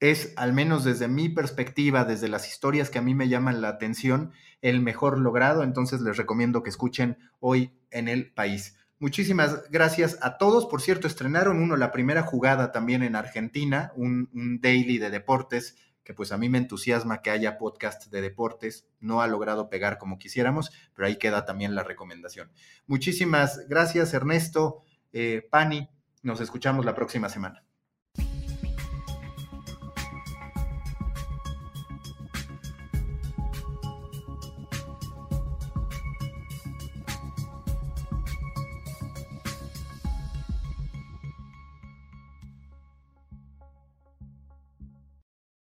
es, 0.00 0.32
al 0.36 0.52
menos 0.52 0.84
desde 0.84 1.06
mi 1.08 1.28
perspectiva, 1.28 2.04
desde 2.04 2.28
las 2.28 2.48
historias 2.48 2.90
que 2.90 2.98
a 2.98 3.02
mí 3.02 3.14
me 3.14 3.28
llaman 3.28 3.60
la 3.62 3.68
atención, 3.68 4.32
el 4.60 4.80
mejor 4.80 5.18
logrado. 5.18 5.62
Entonces 5.62 6.00
les 6.00 6.16
recomiendo 6.16 6.62
que 6.62 6.70
escuchen 6.70 7.18
hoy 7.38 7.72
en 7.90 8.08
el 8.08 8.32
país. 8.32 8.76
Muchísimas 8.98 9.70
gracias 9.70 10.18
a 10.20 10.38
todos. 10.38 10.66
Por 10.66 10.82
cierto, 10.82 11.06
estrenaron 11.06 11.62
uno 11.62 11.76
la 11.76 11.92
primera 11.92 12.22
jugada 12.22 12.72
también 12.72 13.02
en 13.02 13.16
Argentina, 13.16 13.92
un, 13.94 14.28
un 14.34 14.60
daily 14.60 14.98
de 14.98 15.10
deportes 15.10 15.76
que 16.04 16.14
pues 16.14 16.32
a 16.32 16.38
mí 16.38 16.48
me 16.48 16.58
entusiasma 16.58 17.22
que 17.22 17.30
haya 17.30 17.58
podcast 17.58 18.06
de 18.10 18.20
deportes. 18.20 18.86
No 19.00 19.22
ha 19.22 19.26
logrado 19.26 19.68
pegar 19.68 19.98
como 19.98 20.18
quisiéramos, 20.18 20.70
pero 20.94 21.06
ahí 21.06 21.16
queda 21.16 21.44
también 21.44 21.74
la 21.74 21.84
recomendación. 21.84 22.50
Muchísimas 22.86 23.68
gracias, 23.68 24.14
Ernesto, 24.14 24.82
eh, 25.12 25.46
Pani. 25.50 25.88
Nos 26.22 26.40
escuchamos 26.40 26.84
la 26.84 26.94
próxima 26.94 27.28
semana. 27.28 27.64